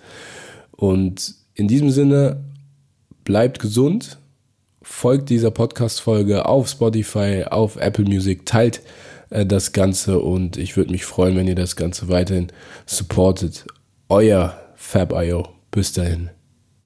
Und 0.72 1.36
in 1.56 1.68
diesem 1.68 1.90
Sinne, 1.90 2.44
bleibt 3.24 3.60
gesund, 3.60 4.18
folgt 4.82 5.30
dieser 5.30 5.52
Podcast-Folge 5.52 6.46
auf 6.46 6.70
Spotify, 6.70 7.46
auf 7.50 7.76
Apple 7.78 8.06
Music, 8.06 8.46
teilt 8.46 8.82
äh, 9.30 9.46
das 9.46 9.74
Ganze 9.74 10.20
und 10.20 10.58
ich 10.58 10.78
würde 10.78 10.92
mich 10.92 11.06
freuen, 11.06 11.36
wenn 11.36 11.48
ihr 11.48 11.56
das 11.56 11.76
Ganze 11.76 12.10
weiterhin 12.10 12.48
supportet. 12.86 13.66
Euer 14.10 14.60
Fab.io. 14.76 15.48
Bis 15.72 15.94
dahin. 15.94 16.32